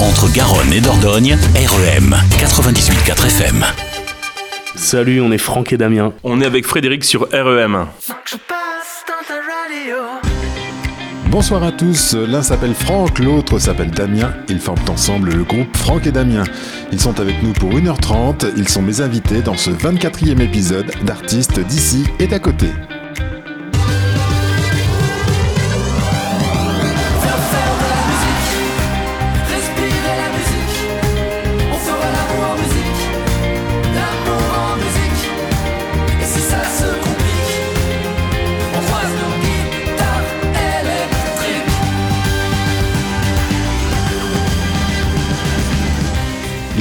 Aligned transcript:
Entre 0.00 0.32
Garonne 0.32 0.72
et 0.72 0.80
Dordogne, 0.80 1.36
REM 1.54 2.16
98.4 2.38 3.26
FM. 3.26 3.64
Salut, 4.74 5.20
on 5.20 5.30
est 5.30 5.38
Franck 5.38 5.74
et 5.74 5.76
Damien. 5.76 6.14
On 6.24 6.40
est 6.40 6.46
avec 6.46 6.66
Frédéric 6.66 7.04
sur 7.04 7.28
REM. 7.30 7.86
Bonsoir 11.26 11.62
à 11.62 11.70
tous, 11.70 12.14
l'un 12.14 12.42
s'appelle 12.42 12.74
Franck, 12.74 13.18
l'autre 13.18 13.58
s'appelle 13.58 13.90
Damien. 13.90 14.32
Ils 14.48 14.58
forment 14.58 14.88
ensemble 14.88 15.32
le 15.32 15.44
groupe 15.44 15.76
Franck 15.76 16.06
et 16.06 16.12
Damien. 16.12 16.44
Ils 16.92 17.00
sont 17.00 17.20
avec 17.20 17.42
nous 17.42 17.52
pour 17.52 17.70
1h30, 17.70 18.52
ils 18.56 18.68
sont 18.68 18.82
mes 18.82 19.02
invités 19.02 19.42
dans 19.42 19.56
ce 19.56 19.70
24e 19.70 20.40
épisode 20.40 20.90
d'artistes 21.04 21.60
d'ici 21.60 22.04
et 22.18 22.26
d'à 22.26 22.38
côté. 22.38 22.68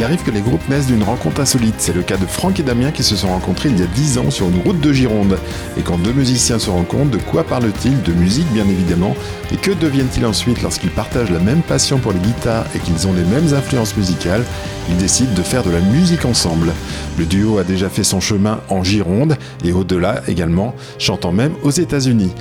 Arrive 0.10 0.24
que 0.24 0.32
les 0.32 0.42
groupes 0.42 0.68
naissent 0.70 0.88
d'une 0.88 1.04
rencontre 1.04 1.40
insolite. 1.40 1.76
C'est 1.78 1.94
le 1.94 2.02
cas 2.02 2.18
de 2.18 2.26
Franck 2.26 2.60
et 2.60 2.64
Damien 2.64 2.90
qui 2.90 3.04
se 3.04 3.16
sont 3.16 3.28
rencontrés 3.28 3.70
il 3.70 3.80
y 3.80 3.84
a 3.84 3.86
10 3.86 4.18
ans 4.18 4.32
sur 4.32 4.48
une 4.48 4.60
route 4.62 4.82
de 4.82 4.92
Gironde. 4.92 5.38
Et 5.78 5.84
quand 5.84 6.00
deux 6.00 6.14
musiciens 6.14 6.58
se 6.58 6.72
rencontrent, 6.72 7.12
de 7.12 7.20
quoi 7.20 7.44
parlent-ils 7.44 8.02
De 8.02 8.12
musique 8.14 8.52
bien 8.52 8.68
évidemment. 8.68 9.16
Et 9.52 9.56
que 9.56 9.70
deviennent-ils 9.70 10.26
ensuite 10.26 10.64
lorsqu'ils 10.64 10.90
partagent 10.90 11.30
la 11.30 11.38
même 11.38 11.62
passion 11.62 12.00
pour 12.00 12.12
les 12.12 12.20
guitares 12.20 12.66
et 12.76 12.80
qu'ils 12.80 13.06
ont 13.06 13.14
les 13.14 13.24
mêmes 13.24 13.54
influences 13.54 13.96
musicales 13.96 14.44
Ils 14.90 14.98
décident 14.98 15.36
de 15.36 15.44
faire 15.44 15.62
de 15.62 15.70
la 15.70 15.80
musique 15.80 16.26
ensemble. 16.26 16.72
Le 17.20 17.26
duo 17.26 17.60
a 17.60 17.64
déjà 17.64 17.88
fait 17.88 18.04
son 18.04 18.20
chemin 18.20 18.62
en 18.70 18.84
Gironde 18.84 19.38
et 19.64 19.74
au-delà 19.74 20.24
également, 20.28 20.74
chantant 20.98 21.32
même 21.32 21.54
aux 21.62 21.70
États-Unis. 21.70 22.32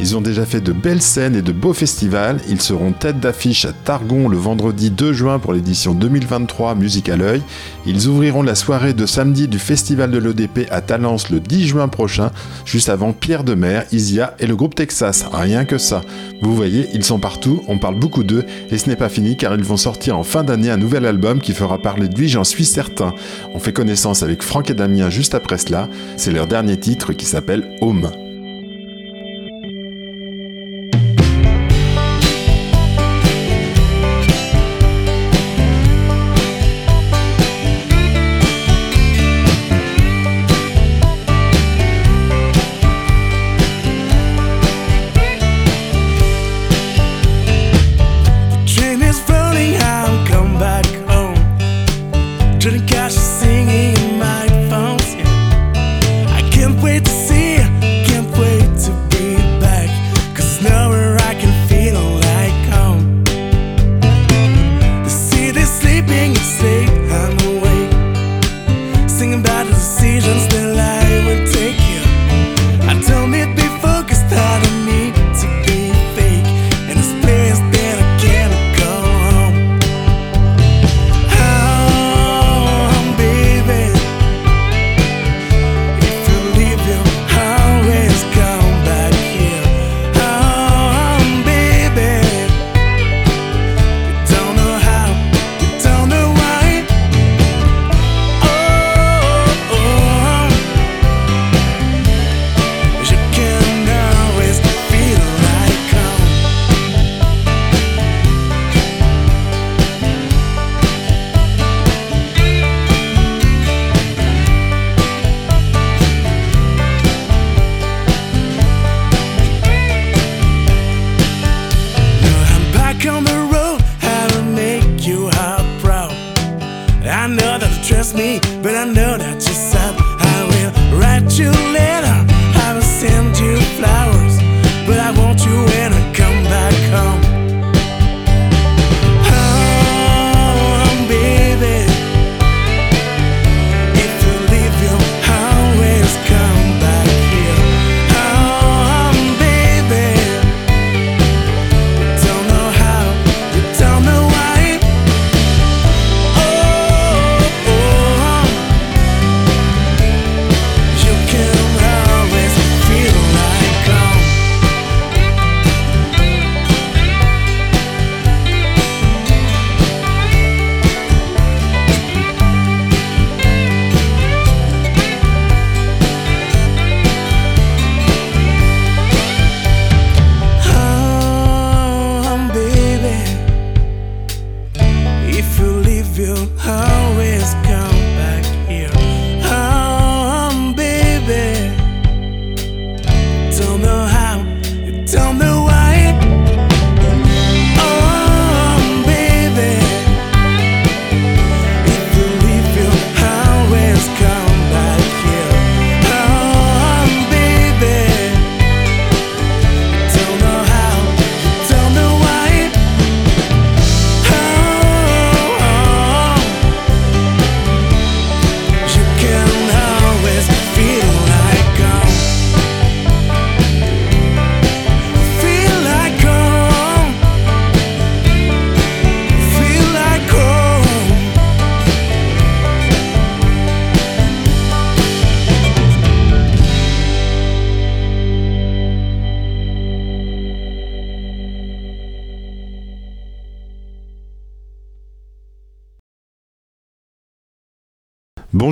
Ils 0.00 0.16
ont 0.16 0.20
déjà 0.20 0.44
fait 0.44 0.60
de 0.60 0.72
belles 0.72 1.00
scènes 1.00 1.36
et 1.36 1.42
de 1.42 1.52
beaux 1.52 1.72
festivals. 1.72 2.40
Ils 2.48 2.60
seront 2.60 2.92
tête 2.92 3.20
d'affiche 3.20 3.64
à 3.64 3.72
Targon 3.72 4.28
le 4.28 4.36
vendredi 4.36 4.90
2 4.90 5.12
juin 5.12 5.38
pour 5.38 5.52
l'édition 5.52 5.94
2023 5.94 6.74
Musique 6.74 7.08
à 7.08 7.16
l'œil. 7.16 7.42
Ils 7.86 8.08
ouvriront 8.08 8.42
la 8.42 8.54
soirée 8.54 8.92
de 8.92 9.06
samedi 9.06 9.46
du 9.46 9.58
festival 9.58 10.10
de 10.10 10.18
l'ODP 10.18 10.66
à 10.70 10.80
Talence 10.80 11.30
le 11.30 11.40
10 11.40 11.68
juin 11.68 11.88
prochain, 11.88 12.30
juste 12.64 12.88
avant 12.88 13.12
Pierre 13.12 13.44
de 13.44 13.54
Mer, 13.54 13.84
Isia 13.92 14.34
et 14.40 14.46
le 14.46 14.56
groupe 14.56 14.74
Texas. 14.74 15.26
Rien 15.32 15.64
que 15.64 15.78
ça. 15.78 16.00
Vous 16.42 16.54
voyez, 16.56 16.88
ils 16.92 17.04
sont 17.04 17.20
partout, 17.20 17.62
on 17.68 17.78
parle 17.78 17.98
beaucoup 17.98 18.24
d'eux 18.24 18.44
et 18.70 18.78
ce 18.78 18.88
n'est 18.88 18.96
pas 18.96 19.08
fini 19.08 19.36
car 19.36 19.54
ils 19.54 19.64
vont 19.64 19.76
sortir 19.76 20.18
en 20.18 20.24
fin 20.24 20.42
d'année 20.42 20.70
un 20.70 20.76
nouvel 20.76 21.06
album 21.06 21.40
qui 21.40 21.52
fera 21.52 21.78
parler 21.78 22.08
de 22.08 22.16
lui, 22.16 22.28
j'en 22.28 22.44
suis 22.44 22.64
certain. 22.64 23.14
On 23.54 23.60
fait 23.60 23.72
connaissance 23.72 24.22
avec 24.22 24.42
Franck 24.42 24.70
et 24.70 24.74
Damien 24.74 25.08
juste 25.08 25.34
après 25.34 25.58
cela. 25.58 25.88
C'est 26.16 26.32
leur 26.32 26.46
dernier 26.46 26.78
titre 26.78 27.12
qui 27.12 27.26
s'appelle 27.26 27.76
Home. 27.80 28.10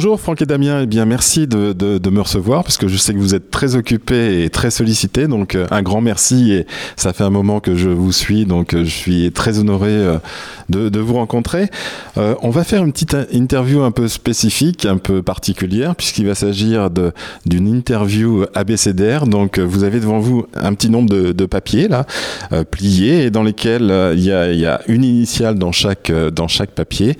Bonjour 0.02 0.20
Franck 0.20 0.43
et 0.43 0.46
Damien, 0.46 0.81
eh 0.82 0.87
bien 0.87 1.04
merci 1.04 1.46
de, 1.46 1.72
de, 1.72 2.10
me 2.10 2.20
recevoir 2.20 2.64
parce 2.64 2.76
que 2.76 2.88
je 2.88 2.96
sais 2.96 3.14
que 3.14 3.20
vous 3.20 3.37
êtes 3.37 3.52
très 3.52 3.76
occupés 3.76 4.43
et 4.43 4.50
très 4.50 4.72
sollicités, 4.72 5.28
donc 5.28 5.54
euh, 5.54 5.69
un 5.70 5.81
grand 5.81 6.00
merci. 6.00 6.50
Et 6.50 6.66
ça 6.96 7.12
fait 7.12 7.22
un 7.22 7.31
moment 7.31 7.60
que 7.60 7.76
je 7.76 7.88
vous 7.88 8.10
suis, 8.10 8.44
donc 8.44 8.75
euh, 8.75 8.82
je 8.82 8.90
suis 8.90 9.31
très 9.31 9.60
honoré 9.60 9.90
euh, 9.90 10.19
de, 10.73 11.01
vous 11.01 11.15
rencontrer. 11.15 11.69
on 12.17 12.51
va 12.51 12.65
faire 12.65 12.85
une 12.85 12.93
petite 12.93 13.17
interview 13.33 13.83
un 13.83 13.91
peu 13.91 14.09
spécifique, 14.09 14.87
un 14.87 14.99
peu 14.99 15.23
particulière, 15.23 15.95
puisqu'il 15.97 16.27
va 16.27 16.35
s'agir 16.35 16.91
d'une 17.47 17.69
interview 17.69 18.45
abécédaire, 18.55 19.27
donc 19.27 19.59
vous 19.59 19.85
avez 19.85 20.01
devant 20.01 20.19
vous 20.19 20.47
un 20.55 20.75
petit 20.75 20.91
nombre 20.91 21.11
de, 21.11 21.33
de 21.33 21.47
papiers 21.47 21.89
là, 21.89 22.07
pliés, 22.71 23.25
et 23.25 23.31
dans 23.31 23.43
lesquels 23.43 23.93
il 24.15 24.23
y, 24.23 24.33
a, 24.33 24.81
une 24.89 25.05
initiale 25.05 25.57
dans 25.57 25.73
chaque, 25.73 26.11
dans 26.11 26.49
chaque 26.49 26.71
papier 26.71 27.17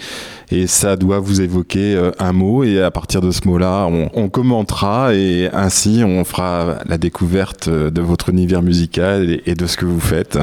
et 0.53 0.67
ça 0.67 0.97
doit 0.97 1.19
vous 1.19 1.41
évoquer 1.41 1.95
euh, 1.95 2.11
un 2.19 2.33
mot 2.33 2.63
et 2.63 2.81
à 2.83 2.91
partir 2.91 3.21
de 3.23 3.31
ce 3.31 3.49
mot-là, 3.49 3.87
on, 3.87 4.29
commentera 4.29 5.15
et 5.15 5.49
ainsi 5.53 6.03
on 6.05 6.25
fera 6.25 6.79
la 6.87 6.99
découverte 6.99 7.69
euh, 7.69 7.91
de 7.91 8.01
votre 8.01 8.29
univers 8.29 8.63
musical 8.63 9.41
et, 9.47 9.55
de 9.55 9.67
ce 9.67 9.77
que 9.77 9.85
vous 9.85 10.01
faites. 10.01 10.39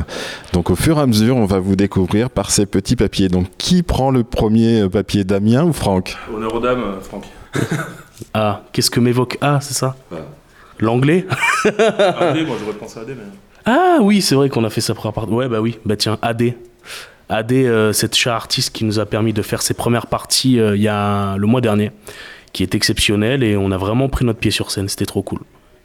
Donc 0.54 0.70
au 0.70 0.76
fur 0.76 0.98
et 0.98 1.02
à 1.02 1.06
mesure, 1.06 1.38
on 1.38 1.46
va 1.46 1.60
vous 1.60 1.76
découvrir 1.76 2.30
par 2.30 2.50
ces 2.50 2.66
petits 2.66 2.96
papiers. 3.00 3.30
Donc 3.30 3.48
qui 3.58 3.82
prend 3.82 4.12
le 4.12 4.24
premier 4.24 4.82
euh, 4.82 4.90
papier, 4.90 5.24
Damien 5.24 5.64
ou 5.64 5.74
Franck 5.74 6.16
Honneur 6.34 6.54
aux 6.54 6.60
dames, 6.60 6.84
Franck. 7.02 7.26
ah, 8.34 8.64
qu'est-ce 8.72 8.92
que 8.92 9.00
m'évoque 9.00 9.38
A, 9.42 9.60
c'est 9.62 9.74
ça 9.74 9.96
L'anglais 10.80 11.26
AD, 11.66 12.48
moi 12.48 12.56
j'aurais 12.60 12.78
pensé 12.78 13.00
à 13.00 13.02
AD, 13.02 13.10
mais... 13.10 13.24
Ah 13.66 13.98
oui, 14.02 14.22
c'est 14.22 14.36
vrai 14.36 14.50
qu'on 14.50 14.64
a 14.64 14.70
fait 14.70 14.82
ça 14.82 14.94
pour 14.94 15.12
part. 15.12 15.32
Ouais, 15.32 15.48
bah 15.48 15.62
oui, 15.62 15.78
bah 15.86 15.96
tiens, 15.96 16.18
AD. 16.22 16.54
AD, 17.30 17.52
euh, 17.52 17.94
cette 17.94 18.16
chère 18.16 18.34
artiste 18.34 18.74
qui 18.74 18.86
nous 18.86 19.00
a 19.00 19.06
permis 19.06 19.34
de 19.34 19.42
faire 19.42 19.62
ses 19.62 19.74
premières 19.74 20.08
parties 20.08 20.60
euh, 20.60 20.76
il 20.76 20.82
y 20.82 20.88
a 20.88 21.38
le 21.38 21.46
mois 21.46 21.62
dernier, 21.62 21.92
qui 22.54 22.64
est 22.64 22.74
exceptionnelle 22.74 23.44
et 23.44 23.56
on 23.56 23.72
a 23.72 23.78
vraiment 23.78 24.10
pris 24.10 24.26
notre 24.26 24.40
pied 24.40 24.52
sur 24.52 24.72
scène, 24.72 24.90
c'était 24.90 25.06
trop 25.06 25.22
cool. 25.22 25.40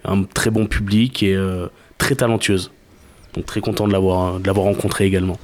Un 0.05 0.25
très 0.25 0.51
bon 0.51 0.67
public 0.67 1.23
et 1.23 1.35
euh, 1.35 1.67
très 1.99 2.15
talentueuse. 2.15 2.71
Donc 3.35 3.47
très 3.47 3.61
content 3.61 3.87
de 3.87 3.93
l'avoir, 3.93 4.39
de 4.39 4.47
l'avoir 4.47 4.67
rencontrée 4.67 5.05
également. 5.05 5.37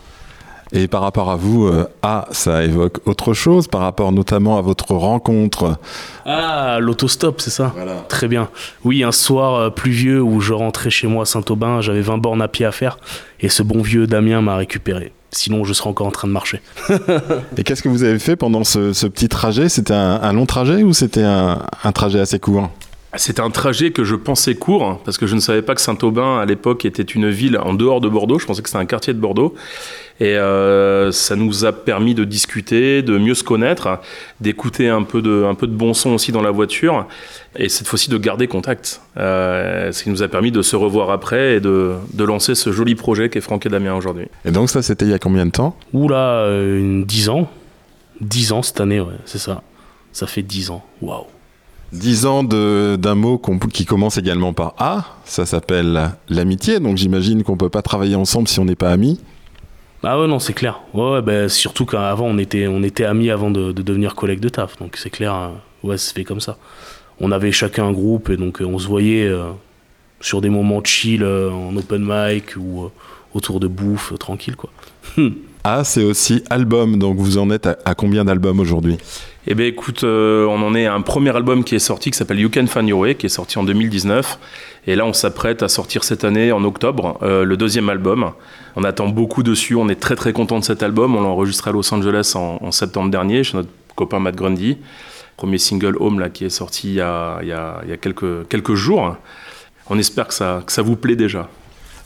Et 0.73 0.87
par 0.87 1.03
rapport 1.03 1.31
à 1.31 1.37
vous, 1.37 1.69
A, 2.03 2.27
ça 2.31 2.63
évoque 2.65 2.99
autre 3.07 3.35
chose 3.35 3.67
par 3.67 3.81
rapport 3.81 4.13
notamment 4.13 4.57
à 4.57 4.61
votre 4.61 4.95
rencontre. 4.95 5.77
Ah, 6.25 6.79
l'autostop, 6.81 7.41
c'est 7.41 7.51
ça 7.51 7.73
voilà. 7.75 8.05
Très 8.09 8.29
bien. 8.29 8.49
Oui, 8.85 9.03
un 9.03 9.13
soir 9.13 9.75
pluvieux 9.75 10.23
où 10.23 10.41
je 10.41 10.53
rentrais 10.53 10.91
chez 10.91 11.09
moi 11.09 11.23
à 11.23 11.27
Saint-Aubin, 11.27 11.81
j'avais 11.81 12.03
20 12.03 12.19
bornes 12.19 12.43
à 12.43 12.49
pied 12.49 12.67
à 12.67 12.73
faire 12.73 12.99
et 13.41 13.49
ce 13.49 13.63
bon 13.63 13.83
vieux 13.83 14.07
Damien 14.07 14.41
m'a 14.41 14.57
récupéré. 14.57 15.13
Sinon, 15.33 15.65
je 15.65 15.73
serais 15.73 15.89
encore 15.89 16.09
en 16.09 16.11
train 16.11 16.27
de 16.27 16.33
marcher. 16.33 16.61
et 17.57 17.63
qu'est-ce 17.63 17.83
que 17.83 17.89
vous 17.89 18.03
avez 18.03 18.19
fait 18.19 18.35
pendant 18.35 18.65
ce, 18.65 19.07
petit 19.07 19.29
trajet? 19.29 19.69
C'était 19.69 19.95
un, 19.95 20.33
long 20.33 20.47
trajet 20.47 20.83
ou 20.83 20.93
c'était 20.93 21.23
un, 21.23 21.93
trajet 21.95 22.19
assez 22.19 22.41
court? 22.41 22.71
C'était 23.17 23.41
un 23.41 23.51
trajet 23.51 23.91
que 23.91 24.05
je 24.05 24.15
pensais 24.15 24.55
court, 24.55 25.01
parce 25.05 25.19
que 25.19 25.27
je 25.27 25.35
ne 25.35 25.41
savais 25.41 25.63
pas 25.63 25.75
que 25.75 25.81
Saint-Aubin, 25.81 26.39
à 26.39 26.47
l'époque, 26.47 26.85
était 26.85 27.03
une 27.03 27.29
ville 27.29 27.59
en 27.59 27.75
dehors 27.75 28.01
de 28.01 28.09
Bordeaux. 28.09 28.39
Je 28.39 28.47
pensais 28.47 28.63
que 28.63 28.69
c'était 28.69 28.79
un 28.79 28.87
quartier 28.87 29.13
de 29.13 29.19
Bordeaux. 29.19 29.55
Et 30.21 30.37
euh, 30.37 31.11
ça 31.13 31.35
nous 31.35 31.65
a 31.65 31.73
permis 31.73 32.15
de 32.15 32.25
discuter, 32.25 33.03
de 33.03 33.17
mieux 33.17 33.35
se 33.35 33.43
connaître, 33.43 34.01
d'écouter 34.41 34.89
un, 34.89 35.03
peu 35.03 35.23
de, 35.23 35.45
un 35.45 35.55
peu 35.55 35.67
de 35.67 35.73
bon 35.73 35.95
son 35.95 36.11
aussi 36.11 36.31
dans 36.31 36.43
la 36.43 36.51
voiture, 36.51 37.07
et 37.57 37.71
cette 37.71 37.87
fois-ci 37.89 38.11
de 38.11 38.19
garder 38.19 38.47
contact. 38.47 39.01
Euh, 39.17 39.91
ce 39.93 40.05
qui 40.05 40.11
nous 40.11 40.23
a 40.23 40.29
permis 40.29 40.53
de 40.53 40.61
se 40.61 40.77
revoir 40.77 41.11
après 41.11 41.57
et 41.57 41.61
de, 41.61 41.95
de 42.13 42.25
lancer 42.25 42.55
ce 42.55 42.71
joli 42.71 42.95
projet 42.95 43.31
qu'est 43.31 43.41
Franck 43.41 43.65
et 43.65 43.71
Damien 43.71 43.95
aujourd'hui. 43.95 44.27
Et 44.45 44.51
donc 44.51 44.69
ça, 44.69 44.83
c'était 44.83 45.07
il 45.07 45.11
y 45.11 45.15
a 45.15 45.19
combien 45.19 45.47
de 45.47 45.53
temps? 45.53 45.75
Oula, 45.95 46.43
euh, 46.43 46.79
une 46.79 47.05
10 47.05 47.31
ans. 47.31 47.51
10 48.21 48.53
ans 48.53 48.63
cette 48.63 48.81
année, 48.81 49.01
ouais, 49.01 49.15
c'est 49.25 49.39
ça. 49.39 49.63
Ça 50.13 50.27
fait 50.27 50.43
10 50.43 50.71
ans. 50.71 50.85
Waouh. 51.01 51.25
Dix 51.93 52.25
ans 52.25 52.45
d'un 52.45 53.15
mot 53.17 53.41
qui 53.73 53.85
commence 53.85 54.17
également 54.17 54.53
par 54.53 54.75
A, 54.79 55.17
ça 55.25 55.45
s'appelle 55.45 56.13
l'amitié, 56.29 56.79
donc 56.79 56.97
j'imagine 56.97 57.43
qu'on 57.43 57.57
peut 57.57 57.69
pas 57.69 57.83
travailler 57.83 58.15
ensemble 58.15 58.47
si 58.47 58.61
on 58.61 58.65
n'est 58.65 58.77
pas 58.77 58.91
amis. 58.91 59.19
Ah 60.03 60.19
ouais, 60.19 60.27
non, 60.27 60.39
c'est 60.39 60.55
clair. 60.55 60.81
Ouais, 60.95 61.21
bah, 61.21 61.49
surtout 61.49 61.85
qu'avant, 61.85 62.27
on 62.27 62.39
était, 62.39 62.67
on 62.67 62.83
était 62.83 63.05
amis 63.05 63.31
avant 63.31 63.51
de, 63.51 63.73
devenir 63.73 64.15
collègues 64.15 64.41
de 64.41 64.49
taf, 64.49 64.79
donc 64.79 64.97
c'est 64.97 65.11
clair, 65.11 65.35
euh, 65.35 65.89
ouais, 65.89 65.99
c'est 65.99 66.15
fait 66.15 66.25
comme 66.25 66.41
ça. 66.41 66.57
On 67.21 67.33
avait 67.33 67.53
chacun 67.53 67.87
un 67.87 67.93
groupe 67.93 68.31
et 68.31 68.37
donc 68.37 68.63
euh, 68.63 68.65
on 68.65 68.79
se 68.79 68.87
voyait 68.87 69.27
euh, 69.27 69.51
sur 70.21 70.41
des 70.41 70.49
moments 70.49 70.83
chill, 70.83 71.25
en 71.25 71.77
open 71.77 72.03
mic 72.03 72.57
ou 72.57 72.91
autour 73.35 73.61
de 73.61 73.67
bouffe, 73.67 74.15
tranquille, 74.19 74.57
quoi. 74.57 74.71
Ah, 75.63 75.85
c'est 75.85 76.03
aussi 76.03 76.43
album, 76.49 76.99
donc 76.99 77.19
vous 77.19 77.37
en 77.37 77.51
êtes 77.51 77.67
à, 77.67 77.95
combien 77.95 78.25
d'albums 78.25 78.61
aujourd'hui? 78.61 78.97
Eh 79.47 79.55
bien 79.55 79.65
écoute, 79.65 80.05
euh, 80.05 80.45
on 80.45 80.63
en 80.63 80.75
est 80.75 80.85
à 80.85 80.93
un 80.93 81.01
premier 81.01 81.35
album 81.35 81.65
qui 81.65 81.75
est 81.75 81.79
sorti 81.79 82.11
qui 82.11 82.19
s'appelle 82.19 82.39
You 82.39 82.51
Can 82.53 82.67
Find 82.67 82.87
Your 82.87 83.01
Way, 83.01 83.15
qui 83.15 83.25
est 83.25 83.31
sorti 83.31 83.59
en 83.59 83.63
2019. 83.63 84.39
Et 84.87 84.95
là, 84.95 85.07
on 85.07 85.15
s'apprête 85.15 85.63
à 85.63 85.69
sortir 85.69 86.05
cette 86.05 86.25
année, 86.25 86.53
en 86.53 86.63
octobre, 86.63 87.19
euh, 87.23 87.45
le 87.45 87.57
deuxième 87.57 87.89
album. 87.89 88.33
On 88.77 88.85
attend 88.85 89.09
beaucoup 89.09 89.43
dessus, 89.43 89.77
on 89.77 89.89
est 89.89 89.99
très 89.99 90.15
très 90.15 90.35
content 90.35 90.59
de 90.59 90.65
cet 90.65 90.83
album. 90.83 91.17
On 91.17 91.23
l'a 91.23 91.29
enregistré 91.29 91.71
à 91.71 91.73
Los 91.73 91.93
Angeles 91.95 92.35
en, 92.35 92.71
septembre 92.71 93.11
dernier 93.11 93.43
chez 93.43 93.57
notre 93.57 93.71
copain 93.97 94.19
Matt 94.19 94.37
Grundy. 94.37 94.77
Premier 95.39 95.57
single 95.57 95.97
Home 96.01 96.21
là, 96.21 96.29
qui 96.29 96.45
est 96.45 96.51
sorti 96.51 96.89
il 96.89 96.95
y 96.97 97.01
a, 97.01 97.41
quelques, 97.99 98.75
jours. 98.75 99.17
On 99.89 99.99
espère 99.99 100.29
que 100.29 100.35
ça 100.35 100.83
vous 100.83 100.97
plaît 100.97 101.17
déjà. 101.17 101.49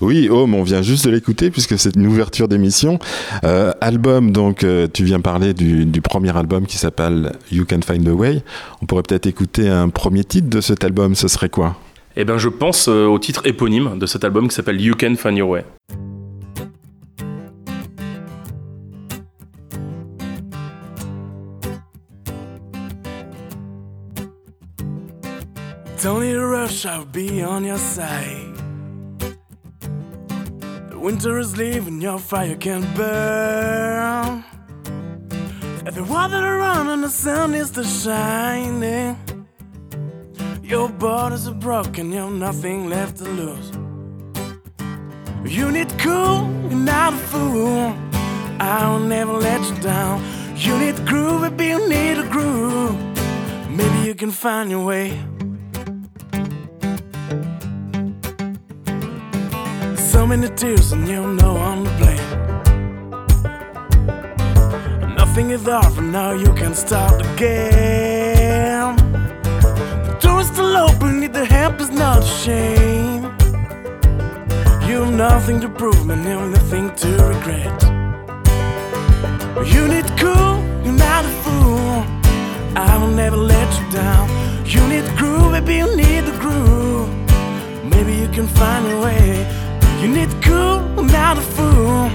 Oui, 0.01 0.29
Home, 0.29 0.55
on 0.55 0.63
vient 0.63 0.83
juste 0.83 1.07
de 1.07 1.11
l'écouter 1.11 1.51
puisque 1.51 1.79
c'est 1.79 1.97
une 1.97 2.07
ouverture 2.07 2.49
d'émission. 2.49 2.99
Euh, 3.45 3.73
album, 3.81 4.33
donc 4.33 4.65
euh, 4.65 4.87
tu 4.93 5.05
viens 5.05 5.21
parler 5.21 5.55
du, 5.55 6.01
premier 6.03 6.37
album 6.37 6.67
qui 6.67 6.79
s'appelle 6.79 7.33
You 7.51 7.65
Can 7.69 7.81
Find 7.81 8.07
a 8.09 8.13
Way. 8.13 8.43
On 8.83 8.87
pourrait 8.87 9.03
peut-être 9.03 9.27
écouter 9.27 9.69
un 9.69 9.89
premier 9.89 10.25
titre 10.25 10.49
de 10.49 10.61
cet 10.61 10.85
album, 10.85 11.15
ce 11.15 11.29
serait 11.29 11.49
quoi? 11.49 11.77
Eh 12.17 12.25
bien 12.25 12.39
je 12.39 12.49
pense 12.49 12.89
euh, 12.89 13.07
au 13.07 13.19
titre 13.19 13.47
éponyme 13.47 13.99
de 13.99 14.07
cet 14.07 14.25
album 14.25 14.49
qui 14.49 14.55
s'appelle 14.55 14.81
You 14.81 14.95
Can 14.99 15.17
Find 15.17 15.37
Your 15.37 15.49
Way. 15.49 15.65
rush, 26.65 26.87
I'll 26.87 27.05
be 27.05 27.43
on 27.43 27.65
your 27.65 27.79
side. 27.79 28.64
Winter 31.05 31.39
is 31.39 31.55
leaving, 31.59 32.01
your 32.01 32.19
fire 32.19 32.57
can 32.57 32.81
burn. 32.95 34.43
Every 35.85 36.03
water 36.03 36.41
to 36.41 36.51
run 36.51 36.89
and 36.89 37.05
the 37.05 37.11
sun 37.11 37.55
is 37.55 37.71
to 37.73 37.85
shining. 37.85 39.15
Your 40.63 40.89
borders 40.89 41.47
are 41.47 41.61
broken, 41.69 42.11
you've 42.11 42.33
nothing 42.33 42.89
left 42.89 43.19
to 43.19 43.25
lose. 43.25 43.71
You 45.45 45.71
need 45.71 45.91
cool, 45.99 46.49
you're 46.71 46.87
not 46.95 47.13
a 47.13 47.19
fool. 47.19 47.95
I'll 48.59 48.99
never 48.99 49.35
let 49.35 49.61
you 49.61 49.77
down. 49.83 50.25
You 50.57 50.79
need 50.79 50.97
groove, 51.07 51.43
baby, 51.43 51.67
you 51.67 51.87
need 51.87 52.17
a 52.17 52.27
groove. 52.31 52.97
Maybe 53.69 54.09
you 54.09 54.15
can 54.15 54.31
find 54.31 54.71
your 54.71 54.87
way. 54.87 55.21
So 60.25 60.29
many 60.29 60.49
tears, 60.49 60.91
and 60.93 61.07
you 61.07 61.21
know 61.35 61.59
I'm 61.59 61.85
to 61.85 61.91
blame. 61.99 62.29
Nothing 65.15 65.51
is 65.51 65.69
off, 65.69 66.01
now 66.01 66.33
you 66.33 66.51
can 66.55 66.75
start 66.75 67.21
again. 67.21 68.97
The 70.07 70.17
door 70.23 70.41
is 70.41 70.47
still 70.47 70.75
open, 70.79 71.21
need 71.21 71.35
the 71.35 71.45
help 71.45 71.79
is 71.79 71.91
not 71.91 72.21
a 72.21 72.27
shame. 72.27 73.25
You've 74.89 75.13
nothing 75.13 75.61
to 75.61 75.69
prove, 75.69 76.09
and 76.09 76.25
you've 76.25 76.53
nothing 76.59 76.95
to 77.03 77.09
regret. 77.35 77.83
You 79.75 79.87
need 79.89 80.09
cool, 80.17 80.55
you're 80.85 81.01
not 81.09 81.27
a 81.27 81.33
fool. 81.45 82.03
I 82.75 82.97
will 82.99 83.15
never 83.23 83.37
let 83.37 83.69
you 83.79 83.87
down. 83.91 84.31
You 84.65 84.81
need 84.89 85.05
groove, 85.19 85.53
baby, 85.53 85.75
you 85.83 85.95
need 85.95 86.25
the 86.25 86.37
groove. 86.41 87.11
Maybe 87.85 88.15
you 88.15 88.29
can 88.29 88.47
find 88.47 88.87
a 88.91 89.01
way. 89.03 89.64
You 90.05 90.11
need 90.11 90.43
cool, 90.43 90.81
not 91.03 91.39
a 91.39 91.41
fool. 91.41 92.11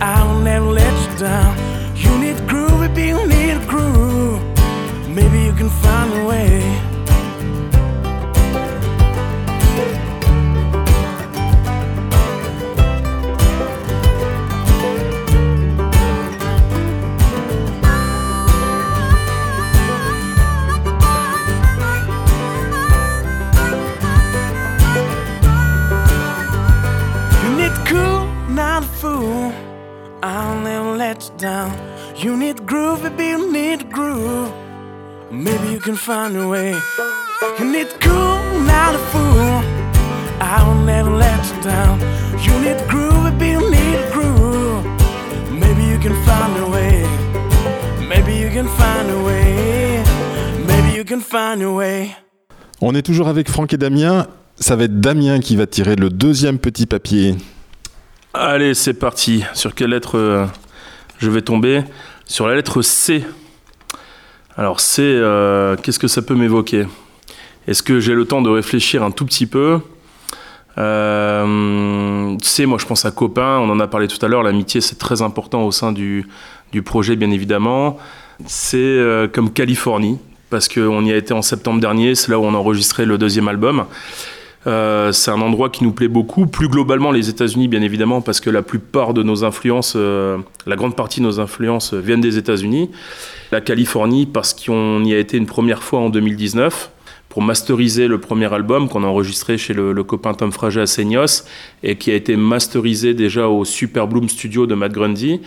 I'll 0.00 0.40
never 0.40 0.66
let 0.66 0.92
you 1.08 1.18
down. 1.18 1.56
You 1.94 2.18
need 2.18 2.48
groove, 2.48 2.80
baby, 2.80 3.06
you 3.10 3.26
need 3.28 3.62
a 3.62 3.64
groove. 3.64 4.42
Maybe 5.08 5.38
you 5.38 5.52
can 5.52 5.70
find 5.70 6.12
a 6.14 6.26
way. 6.26 6.81
Down. 31.42 31.72
You 32.16 32.36
need 32.36 32.66
groove, 32.66 33.02
baby, 33.02 33.26
you 33.34 33.52
need 33.52 33.90
groove. 33.90 34.52
maybe 35.32 35.72
you 35.72 35.80
can 35.80 35.96
find 35.96 36.36
a 36.36 36.46
way. 36.46 36.70
You 37.58 37.64
need 37.64 37.88
cool, 38.00 38.38
not 38.72 38.94
a 38.94 39.02
fool. 39.10 39.60
I 40.40 40.62
will 40.64 40.82
never 40.84 41.10
let 41.10 41.40
you 41.50 41.60
down. 41.62 41.98
You 42.46 42.54
need 42.60 42.78
groove, 42.86 43.36
but 43.38 43.48
you 43.54 43.60
need 43.70 43.98
a 44.04 44.10
groove. 44.12 44.84
Maybe 45.50 45.82
you 45.92 45.98
can 45.98 46.14
find 46.26 46.52
a 46.64 46.66
way. 46.74 47.04
Maybe 48.08 48.34
you 48.42 48.50
can 48.50 48.68
find 48.78 49.10
a 49.10 49.18
way. 49.24 50.04
Maybe 50.64 50.96
you 50.96 51.04
can 51.04 51.20
find 51.20 51.60
a 51.62 51.72
way. 51.72 52.14
On 52.80 52.94
est 52.94 53.02
toujours 53.02 53.28
avec 53.28 53.50
Franck 53.50 53.72
et 53.72 53.78
Damien. 53.78 54.28
Ça 54.56 54.76
va 54.76 54.84
être 54.84 55.00
Damien 55.00 55.40
qui 55.40 55.56
va 55.56 55.66
tirer 55.66 55.96
le 55.96 56.08
deuxième 56.08 56.58
petit 56.58 56.86
papier. 56.86 57.34
Allez, 58.32 58.74
c'est 58.74 58.94
parti. 58.94 59.44
Sur 59.54 59.74
quelle 59.74 59.90
lettre 59.90 60.16
euh, 60.16 60.46
je 61.22 61.30
vais 61.30 61.42
tomber 61.42 61.84
Sur 62.26 62.48
la 62.48 62.56
lettre 62.56 62.82
C. 62.82 63.24
Alors 64.56 64.80
C, 64.80 65.02
euh, 65.02 65.76
qu'est-ce 65.76 66.00
que 66.00 66.08
ça 66.08 66.20
peut 66.20 66.34
m'évoquer? 66.34 66.86
Est-ce 67.68 67.82
que 67.82 68.00
j'ai 68.00 68.14
le 68.14 68.24
temps 68.24 68.42
de 68.42 68.50
réfléchir 68.50 69.04
un 69.04 69.12
tout 69.12 69.24
petit 69.24 69.46
peu? 69.46 69.78
Euh, 70.78 72.36
C, 72.42 72.66
moi 72.66 72.78
je 72.80 72.86
pense 72.86 73.04
à 73.04 73.12
copain, 73.12 73.58
on 73.58 73.70
en 73.70 73.78
a 73.78 73.86
parlé 73.86 74.08
tout 74.08 74.24
à 74.24 74.28
l'heure, 74.28 74.42
l'amitié 74.42 74.80
c'est 74.80 74.96
très 74.96 75.22
important 75.22 75.64
au 75.64 75.70
sein 75.70 75.92
du, 75.92 76.26
projet 76.84 77.14
bien 77.14 77.30
évidemment. 77.30 77.98
C'est 78.46 78.78
euh, 78.78 79.28
comme 79.28 79.52
Californie, 79.52 80.18
parce 80.50 80.68
qu'on 80.68 81.04
y 81.04 81.12
a 81.12 81.16
été 81.16 81.32
en 81.32 81.42
septembre 81.42 81.80
dernier, 81.80 82.16
c'est 82.16 82.32
là 82.32 82.38
où 82.40 82.44
on 82.44 82.54
a 82.54 82.58
enregistré 82.58 83.04
le 83.06 83.16
deuxième 83.16 83.46
album. 83.46 83.84
Euh, 84.66 85.10
c'est 85.12 85.30
un 85.30 85.40
endroit 85.40 85.70
qui 85.70 85.84
nous 85.84 85.92
plaît 85.92 86.08
beaucoup. 86.08 86.46
Plus 86.46 86.68
globalement, 86.68 87.10
les 87.10 87.28
États-Unis, 87.28 87.68
bien 87.68 87.82
évidemment, 87.82 88.20
parce 88.20 88.40
que 88.40 88.50
la 88.50 88.62
plupart 88.62 89.12
de 89.14 89.22
nos 89.22 89.44
influences, 89.44 89.94
euh, 89.96 90.38
la 90.66 90.76
grande 90.76 90.94
partie 90.94 91.20
de 91.20 91.26
nos 91.26 91.40
influences 91.40 91.94
viennent 91.94 92.20
des 92.20 92.38
États-Unis. 92.38 92.90
La 93.50 93.60
Californie, 93.60 94.26
parce 94.26 94.54
qu'on 94.54 95.04
y 95.04 95.14
a 95.14 95.18
été 95.18 95.36
une 95.36 95.46
première 95.46 95.82
fois 95.82 96.00
en 96.00 96.10
2019 96.10 96.90
pour 97.28 97.40
masteriser 97.40 98.08
le 98.08 98.20
premier 98.20 98.52
album 98.52 98.90
qu'on 98.90 99.04
a 99.04 99.06
enregistré 99.06 99.56
chez 99.56 99.72
le, 99.72 99.94
copain 100.04 100.34
Tom 100.34 100.52
Frager 100.52 100.82
à 100.82 100.86
Seignos 100.86 101.44
et 101.82 101.96
qui 101.96 102.10
a 102.10 102.14
été 102.14 102.36
masterisé 102.36 103.14
déjà 103.14 103.48
au 103.48 103.64
Super 103.64 104.06
Bloom 104.06 104.28
Studio 104.28 104.66
de 104.66 104.74
Matt 104.74 104.92
Grundy. 104.92 105.40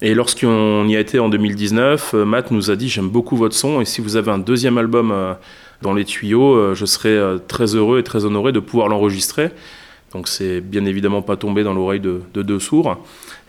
Et 0.00 0.14
lorsqu'on 0.14 0.88
y 0.88 0.96
a 0.96 1.00
été 1.00 1.18
en 1.18 1.28
2019, 1.28 2.14
euh, 2.14 2.24
Matt 2.24 2.50
nous 2.50 2.70
a 2.70 2.76
dit 2.76 2.88
j'aime 2.88 3.10
beaucoup 3.10 3.36
votre 3.36 3.54
son 3.54 3.82
et 3.82 3.84
si 3.84 4.00
vous 4.00 4.16
avez 4.16 4.30
un 4.30 4.38
deuxième 4.38 4.78
album 4.78 5.12
euh, 5.12 5.34
dans 5.82 5.94
les 5.94 6.04
tuyaux, 6.04 6.54
euh, 6.54 6.74
je 6.74 6.84
serais 6.84 7.08
euh, 7.08 7.38
très 7.38 7.74
heureux 7.74 7.98
et 7.98 8.02
très 8.02 8.24
honoré 8.24 8.52
de 8.52 8.60
pouvoir 8.60 8.88
l'enregistrer. 8.88 9.50
Donc 10.12 10.26
c'est 10.28 10.60
bien 10.60 10.84
évidemment 10.86 11.22
pas 11.22 11.36
tombé 11.36 11.62
dans 11.62 11.72
l'oreille 11.72 12.00
de, 12.00 12.22
de 12.34 12.42
deux 12.42 12.58
sourds. 12.58 12.98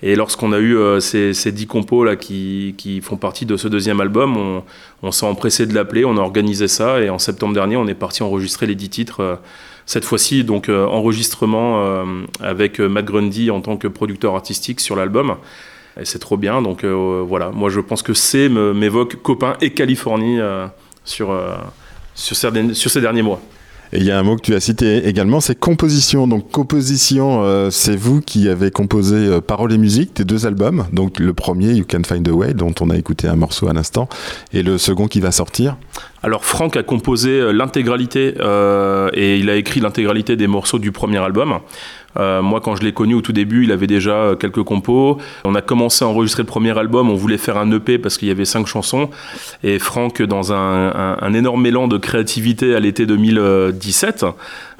Et 0.03 0.15
lorsqu'on 0.15 0.53
a 0.53 0.59
eu 0.59 0.77
euh, 0.77 0.99
ces, 0.99 1.51
dix 1.51 1.65
compos 1.65 2.03
là 2.03 2.15
qui, 2.15 3.01
font 3.03 3.17
partie 3.17 3.45
de 3.45 3.57
ce 3.57 3.67
deuxième 3.67 3.99
album, 3.99 4.61
on, 5.01 5.11
s'est 5.11 5.25
empressé 5.25 5.65
de 5.65 5.73
l'appeler, 5.73 6.05
on 6.05 6.17
a 6.17 6.21
organisé 6.21 6.67
ça 6.67 7.01
et 7.01 7.09
en 7.09 7.19
septembre 7.19 7.53
dernier, 7.53 7.77
on 7.77 7.87
est 7.87 7.95
parti 7.95 8.21
enregistrer 8.21 8.67
les 8.67 8.75
dix 8.75 8.89
titres. 8.89 9.39
cette 9.87 10.05
fois-ci, 10.05 10.43
donc 10.43 10.69
enregistrement 10.69 12.03
avec 12.39 12.79
Matt 12.79 13.05
Grundy 13.05 13.49
en 13.49 13.61
tant 13.61 13.77
que 13.77 13.87
producteur 13.87 14.35
artistique 14.35 14.79
sur 14.79 14.95
l'album. 14.95 15.37
Et 15.99 16.05
c'est 16.05 16.19
trop 16.19 16.37
bien. 16.37 16.61
Donc 16.61 16.85
voilà, 16.85 17.49
moi 17.49 17.69
je 17.69 17.79
pense 17.79 18.03
que 18.03 18.13
C 18.13 18.49
m'évoque 18.49 19.21
copain 19.21 19.55
et 19.61 19.71
Californie 19.71 20.39
sur, 21.05 21.31
sur, 22.21 22.35
ces, 22.35 22.51
derniers- 22.51 22.73
sur 22.73 22.89
ces 22.91 23.01
derniers 23.01 23.21
mois. 23.23 23.41
Et 23.93 23.97
il 23.97 24.05
y 24.05 24.11
a 24.11 24.17
un 24.17 24.23
mot 24.23 24.37
que 24.37 24.41
tu 24.41 24.55
as 24.55 24.61
cité 24.61 25.05
également, 25.05 25.41
c'est 25.41 25.59
composition. 25.59 26.25
Donc 26.25 26.49
composition, 26.49 27.43
euh, 27.43 27.69
c'est 27.71 27.97
vous 27.97 28.21
qui 28.21 28.47
avez 28.47 28.71
composé 28.71 29.15
euh, 29.17 29.41
paroles 29.41 29.73
et 29.73 29.77
musique 29.77 30.15
des 30.15 30.23
deux 30.23 30.45
albums. 30.45 30.85
Donc 30.93 31.19
le 31.19 31.33
premier, 31.33 31.73
You 31.73 31.83
Can 31.89 32.03
Find 32.05 32.25
a 32.25 32.31
Way, 32.31 32.53
dont 32.53 32.73
on 32.79 32.89
a 32.89 32.95
écouté 32.95 33.27
un 33.27 33.35
morceau 33.35 33.67
à 33.67 33.73
l'instant, 33.73 34.07
et 34.53 34.63
le 34.63 34.77
second 34.77 35.07
qui 35.07 35.19
va 35.19 35.33
sortir. 35.33 35.75
Alors 36.23 36.45
Franck 36.45 36.77
a 36.77 36.83
composé 36.83 37.31
euh, 37.31 37.51
l'intégralité 37.51 38.35
euh, 38.39 39.09
et 39.13 39.37
il 39.39 39.49
a 39.49 39.57
écrit 39.57 39.81
l'intégralité 39.81 40.37
des 40.37 40.47
morceaux 40.47 40.79
du 40.79 40.93
premier 40.93 41.17
album. 41.17 41.59
Euh, 42.17 42.41
moi, 42.41 42.61
quand 42.61 42.75
je 42.75 42.83
l'ai 42.83 42.93
connu 42.93 43.13
au 43.13 43.21
tout 43.21 43.33
début, 43.33 43.63
il 43.63 43.71
avait 43.71 43.87
déjà 43.87 44.11
euh, 44.11 44.35
quelques 44.35 44.63
compos. 44.63 45.17
On 45.45 45.55
a 45.55 45.61
commencé 45.61 46.03
à 46.05 46.07
enregistrer 46.07 46.43
le 46.43 46.47
premier 46.47 46.77
album. 46.77 47.09
On 47.09 47.15
voulait 47.15 47.37
faire 47.37 47.57
un 47.57 47.71
EP 47.71 47.97
parce 47.97 48.17
qu'il 48.17 48.27
y 48.27 48.31
avait 48.31 48.45
cinq 48.45 48.67
chansons. 48.67 49.09
Et 49.63 49.79
Franck, 49.79 50.21
dans 50.21 50.53
un, 50.53 51.33
énorme 51.33 51.65
élan 51.65 51.87
de 51.87 51.97
créativité 51.97 52.75
à 52.75 52.79
l'été 52.79 53.05
2017, 53.05 54.25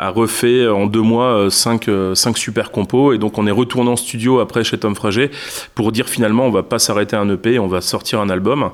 a 0.01 0.09
refait 0.09 0.67
en 0.67 0.87
deux 0.87 1.01
mois 1.01 1.35
euh, 1.35 1.49
cinq, 1.49 1.87
euh, 1.87 2.15
cinq 2.15 2.37
super 2.37 2.71
compos. 2.71 3.13
Et 3.13 3.19
donc, 3.19 3.37
on 3.37 3.45
est 3.45 3.51
retourné 3.51 3.89
en 3.91 3.95
studio 3.95 4.39
après 4.39 4.63
chez 4.63 4.77
Tom 4.77 4.95
Frager 4.95 5.29
pour 5.75 5.91
dire 5.91 6.09
finalement, 6.09 6.45
on 6.45 6.51
va 6.51 6.63
pas 6.63 6.79
s'arrêter 6.79 7.15
à 7.15 7.21
un 7.21 7.29
EP, 7.29 7.59
on 7.59 7.67
va 7.67 7.81
sortir 7.81 8.19
un 8.19 8.29
album. 8.29 8.71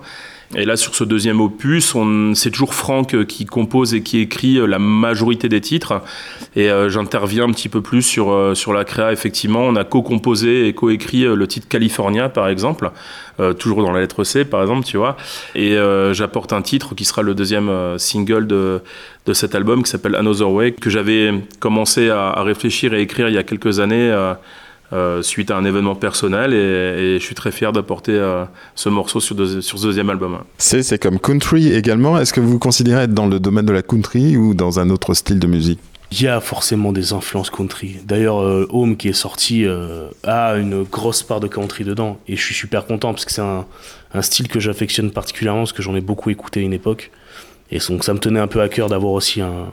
Et 0.56 0.64
là, 0.64 0.78
sur 0.78 0.96
ce 0.96 1.04
deuxième 1.04 1.42
opus, 1.42 1.94
c'est 2.34 2.52
toujours 2.52 2.74
Franck 2.74 3.14
euh, 3.14 3.26
qui 3.26 3.46
compose 3.46 3.94
et 3.94 4.02
qui 4.02 4.20
écrit 4.20 4.58
euh, 4.58 4.66
la 4.66 4.80
majorité 4.80 5.50
des 5.50 5.60
titres. 5.60 6.02
Et 6.56 6.72
euh, 6.72 6.88
j'interviens 6.90 7.44
un 7.44 7.52
petit 7.52 7.68
peu 7.68 7.82
plus 7.82 8.02
sur, 8.02 8.56
sur 8.56 8.72
la 8.72 8.86
créa. 8.86 9.12
Effectivement, 9.12 9.62
on 9.62 9.76
a 9.76 9.84
co-composé 9.84 10.68
et 10.68 10.74
co-écrit 10.74 11.24
le 11.24 11.48
titre 11.48 11.68
California, 11.68 12.30
par 12.30 12.48
exemple, 12.48 12.92
toujours 13.60 13.84
dans 13.84 13.92
la 13.92 14.00
lettre 14.00 14.24
C, 14.24 14.46
par 14.46 14.62
exemple, 14.62 14.86
tu 14.86 14.98
vois. 14.98 15.18
Et 15.54 15.78
j'apporte 16.12 16.54
un 16.54 16.62
titre 16.62 16.96
qui 16.96 17.06
sera 17.06 17.22
le 17.22 17.36
deuxième 17.36 17.98
single 17.98 18.48
de, 18.48 18.82
de 19.26 19.34
cet 19.34 19.54
album, 19.54 19.84
qui 19.84 19.92
s'appelle 19.92 20.16
Another 20.16 20.50
Way, 20.50 20.72
que 20.72 20.90
j'avais 20.90 21.34
commencé 21.60 22.10
à, 22.10 22.30
à 22.30 22.44
réfléchir 22.44 22.94
et 22.94 23.02
écrire 23.02 23.30
il 23.30 23.36
y 23.36 23.38
a 23.38 23.44
quelques 23.44 23.80
années. 23.80 24.12
Euh, 24.94 25.22
suite 25.22 25.52
à 25.52 25.58
un 25.58 25.66
événement 25.66 25.96
personnel 25.96 26.54
et, 26.54 26.58
et 27.16 27.20
je 27.20 27.24
suis 27.24 27.36
très 27.36 27.52
fier 27.52 27.72
d'apporter 27.74 28.14
euh, 28.14 28.46
ce 28.76 28.90
morceau 28.90 29.20
sur, 29.20 29.36
deux- 29.36 29.62
sur 29.62 29.78
ce 29.80 29.84
deuxième 29.84 30.10
album. 30.10 30.40
C'est 30.58 30.84
c'est 30.84 30.98
comme 30.98 31.20
country 31.20 31.74
également. 31.74 32.18
Est-ce 32.20 32.32
que 32.34 32.40
vous 32.40 32.50
vous 32.50 32.60
considérez 32.60 33.04
être 33.04 33.14
dans 33.14 33.28
le 33.28 33.40
domaine 33.40 33.66
de 33.66 33.74
la 33.74 33.82
country 33.82 34.38
ou 34.38 34.54
dans 34.54 34.80
un 34.80 34.90
autre 34.90 35.14
style 35.14 35.40
de 35.40 35.48
musique? 35.48 35.80
Il 36.10 36.22
y 36.22 36.28
a 36.30 36.40
forcément 36.40 36.94
des 36.94 37.12
influences 37.12 37.50
country. 37.50 37.98
D'ailleurs, 38.06 38.42
euh, 38.42 38.66
Home 38.70 38.96
qui 38.96 39.10
est 39.10 39.14
sorti 39.14 39.66
euh, 39.66 40.08
a 40.24 40.56
une 40.56 40.84
grosse 40.84 41.22
part 41.22 41.42
de 41.42 41.50
country 41.50 41.84
dedans. 41.84 42.18
Et 42.30 42.38
je 42.38 42.42
suis 42.42 42.56
super 42.56 42.86
content 42.86 43.12
parce 43.12 43.26
que 43.26 43.32
c'est 43.34 43.42
un, 43.42 43.66
un 44.14 44.22
style 44.22 44.48
que 44.48 44.62
j'affectionne 44.62 45.12
particulièrement 45.12 45.64
parce 45.64 45.74
que 45.74 45.82
j'en 45.84 45.96
ai 45.98 46.02
beaucoup 46.02 46.30
écouté 46.30 46.62
à 46.62 46.64
une 46.64 46.72
époque. 46.72 47.12
Et 47.72 47.80
donc 47.90 48.06
ça 48.06 48.14
me 48.14 48.20
tenait 48.20 48.40
un 48.40 48.48
peu 48.48 48.62
à 48.62 48.70
cœur 48.70 48.88
d'avoir 48.88 49.12
aussi 49.12 49.42
un, 49.42 49.66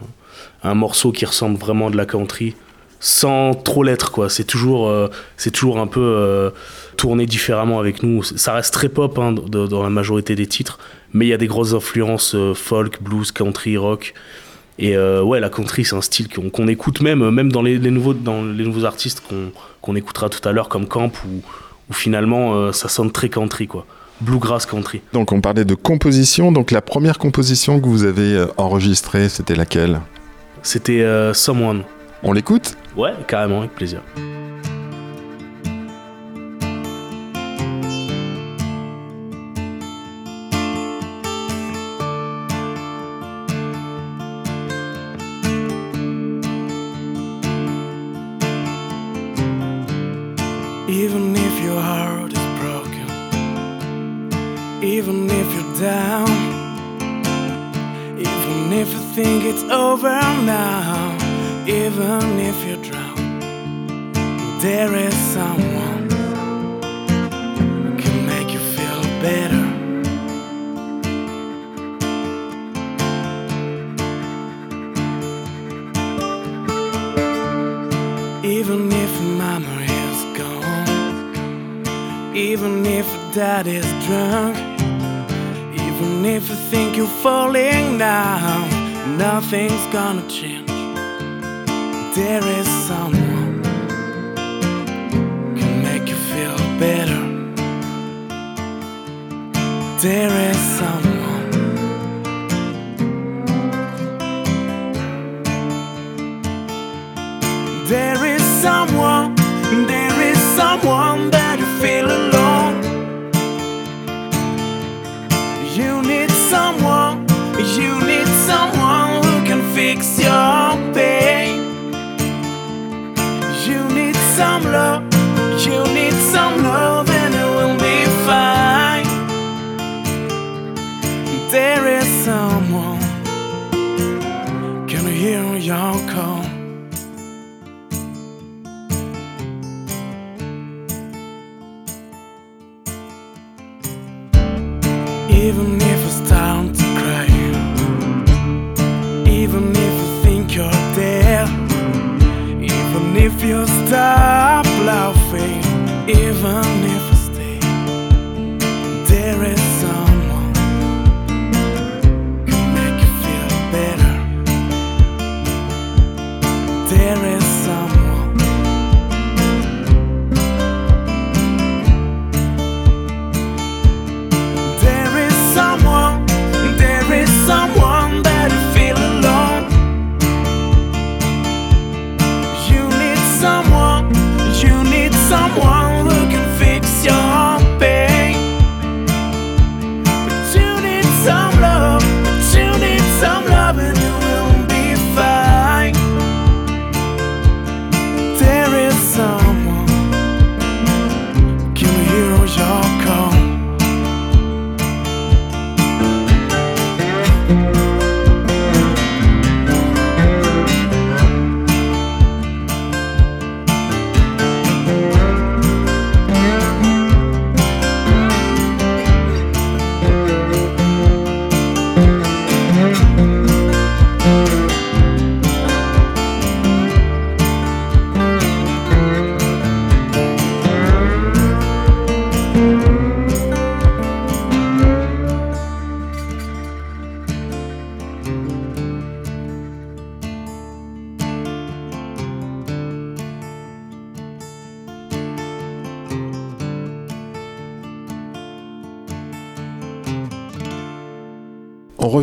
un 0.63 0.73
morceau 0.73 1.13
qui 1.13 1.23
ressemble 1.23 1.57
vraiment 1.57 1.87
à 1.87 1.89
de 1.91 1.95
la 1.95 2.05
country 2.05 2.53
sans 2.99 3.53
trop 3.53 3.83
l'être 3.83 4.11
quoi. 4.11 4.29
C'est 4.29 4.43
toujours, 4.45 4.87
euh, 4.89 5.09
c'est 5.37 5.51
toujours 5.51 5.79
un 5.79 5.87
peu 5.87 6.01
euh, 6.01 6.49
tourné 6.97 7.25
différemment 7.25 7.79
avec 7.79 8.03
nous. 8.03 8.23
Ça 8.23 8.53
reste 8.53 8.73
très 8.73 8.89
pop 8.89 9.17
hein, 9.19 9.31
de- 9.31 9.67
dans 9.67 9.83
la 9.83 9.89
majorité 9.89 10.35
des 10.35 10.47
titres, 10.47 10.79
mais 11.13 11.25
il 11.25 11.29
y 11.29 11.33
a 11.33 11.37
des 11.37 11.47
grosses 11.47 11.73
influences 11.73 12.35
euh, 12.35 12.53
folk, 12.53 13.01
blues, 13.01 13.31
country, 13.31 13.77
rock. 13.77 14.13
Et 14.77 14.97
ouais, 14.97 15.39
la 15.39 15.49
country, 15.49 15.85
c'est 15.85 15.95
un 15.95 16.01
style 16.01 16.27
qu'on 16.27 16.67
écoute 16.67 16.99
même, 16.99 17.29
même 17.29 17.49
dans 17.49 17.61
les, 17.61 17.77
les 17.77 17.91
nouveaux, 17.91 18.13
dans 18.13 18.43
les 18.43 18.65
nouveaux 18.65 18.83
artistes 18.83 19.23
qu'on 19.81 19.95
écoutera 19.95 20.27
tout 20.27 20.45
à 20.45 20.51
l'heure, 20.51 20.67
comme 20.67 20.85
Camp, 20.85 21.13
où, 21.25 21.41
où 21.89 21.93
finalement 21.93 22.73
ça 22.73 22.89
sonne 22.89 23.09
très 23.09 23.29
country, 23.29 23.67
quoi. 23.67 23.85
Bluegrass 24.19 24.65
country. 24.65 24.99
Donc 25.13 25.31
on 25.31 25.39
parlait 25.39 25.63
de 25.63 25.75
composition. 25.75 26.51
Donc 26.51 26.71
la 26.71 26.81
première 26.81 27.19
composition 27.19 27.79
que 27.79 27.87
vous 27.87 28.03
avez 28.03 28.45
enregistrée, 28.57 29.29
c'était 29.29 29.55
laquelle? 29.55 30.01
C'était 30.61 31.05
Someone. 31.33 31.83
On 32.21 32.33
l'écoute? 32.33 32.75
Ouais, 32.95 33.13
carrément, 33.27 33.59
avec 33.59 33.73
plaisir. 33.73 34.01
Even 50.87 51.35
if 51.35 51.63
your 51.63 51.81
heart 51.81 52.31
is 52.31 52.39
broken, 52.61 53.07
even 54.81 55.29
if 55.29 55.53
you're 55.53 55.73
down, 55.81 56.29
even 58.17 58.71
if 58.71 58.89
you 58.93 58.99
think 59.13 59.43
it's 59.43 59.63
over 59.63 60.24
nothing's 89.41 89.85
gonna 89.87 90.25
change. 90.29 90.69
There 92.15 92.47
is 92.57 92.67
someone 92.87 93.24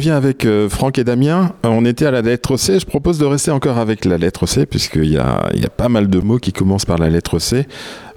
revient 0.03 0.11
avec 0.11 0.47
euh, 0.47 0.69
Franck 0.69 0.99
et 0.99 1.05
Damien. 1.05 1.53
Euh, 1.65 1.69
On 1.69 1.85
était 1.85 2.07
à 2.07 2.11
la 2.11 2.23
lettre 2.23 2.57
C. 2.57 2.81
Je 2.81 2.87
propose 2.87 3.19
de 3.19 3.25
rester 3.25 3.53
encore 3.53 3.79
avec 3.79 4.05
la 4.05 4.19
lettre 4.19 4.47
C, 4.47 4.67
puisqu'il 4.67 5.05
y 5.13 5.17
a, 5.17 5.49
pas 5.77 5.89
mal 5.89 6.11
de 6.11 6.19
mots 6.19 6.39
qui 6.39 6.53
commencent 6.53 6.85
par 6.85 6.99
la 6.99 7.09
lettre 7.09 7.39
C, 7.39 7.69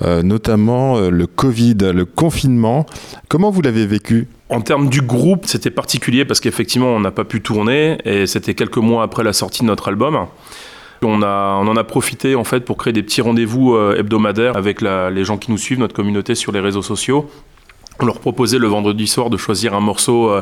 euh, 0.02 0.24
notamment 0.24 1.00
le 1.00 1.28
Covid, 1.28 1.78
le 1.94 2.06
confinement. 2.06 2.88
Comment 3.28 3.52
vous 3.52 3.62
l'avez 3.62 3.86
vécu? 3.86 4.28
En 4.50 4.62
termes 4.62 4.90
du 4.90 5.04
groupe, 5.04 5.46
c'était 5.46 5.70
particulier 5.70 6.26
parce 6.26 6.40
qu'effectivement, 6.40 6.88
on 6.88 7.00
n'a 7.00 7.12
pas 7.12 7.24
pu 7.24 7.42
tourner 7.42 8.00
et 8.04 8.26
c'était 8.26 8.56
quelques 8.56 8.78
mois 8.78 9.04
après 9.04 9.24
la 9.24 9.34
sortie 9.34 9.62
de 9.62 9.68
notre 9.68 9.88
album. 9.88 10.26
On, 11.04 11.22
en 11.22 11.76
a 11.76 11.84
profité 11.84 12.34
en 12.34 12.44
fait 12.44 12.62
pour 12.62 12.78
créer 12.78 12.94
des 12.94 13.04
petits 13.04 13.22
rendez-vous 13.22 13.78
hebdomadaires 13.96 14.58
avec 14.58 14.82
les 14.82 15.24
gens 15.24 15.38
qui 15.38 15.52
nous 15.52 15.58
suivent, 15.60 15.78
notre 15.78 15.94
communauté 15.94 16.34
sur 16.34 16.52
les 16.52 16.62
réseaux 16.62 16.82
sociaux. 16.82 17.30
On 18.02 18.06
leur 18.06 18.20
proposait 18.20 18.58
le 18.58 18.68
vendredi 18.68 19.08
soir 19.08 19.30
de 19.30 19.38
choisir 19.38 19.74
un 19.74 19.80
morceau 19.80 20.30
euh, 20.30 20.42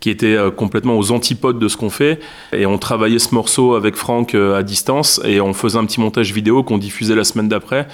qui 0.00 0.10
était 0.10 0.36
euh, 0.36 0.50
complètement 0.50 0.98
aux 0.98 1.12
antipodes 1.12 1.58
de 1.58 1.66
ce 1.66 1.78
qu'on 1.78 1.88
fait. 1.88 2.20
Et 2.52 2.66
on 2.66 2.76
travaillait 2.76 3.18
ce 3.18 3.34
morceau 3.34 3.74
avec 3.74 3.96
Franck 3.96 4.34
euh, 4.34 4.58
à 4.58 4.62
distance 4.62 5.18
et 5.24 5.40
on 5.40 5.54
faisait 5.54 5.78
un 5.78 5.86
petit 5.86 6.00
montage 6.00 6.32
vidéo 6.34 6.62
qu'on 6.62 6.76
diffusait 6.76 7.14
la 7.14 7.24
semaine 7.24 7.48
d'après. 7.48 7.88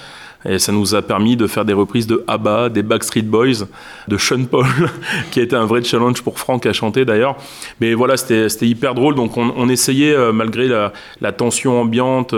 Et 0.45 0.59
ça 0.59 0.71
nous 0.71 0.93
a 0.93 1.01
permis 1.01 1.35
de 1.37 1.47
faire 1.47 1.63
des 1.63 1.73
reprises 1.73 2.05
de 2.05 2.23
ABBA, 2.27 2.69
des 2.69 2.83
Backstreet 2.83 3.23
Boys, 3.23 3.65
de 4.07 4.17
Sean 4.17 4.43
Paul, 4.43 4.67
qui 5.31 5.39
a 5.39 5.43
été 5.43 5.55
un 5.55 5.65
vrai 5.65 5.83
challenge 5.83 6.21
pour 6.21 6.37
Franck 6.37 6.65
à 6.65 6.73
chanter 6.73 7.05
d'ailleurs. 7.05 7.37
Mais 7.79 7.93
voilà, 7.93 8.17
c'était 8.17 8.67
hyper 8.67 8.93
drôle. 8.93 9.15
Donc 9.15 9.35
on, 9.35 9.67
essayait, 9.67 10.15
malgré 10.31 10.67
la, 10.67 11.31
tension 11.31 11.81
ambiante 11.81 12.35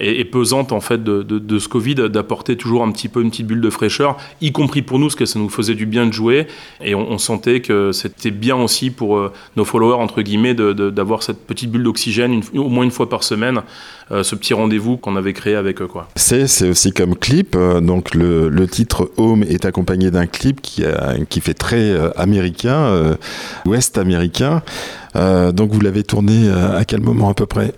et, 0.00 0.24
pesante 0.24 0.72
en 0.72 0.80
fait 0.80 1.02
de, 1.02 1.58
ce 1.58 1.68
Covid, 1.68 1.94
d'apporter 1.94 2.56
toujours 2.56 2.82
un 2.82 2.90
petit 2.90 3.08
peu 3.08 3.22
une 3.22 3.30
petite 3.30 3.46
bulle 3.46 3.60
de 3.60 3.70
fraîcheur, 3.70 4.16
y 4.40 4.52
compris 4.52 4.82
pour 4.82 4.98
nous, 4.98 5.06
parce 5.06 5.14
que 5.14 5.26
ça 5.26 5.38
nous 5.38 5.48
faisait 5.48 5.74
du 5.74 5.86
bien 5.86 6.06
de 6.06 6.12
jouer. 6.12 6.46
Et 6.82 6.94
on, 6.94 7.18
sentait 7.18 7.60
que 7.60 7.92
c'était 7.92 8.30
bien 8.30 8.56
aussi 8.56 8.90
pour 8.90 9.16
euh, 9.16 9.32
nos 9.56 9.64
followers, 9.64 9.96
entre 9.96 10.22
guillemets, 10.22 10.54
d'avoir 10.54 11.22
cette 11.22 11.46
petite 11.46 11.70
bulle 11.70 11.84
d'oxygène 11.84 12.42
au 12.54 12.68
moins 12.68 12.84
une 12.84 12.90
fois 12.90 13.08
par 13.08 13.22
semaine, 13.22 13.62
euh, 14.12 14.22
ce 14.22 14.34
petit 14.34 14.54
rendez-vous 14.54 14.96
qu'on 14.96 15.16
avait 15.16 15.32
créé 15.32 15.54
avec 15.54 15.80
eux. 15.80 15.86
Quoi. 15.86 16.08
C'est 16.14 16.44
aussi 16.68 16.92
comme 16.92 17.16
clip. 17.16 17.56
euh, 17.56 17.80
Donc 17.80 18.14
le, 18.14 18.66
titre 18.66 19.10
Home 19.16 19.42
est 19.44 19.64
accompagné 19.64 20.10
d'un 20.10 20.26
clip 20.26 20.60
qui, 20.60 20.84
a- 20.84 21.16
qui 21.28 21.40
fait 21.40 21.54
très 21.54 21.94
américain, 22.16 23.16
ouest 23.64 23.96
américain. 23.96 24.62
Donc 25.14 25.70
vous 25.72 25.80
l'avez 25.80 26.02
tourné 26.02 26.50
à 26.50 26.84
quel 26.84 27.00
moment 27.00 27.30
à 27.30 27.34
peu 27.34 27.46
près? 27.46 27.72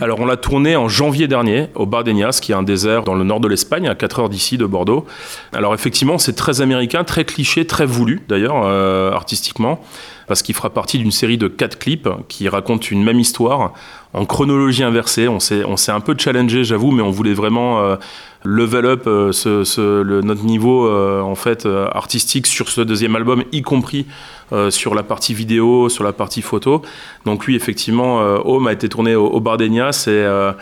Alors, 0.00 0.20
on 0.20 0.26
l'a 0.26 0.36
tourné 0.36 0.76
en 0.76 0.88
janvier 0.88 1.28
dernier 1.28 1.68
au 1.74 1.86
Bardenias, 1.86 2.38
qui 2.40 2.52
est 2.52 2.54
un 2.54 2.62
désert 2.62 3.02
dans 3.02 3.14
le 3.14 3.24
nord 3.24 3.40
de 3.40 3.48
l'Espagne, 3.48 3.88
à 3.88 3.94
4 3.94 4.20
heures 4.20 4.28
d'ici, 4.28 4.58
de 4.58 4.66
Bordeaux. 4.66 5.06
Alors, 5.52 5.74
effectivement, 5.74 6.18
c'est 6.18 6.34
très 6.34 6.60
américain, 6.60 7.04
très 7.04 7.24
cliché, 7.24 7.66
très 7.66 7.86
voulu, 7.86 8.20
d'ailleurs, 8.28 8.62
euh, 8.64 9.12
artistiquement, 9.12 9.80
parce 10.26 10.42
qu'il 10.42 10.54
fera 10.54 10.70
partie 10.70 10.98
d'une 10.98 11.10
série 11.10 11.38
de 11.38 11.48
quatre 11.48 11.78
clips 11.78 12.08
qui 12.28 12.48
racontent 12.48 12.86
une 12.90 13.02
même 13.02 13.18
histoire 13.18 13.72
en 14.12 14.24
chronologie 14.24 14.82
inversée. 14.82 15.28
On 15.28 15.40
s'est, 15.40 15.64
on 15.64 15.76
s'est 15.76 15.92
un 15.92 16.00
peu 16.00 16.14
challengé, 16.16 16.64
j'avoue, 16.64 16.90
mais 16.90 17.02
on 17.02 17.10
voulait 17.10 17.34
vraiment 17.34 17.80
euh, 17.80 17.96
level 18.44 18.86
up 18.86 19.06
euh, 19.06 19.32
ce, 19.32 19.64
ce- 19.64 20.02
le- 20.02 20.22
notre 20.22 20.44
niveau 20.44 20.86
euh, 20.86 21.20
en 21.20 21.34
fait 21.34 21.66
euh, 21.66 21.86
artistique 21.92 22.46
sur 22.46 22.68
ce 22.68 22.80
deuxième 22.80 23.14
album, 23.16 23.44
y 23.52 23.62
compris 23.62 24.06
euh, 24.52 24.70
sur 24.70 24.94
la 24.94 25.02
partie 25.02 25.34
vidéo, 25.34 25.88
sur 25.88 26.04
la 26.04 26.12
partie 26.12 26.42
photo. 26.42 26.82
Donc 27.24 27.46
lui, 27.46 27.54
effectivement, 27.56 28.20
euh, 28.22 28.38
Home 28.44 28.66
a 28.66 28.72
été 28.72 28.88
tourné 28.88 29.14
au, 29.14 29.26
au 29.26 29.40
Bardenias 29.40 30.04
et, 30.06 30.10
euh, 30.10 30.52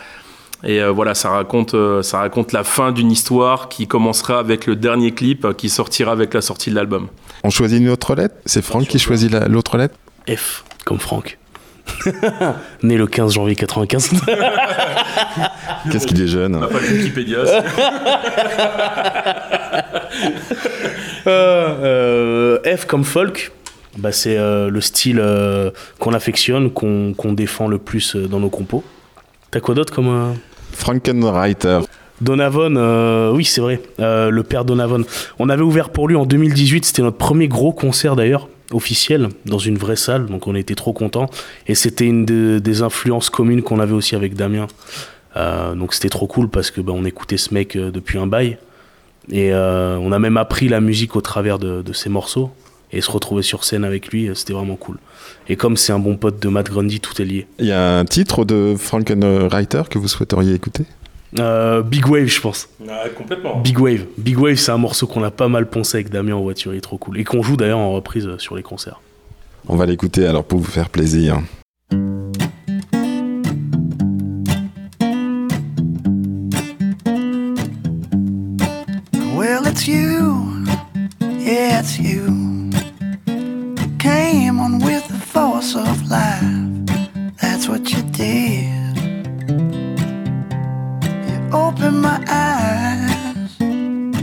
et 0.65 0.83
euh, 0.83 0.91
voilà, 0.91 1.15
ça 1.15 1.31
raconte, 1.31 1.75
euh, 1.75 2.03
ça 2.03 2.19
raconte 2.19 2.53
la 2.53 2.65
fin 2.65 2.91
d'une 2.91 3.13
histoire 3.13 3.69
qui 3.69 3.87
commencera 3.87 4.39
avec 4.41 4.67
le 4.67 4.75
dernier 4.75 5.13
clip 5.13 5.45
euh, 5.45 5.53
qui 5.53 5.69
sortira 5.69 6.11
avec 6.13 6.35
la 6.35 6.41
sortie 6.41 6.71
de 6.71 6.75
l'album. 6.75 7.09
On 7.45 7.51
choisit 7.51 7.81
une 7.81 7.89
autre 7.91 8.15
lettre? 8.17 8.35
C'est 8.45 8.63
Franck 8.63 8.89
qui 8.89 8.99
choisit 8.99 9.31
la- 9.31 9.47
l'autre 9.47 9.77
lettre? 9.79 9.95
F, 10.29 10.65
comme 10.85 10.99
Franck. 10.99 11.39
Né 12.83 12.97
le 12.97 13.07
15 13.07 13.33
janvier 13.35 13.55
95. 13.57 14.11
Qu'est-ce 15.93 16.07
qu'il 16.07 16.21
est 16.23 16.27
jeune 16.29 16.55
hein. 16.57 16.69
Pas 16.71 16.79
Wikipédia. 16.79 17.39
Euh, 21.27 22.59
euh, 22.65 22.77
F 22.77 22.87
comme 22.87 23.05
folk. 23.05 23.53
Bah, 23.99 24.13
c'est 24.13 24.37
euh, 24.39 24.71
le 24.71 24.81
style 24.81 25.19
euh, 25.21 25.71
qu'on 25.99 26.15
affectionne, 26.15 26.71
qu'on 26.71 27.33
défend 27.33 27.69
le 27.69 27.79
plus 27.79 28.15
euh, 28.17 28.27
dans 28.29 28.41
nos 28.41 28.49
compos. 28.49 28.83
T'as 29.51 29.61
quoi 29.61 29.75
d'autre 29.75 29.93
comme. 29.93 30.09
euh, 30.09 30.33
Frankenreiter. 30.73 31.81
Donovan, 32.21 32.77
euh, 32.77 33.31
oui, 33.33 33.45
c'est 33.45 33.61
vrai, 33.61 33.81
euh, 34.01 34.31
le 34.31 34.43
père 34.43 34.65
Donovan. 34.65 35.05
On 35.39 35.49
avait 35.49 35.63
ouvert 35.63 35.91
pour 35.91 36.09
lui 36.09 36.17
en 36.17 36.27
2018, 36.27 36.85
c'était 36.85 37.03
notre 37.03 37.17
premier 37.17 37.47
gros 37.49 37.73
concert 37.73 38.17
d'ailleurs, 38.17 38.49
officiel, 38.73 39.29
dans 39.47 39.59
une 39.59 39.79
vraie 39.79 39.97
salle, 39.97 40.27
donc 40.27 40.47
on 40.47 40.55
était 40.55 40.75
trop 40.75 40.93
contents. 40.93 41.31
Et 41.67 41.75
c'était 41.75 42.05
une 42.05 42.25
de- 42.25 42.59
des 42.59 42.83
influences 42.83 43.31
communes 43.31 43.63
qu'on 43.63 43.81
avait 43.81 43.95
aussi 43.95 44.15
avec 44.15 44.35
Damien. 44.35 44.67
Euh, 45.37 45.75
donc 45.75 45.95
c'était 45.95 46.09
trop 46.09 46.27
cool 46.27 46.49
parce 46.49 46.71
que 46.71 46.81
bah, 46.81 46.93
on 46.95 47.05
écoutait 47.05 47.37
ce 47.37 47.55
mec 47.55 47.77
euh, 47.77 47.91
depuis 47.91 48.19
un 48.19 48.27
bail. 48.27 48.59
Et 49.31 49.53
euh, 49.53 49.99
on 49.99 50.13
a 50.13 50.19
même 50.19 50.37
appris 50.37 50.69
la 50.69 50.81
musique 50.81 51.15
au 51.17 51.21
travers 51.21 51.59
de, 51.59 51.93
ses 51.93 52.09
morceaux. 52.09 52.51
Et 52.91 53.03
se 53.03 53.11
retrouver 53.11 53.43
sur 53.43 53.65
scène 53.65 53.85
avec 53.85 54.09
lui, 54.09 54.31
c'était 54.35 54.55
vraiment 54.55 54.77
cool. 54.77 54.97
Et 55.51 55.57
comme 55.57 55.77
c'est 55.77 55.93
un 55.93 55.99
bon 55.99 56.17
pote 56.17 56.41
de 56.41 56.49
Matt 56.49 56.71
Grundy, 56.71 57.01
tout 57.01 57.21
est 57.21 57.25
lié. 57.27 57.47
Il 57.59 57.67
y 57.67 57.73
a 57.73 57.99
un 57.99 58.07
titre 58.07 58.47
de 58.47 58.77
Frankenreiter 58.79 59.83
que 59.91 59.99
vous 59.99 60.09
souhaiteriez 60.09 60.55
écouter? 60.55 60.85
Euh, 61.39 61.83
Big 61.83 62.07
Wave, 62.07 62.27
je 62.27 62.41
pense. 62.41 62.69
complètement. 63.17 63.61
Big 63.61 63.79
Wave. 63.79 64.07
Big 64.17 64.39
Wave, 64.39 64.57
c'est 64.57 64.73
un 64.73 64.79
morceau 64.79 65.07
qu'on 65.07 65.23
a 65.23 65.31
pas 65.31 65.49
mal 65.49 65.69
poncé 65.69 65.99
avec 65.99 66.11
Damien 66.11 66.35
en 66.35 66.41
voiture, 66.41 66.73
il 66.75 66.79
est 66.79 66.83
trop 66.83 66.99
cool. 66.99 67.19
Et 67.19 67.25
qu'on 67.25 67.43
joue 67.43 67.57
d'ailleurs 67.57 67.79
en 67.79 67.93
reprise 67.93 68.27
euh, 68.27 68.39
sur 68.39 68.57
les 68.57 68.63
concerts. 68.63 69.01
On 69.69 69.77
va 69.77 69.87
l'écouter 69.87 70.27
alors 70.27 70.45
pour 70.45 70.59
vous 70.59 70.71
faire 70.71 70.89
plaisir. 70.89 71.41
Well, 79.37 79.67
it's 79.67 79.87
you. 79.87 80.65
Yeah, 81.21 81.81
it's 81.81 81.99
you. 81.99 82.49
loss 85.59 85.75
of 85.75 86.09
life. 86.09 87.37
That's 87.41 87.69
what 87.69 87.91
you 87.91 88.03
did. 88.13 88.58
Opened 91.69 92.01
my 92.01 92.25
eyes, 92.27 93.61
and 93.61 94.15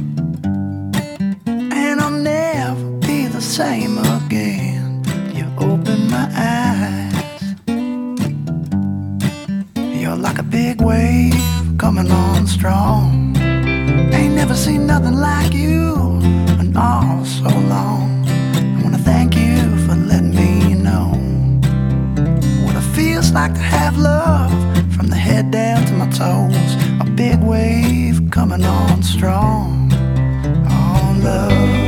I'll 2.01 2.09
never 2.09 2.83
be 3.07 3.27
the 3.27 3.39
same 3.39 3.99
again. 3.99 5.03
You 5.31 5.45
opened 5.59 6.09
my 6.09 6.27
eyes. 6.35 7.13
You're 9.77 10.15
like 10.15 10.39
a 10.39 10.43
big 10.43 10.81
wave 10.81 11.35
coming 11.77 12.09
on 12.09 12.47
strong. 12.47 13.37
Ain't 13.37 14.33
never 14.33 14.55
seen 14.55 14.87
nothing 14.87 15.13
like 15.13 15.53
you 15.53 16.19
in 16.59 16.75
all 16.75 17.23
so 17.25 17.49
long. 17.75 18.25
I 18.55 18.81
wanna 18.81 18.97
thank 18.97 19.35
you 19.35 19.57
for 19.85 19.93
letting 19.93 20.33
me 20.33 20.73
know 20.73 21.13
what 22.65 22.75
it 22.75 22.81
feels 22.95 23.29
like 23.31 23.53
to 23.53 23.61
have 23.61 23.99
love 23.99 24.64
from 24.95 25.07
the 25.07 25.15
head 25.15 25.51
down 25.51 25.85
to 25.85 25.93
my 25.93 26.09
toes. 26.09 26.75
A 27.01 27.11
big 27.15 27.39
wave 27.41 28.21
coming 28.31 28.63
on 28.63 29.03
strong. 29.03 29.89
Love, 30.69 31.23
love, 31.23 31.84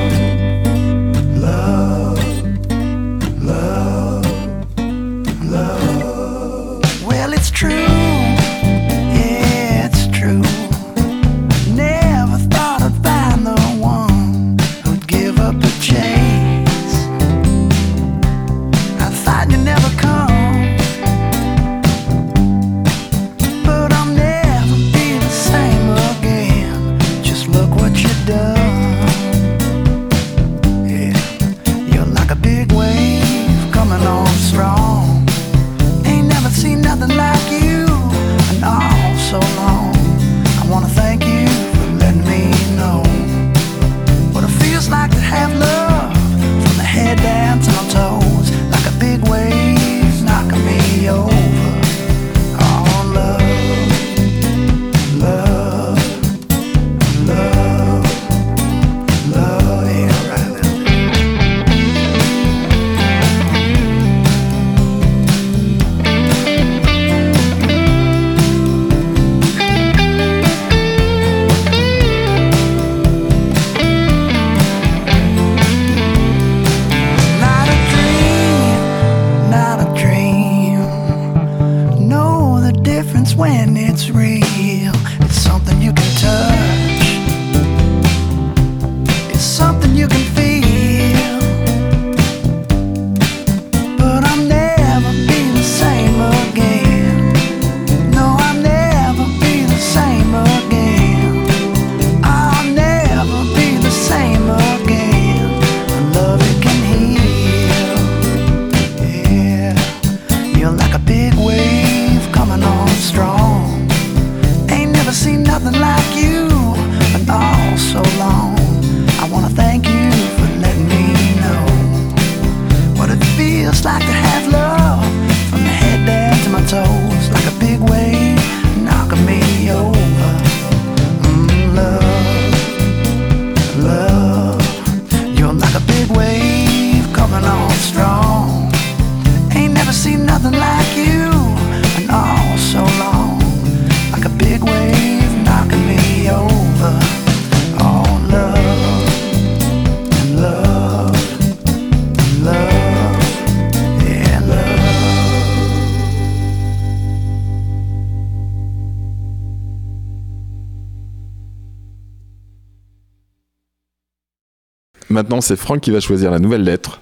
Maintenant, 165.17 165.41
c'est 165.41 165.55
Franck 165.55 165.81
qui 165.81 165.89
va 165.89 165.99
choisir 165.99 166.29
la 166.29 166.37
nouvelle 166.37 166.61
lettre. 166.61 167.01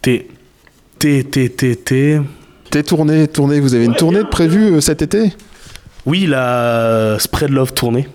T. 0.00 0.28
T, 0.98 1.24
T, 1.24 1.50
T, 1.50 1.76
T. 1.76 2.20
T'es 2.70 2.82
tournée, 2.82 3.28
tournée, 3.28 3.60
vous 3.60 3.74
avez 3.74 3.84
une 3.84 3.94
tournée 3.94 4.24
prévue 4.24 4.76
euh, 4.76 4.80
cet 4.80 5.02
été? 5.02 5.34
Oui, 6.06 6.24
la 6.24 7.18
Spread 7.18 7.50
Love 7.50 7.74
tournée. 7.74 8.08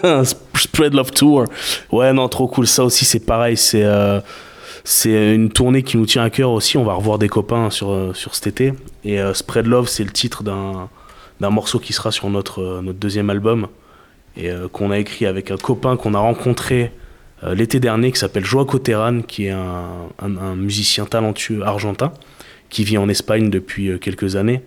Spread 0.54 0.94
Love 0.94 1.10
Tour. 1.10 1.44
Ouais, 1.92 2.14
non, 2.14 2.26
trop 2.30 2.48
cool. 2.48 2.66
Ça 2.66 2.86
aussi, 2.86 3.04
c'est 3.04 3.26
pareil. 3.26 3.58
C'est 3.58 3.84
euh, 3.84 4.20
c'est 4.82 5.34
une 5.34 5.50
tournée 5.50 5.82
qui 5.82 5.98
nous 5.98 6.06
tient 6.06 6.22
à 6.22 6.30
cœur 6.30 6.50
aussi. 6.50 6.78
On 6.78 6.84
va 6.84 6.94
revoir 6.94 7.18
des 7.18 7.28
copains 7.28 7.68
sur, 7.68 7.90
euh, 7.90 8.14
sur 8.14 8.34
cet 8.34 8.46
été. 8.46 8.72
Et 9.04 9.20
euh, 9.20 9.34
Spread 9.34 9.66
Love, 9.66 9.88
c'est 9.88 10.04
le 10.04 10.10
titre 10.10 10.42
d'un 10.42 10.88
d'un 11.38 11.50
morceau 11.50 11.78
qui 11.78 11.92
sera 11.92 12.12
sur 12.12 12.30
notre, 12.30 12.62
euh, 12.62 12.80
notre 12.80 12.98
deuxième 12.98 13.28
album. 13.28 13.66
Et 14.38 14.48
euh, 14.48 14.68
qu'on 14.68 14.90
a 14.90 14.98
écrit 14.98 15.26
avec 15.26 15.50
un 15.50 15.56
copain 15.56 15.98
qu'on 15.98 16.14
a 16.14 16.18
rencontré 16.18 16.92
euh, 17.42 17.54
l'été 17.54 17.80
dernier 17.80 18.12
qui 18.12 18.18
s'appelle 18.18 18.44
Joaco 18.44 18.78
Terran, 18.78 19.22
qui 19.22 19.46
est 19.46 19.50
un, 19.50 20.54
musicien 20.56 21.04
talentueux 21.04 21.62
argentin 21.62 22.12
qui 22.70 22.84
vit 22.84 22.98
en 22.98 23.08
Espagne 23.08 23.50
depuis 23.50 23.88
euh, 23.88 23.98
quelques 23.98 24.36
années 24.36 24.62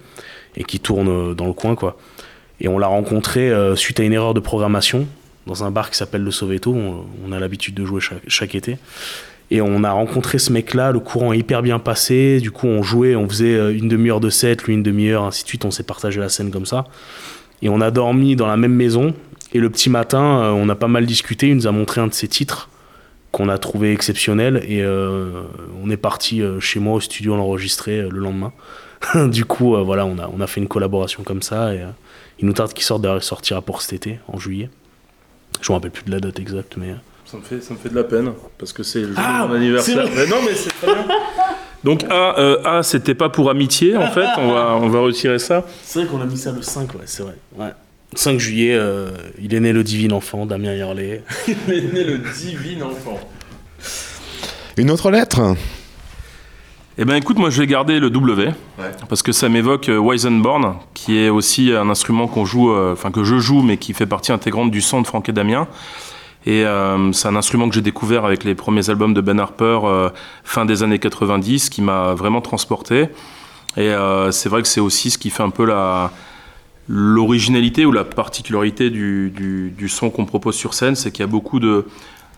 et 0.56 0.64
qui 0.64 0.80
tourne 0.80 1.10
euh, 1.10 1.34
dans 1.34 1.48
le 1.48 1.54
coin, 1.54 1.76
quoi. 1.76 1.98
Et 2.60 2.68
on 2.68 2.80
l'a 2.80 2.88
rencontré 2.88 3.54
suite 3.76 4.00
à 4.00 4.04
une 4.04 4.14
erreur 4.14 4.34
de 4.34 4.40
programmation 4.40 5.06
dans 5.46 5.64
un 5.64 5.70
bar 5.70 5.92
qui 5.92 5.98
s'appelle 5.98 6.24
le 6.24 6.32
Soveto. 6.32 6.76
On, 6.76 7.32
a 7.32 7.40
l'habitude 7.40 7.76
de 7.76 7.86
jouer 7.86 8.02
chaque, 8.02 8.24
chaque 8.28 8.56
été. 8.56 8.80
Et 9.52 9.62
on 9.62 9.84
a 9.84 9.92
rencontré 9.92 10.40
ce 10.40 10.52
mec-là, 10.52 10.92
le 10.92 11.00
courant 11.00 11.34
est 11.34 11.38
hyper 11.38 11.62
bien 11.62 11.78
passé. 11.78 12.40
Du 12.40 12.50
coup, 12.50 12.66
on 12.66 12.82
jouait, 12.82 13.16
on 13.16 13.30
faisait 13.30 13.76
une 13.76 13.88
demi-heure 13.88 14.20
de 14.20 14.32
set, 14.32 14.64
lui 14.64 14.74
une 14.74 14.82
demi-heure, 14.82 15.24
ainsi 15.24 15.44
de 15.44 15.50
suite. 15.50 15.66
On 15.66 15.72
s'est 15.72 15.84
partagé 15.84 16.20
la 16.20 16.30
scène 16.30 16.50
comme 16.50 16.66
ça. 16.66 16.86
Et 17.62 17.70
on 17.70 17.80
a 17.80 17.92
dormi 17.92 18.36
dans 18.36 18.48
la 18.48 18.58
même 18.58 18.74
maison. 18.74 19.14
Et 19.54 19.60
le 19.60 19.70
petit 19.70 19.90
matin, 19.90 20.42
euh, 20.44 20.50
on 20.52 20.68
a 20.70 20.76
pas 20.76 20.88
mal 20.88 21.06
discuté. 21.06 21.50
Il 21.50 21.56
nous 21.56 21.68
a 21.68 21.72
montré 21.72 22.02
un 22.02 22.08
de 22.08 22.14
ses 22.14 22.28
titres 22.28 22.70
qu'on 23.32 23.50
a 23.50 23.58
trouvé 23.58 23.94
exceptionnel. 23.94 24.64
Et 24.68 24.82
euh, 24.84 25.42
on 25.84 25.90
est 25.90 25.98
parti 25.98 26.42
euh, 26.42 26.60
chez 26.60 26.80
moi 26.80 26.96
au 26.96 27.00
studio 27.00 27.36
l'enregistrer 27.36 28.00
euh, 28.00 28.10
le 28.10 28.20
lendemain. 28.20 28.52
du 29.28 29.46
coup, 29.46 29.76
euh, 29.76 29.84
voilà, 29.84 30.06
on 30.06 30.18
a, 30.20 30.30
on 30.36 30.42
a 30.42 30.48
fait 30.48 30.60
une 30.60 30.68
collaboration 30.68 31.24
comme 31.24 31.42
ça. 31.42 31.74
Et 31.74 31.82
euh, 31.82 31.88
il 32.40 32.46
nous 32.46 32.54
tarde 32.54 32.74
qu'il 32.74 32.84
sorte, 32.84 33.02
d'ailleurs, 33.02 33.18
il 33.18 33.24
sortira 33.24 33.62
pour 33.62 33.82
cet 33.82 33.94
été, 33.94 34.20
en 34.28 34.38
juillet. 34.38 34.70
Je 35.62 35.72
me 35.72 35.76
rappelle 35.76 35.92
plus 35.92 36.04
de 36.04 36.12
la 36.12 36.20
date 36.20 36.40
exacte, 36.40 36.76
mais. 36.78 36.96
Ça 37.26 37.38
me, 37.38 37.42
fait, 37.42 37.62
ça 37.62 37.74
me 37.74 37.80
fait 37.80 37.90
de 37.90 37.96
la 37.96 38.06
peine, 38.06 38.32
parce 38.58 38.72
que 38.72 38.84
c'est 38.84 39.00
le 39.02 39.08
jour 39.08 39.16
Ah, 39.18 39.44
de 39.44 39.48
mon 39.50 39.56
anniversaire. 39.56 40.08
Mais 40.16 40.28
non, 40.28 40.38
mais 40.46 40.54
c'est 40.56 40.70
très 40.70 40.94
bien. 40.94 41.06
Donc 41.84 42.06
A, 42.10 42.40
euh, 42.40 42.62
A 42.64 42.84
c'était 42.84 43.16
pas 43.16 43.28
pour 43.30 43.50
amitié, 43.50 43.98
en 43.98 44.08
fait, 44.12 44.28
on 44.38 44.52
va, 44.54 44.78
on 44.82 44.88
va 44.88 45.00
retirer 45.00 45.38
ça. 45.40 45.66
C'est 45.84 46.00
vrai 46.04 46.08
qu'on 46.08 46.22
a 46.22 46.26
mis 46.26 46.38
ça 46.38 46.52
le 46.54 46.62
5, 46.62 46.94
ouais, 46.96 47.02
c'est 47.06 47.24
vrai. 47.24 47.36
Ouais. 47.58 47.72
5 48.14 48.40
juillet, 48.40 48.74
euh, 48.74 49.12
il 49.42 49.54
est 49.54 49.60
né 49.60 49.74
le 49.74 49.84
divin 49.84 50.16
enfant, 50.16 50.46
Damien 50.46 50.74
Yerlet. 50.74 51.24
Il 51.48 51.74
est 51.74 51.94
né 51.94 52.04
le 52.04 52.20
divin 52.20 52.86
enfant. 52.86 53.20
Une 54.78 54.92
autre 54.92 55.12
lettre 55.12 55.56
Eh 56.98 57.06
ben 57.06 57.16
écoute, 57.16 57.38
moi 57.38 57.50
je 57.50 57.60
vais 57.60 57.68
garder 57.68 58.00
le 58.00 58.10
W 58.10 58.52
parce 59.10 59.22
que 59.22 59.32
ça 59.32 59.50
m'évoque 59.50 59.90
euh, 59.90 60.00
Weizenborn, 60.00 60.78
qui 60.94 61.18
est 61.18 61.30
aussi 61.30 61.72
un 61.72 61.90
instrument 61.90 62.28
qu'on 62.28 62.46
joue, 62.46 62.72
euh, 62.72 62.94
enfin 62.94 63.12
que 63.12 63.24
je 63.24 63.40
joue, 63.40 63.62
mais 63.62 63.78
qui 63.78 63.94
fait 63.94 64.06
partie 64.06 64.32
intégrante 64.32 64.72
du 64.72 64.82
son 64.82 65.02
de 65.02 65.08
Franck 65.08 65.30
et 65.30 65.34
Damien. 65.34 65.68
Et 66.48 66.66
euh, 66.66 67.12
c'est 67.12 67.28
un 67.28 67.36
instrument 67.36 67.68
que 67.68 67.76
j'ai 67.76 67.82
découvert 67.82 68.24
avec 68.24 68.46
les 68.46 68.56
premiers 68.56 68.90
albums 68.90 69.14
de 69.14 69.20
Ben 69.20 69.38
Harper 69.38 69.82
euh, 69.84 70.10
fin 70.46 70.64
des 70.64 70.82
années 70.82 70.98
90, 70.98 71.70
qui 71.70 71.82
m'a 71.82 72.14
vraiment 72.14 72.40
transporté. 72.40 73.10
Et 73.76 73.90
euh, 73.90 74.32
c'est 74.32 74.48
vrai 74.48 74.62
que 74.62 74.68
c'est 74.70 74.80
aussi 74.80 75.12
ce 75.12 75.18
qui 75.18 75.30
fait 75.30 75.44
un 75.44 75.50
peu 75.50 75.66
la 75.66 76.14
l'originalité 76.88 77.86
ou 77.86 77.92
la 77.92 78.04
particularité 78.04 78.90
du, 78.90 79.32
du, 79.32 79.90
son 79.90 80.10
qu'on 80.10 80.26
propose 80.26 80.56
sur 80.56 80.74
scène, 80.74 80.96
c'est 80.96 81.12
qu'il 81.12 81.22
y 81.22 81.24
a 81.24 81.28
beaucoup 81.28 81.60
de 81.60 81.86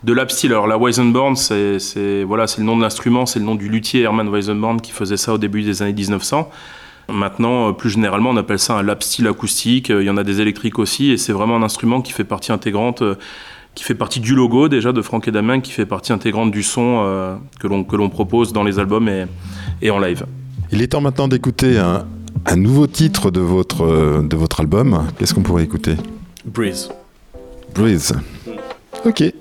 de 0.03 0.13
lap 0.13 0.31
steel. 0.31 0.51
Alors 0.51 0.67
la 0.67 0.77
Weizenborn, 0.77 1.35
c'est 1.35 2.23
voilà, 2.23 2.45
le 2.57 2.63
nom 2.63 2.77
de 2.77 2.81
l'instrument, 2.81 3.25
c'est 3.25 3.39
le 3.39 3.45
nom 3.45 3.55
du 3.55 3.67
luthier 3.67 4.01
Hermann 4.01 4.29
Weizenborn 4.29 4.79
qui 4.81 4.91
faisait 4.91 5.17
ça 5.17 5.33
au 5.33 5.37
début 5.37 5.61
des 5.61 5.81
années 5.81 5.93
1900. 5.93 6.49
Maintenant, 7.11 7.69
euh, 7.69 7.71
plus 7.73 7.89
généralement, 7.89 8.29
on 8.29 8.37
appelle 8.37 8.59
ça 8.59 8.73
un 8.77 8.83
lap 8.83 9.03
steel 9.03 9.27
acoustique. 9.27 9.89
Euh, 9.89 10.03
Il 10.03 10.05
y 10.05 10.09
en 10.09 10.17
a 10.17 10.23
des 10.23 10.41
électriques 10.41 10.79
aussi, 10.79 11.11
et 11.11 11.17
c'est 11.17 11.33
vraiment 11.33 11.55
un 11.55 11.63
instrument 11.63 12.01
qui 12.01 12.13
fait 12.13 12.23
partie 12.23 12.51
intégrante, 12.51 13.01
euh, 13.01 13.15
qui 13.75 13.83
fait 13.83 13.95
partie 13.95 14.19
du 14.19 14.35
logo 14.35 14.67
déjà 14.67 14.91
de 14.91 15.01
Franck 15.01 15.27
et 15.27 15.61
qui 15.61 15.71
fait 15.71 15.85
partie 15.85 16.13
intégrante 16.13 16.51
du 16.51 16.63
son 16.63 17.39
que 17.59 17.67
l'on 17.67 17.83
que 17.83 17.95
l'on 17.95 18.09
propose 18.09 18.51
dans 18.51 18.63
les 18.63 18.77
albums 18.77 19.07
et, 19.07 19.25
et 19.81 19.89
en 19.89 19.99
live. 19.99 20.25
Il 20.71 20.81
est 20.81 20.87
temps 20.87 21.01
maintenant 21.01 21.27
d'écouter 21.27 21.77
un, 21.77 22.05
un 22.45 22.55
nouveau 22.55 22.87
titre 22.87 23.31
de 23.31 23.41
votre, 23.41 24.21
de 24.21 24.35
votre 24.35 24.59
album. 24.61 25.07
Qu'est-ce 25.17 25.33
qu'on 25.33 25.41
pourrait 25.41 25.63
écouter? 25.63 25.95
Breeze. 26.45 26.89
Breeze. 27.73 28.13
Ok. 29.05 29.21
It 29.21 29.33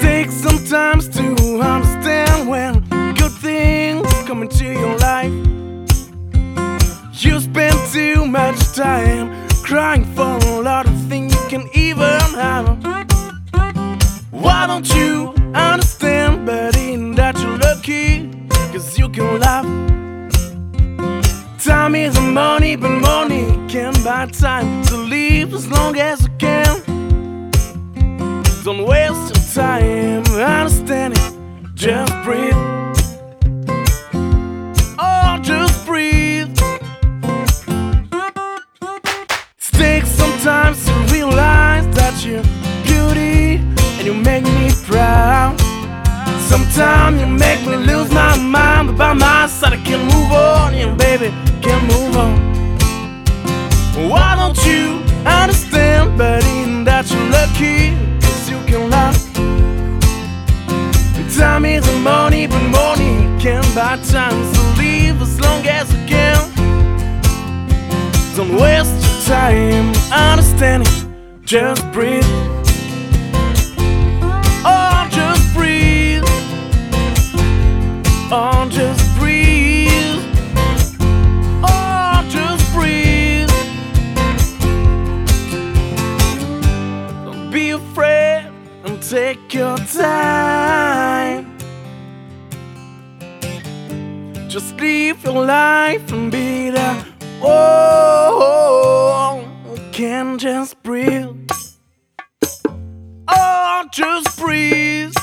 takes 0.00 0.34
sometimes 0.34 1.08
to 1.10 1.60
understand 1.60 2.48
when 2.48 2.82
good 3.14 3.32
things 3.40 4.06
come 4.26 4.42
into 4.42 4.64
your 4.64 4.96
life. 4.98 5.32
You 7.20 7.40
spend 7.40 7.74
too 7.92 8.26
much 8.26 8.56
time 8.74 9.30
crying 9.62 10.04
for 10.14 10.38
a 10.38 10.60
lot 10.62 10.86
of 10.86 10.94
things 11.08 11.34
you 11.34 11.48
can 11.48 11.68
even 11.74 12.20
have. 12.36 12.78
Why 14.30 14.66
don't 14.66 14.88
you 14.94 15.34
understand, 15.54 16.46
buddy, 16.46 16.96
that 17.14 17.38
you're 17.40 17.58
lucky? 17.58 18.30
Cause 18.72 18.96
you 18.98 19.08
can 19.08 19.40
laugh. 19.40 19.66
Time 21.68 21.94
is 21.94 22.18
money, 22.20 22.76
but 22.76 22.88
money 22.88 23.44
can 23.68 23.92
buy 24.02 24.24
time 24.24 24.82
to 24.84 24.96
live 24.96 25.52
as 25.52 25.68
long 25.70 25.98
as 25.98 26.22
you 26.22 26.30
can. 26.38 26.80
Don't 28.64 28.86
waste 28.86 29.34
your 29.34 29.44
time 29.54 30.24
understanding. 30.34 31.20
Just 31.74 32.10
breathe. 32.24 32.54
Oh, 34.98 35.38
just 35.42 35.84
breathe. 35.84 36.48
It 39.58 39.72
takes 39.72 40.08
sometimes 40.08 40.82
to 40.86 40.92
realize 41.12 41.86
that 41.96 42.14
you're 42.24 42.42
beauty 42.84 43.60
and 43.98 44.06
you 44.06 44.14
make 44.14 44.44
me 44.44 44.70
proud. 44.86 45.60
Sometimes 46.48 47.20
you 47.20 47.26
make 47.26 47.60
me 47.66 47.76
lose 47.76 48.10
my 48.10 48.38
mind, 48.38 48.88
but 48.88 48.96
by 48.96 49.12
my 49.12 49.46
side 49.46 49.74
I 49.74 49.76
can 49.84 50.00
move 50.06 50.32
on, 50.32 50.74
yeah, 50.74 50.94
baby, 50.94 51.30
move 51.82 52.16
on. 52.16 52.34
Why 54.08 54.36
don't 54.36 54.58
you 54.64 55.02
understand, 55.26 56.16
buddy, 56.16 56.84
that 56.84 57.10
you're 57.10 57.30
lucky? 57.30 57.94
Cause 58.20 58.50
you 58.50 58.58
can 58.66 58.90
laugh. 58.90 59.28
Time 61.38 61.66
is 61.66 61.86
money, 62.00 62.48
but 62.48 62.62
money 62.68 63.14
can 63.40 63.62
buy 63.72 63.96
time. 64.08 64.54
So 64.54 64.60
leave 64.76 65.22
as 65.22 65.40
long 65.40 65.64
as 65.68 65.92
you 65.92 66.04
can. 66.08 66.36
Don't 68.34 68.60
waste 68.60 68.90
your 69.06 69.36
time 69.36 69.92
understanding. 70.10 70.88
Just 71.44 71.92
breathe. 71.92 72.47
Time. 89.96 91.56
Just 94.48 94.78
live 94.80 95.22
your 95.24 95.44
life 95.44 96.12
and 96.12 96.30
be 96.30 96.70
there. 96.70 97.04
Oh, 97.42 99.44
can 99.92 100.38
just 100.38 100.82
breathe. 100.82 101.50
Oh, 103.28 103.84
just 103.92 104.38
breathe. 104.38 105.14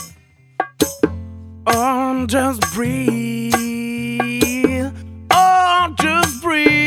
Oh, 1.68 2.26
just 2.28 2.62
breathe. 2.74 3.54
Oh, 5.32 5.96
just 6.00 6.42
breathe. 6.42 6.85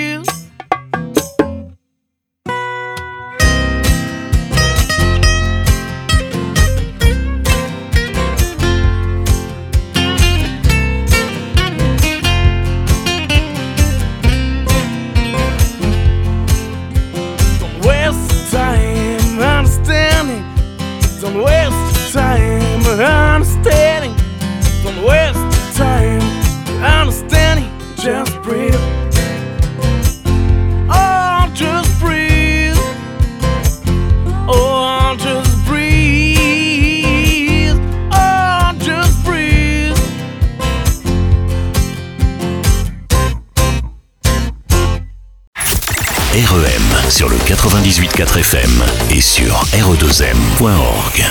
Sur 47.11 47.29
le 47.31 47.37
98.4 47.37 48.39
FM 48.39 48.71
et 49.11 49.21
sur 49.21 49.55
re2m.org. 49.73 51.25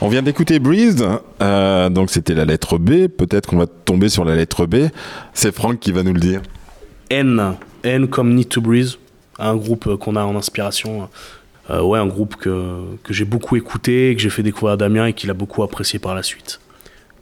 On 0.00 0.08
vient 0.08 0.22
d'écouter 0.22 0.58
Breeze, 0.58 1.04
euh, 1.42 1.90
donc 1.90 2.10
c'était 2.10 2.34
la 2.34 2.46
lettre 2.46 2.78
B. 2.78 3.08
Peut-être 3.08 3.50
qu'on 3.50 3.58
va 3.58 3.66
tomber 3.66 4.08
sur 4.08 4.24
la 4.24 4.36
lettre 4.36 4.64
B. 4.64 4.88
C'est 5.34 5.54
Franck 5.54 5.80
qui 5.80 5.92
va 5.92 6.02
nous 6.02 6.14
le 6.14 6.20
dire. 6.20 6.40
N. 7.10 7.56
N 7.82 8.08
comme 8.08 8.34
Need 8.34 8.48
to 8.48 8.62
Breeze, 8.62 8.98
un 9.38 9.56
groupe 9.56 9.96
qu'on 9.96 10.16
a 10.16 10.22
en 10.22 10.34
inspiration. 10.36 11.10
Euh, 11.70 11.82
ouais, 11.82 11.98
un 11.98 12.06
groupe 12.06 12.36
que, 12.36 12.80
que 13.02 13.12
j'ai 13.12 13.26
beaucoup 13.26 13.56
écouté, 13.56 14.14
que 14.16 14.22
j'ai 14.22 14.30
fait 14.30 14.42
découvrir 14.42 14.74
à 14.74 14.76
Damien 14.78 15.06
et 15.06 15.12
qu'il 15.12 15.28
a 15.30 15.34
beaucoup 15.34 15.62
apprécié 15.62 15.98
par 15.98 16.14
la 16.14 16.22
suite. 16.22 16.60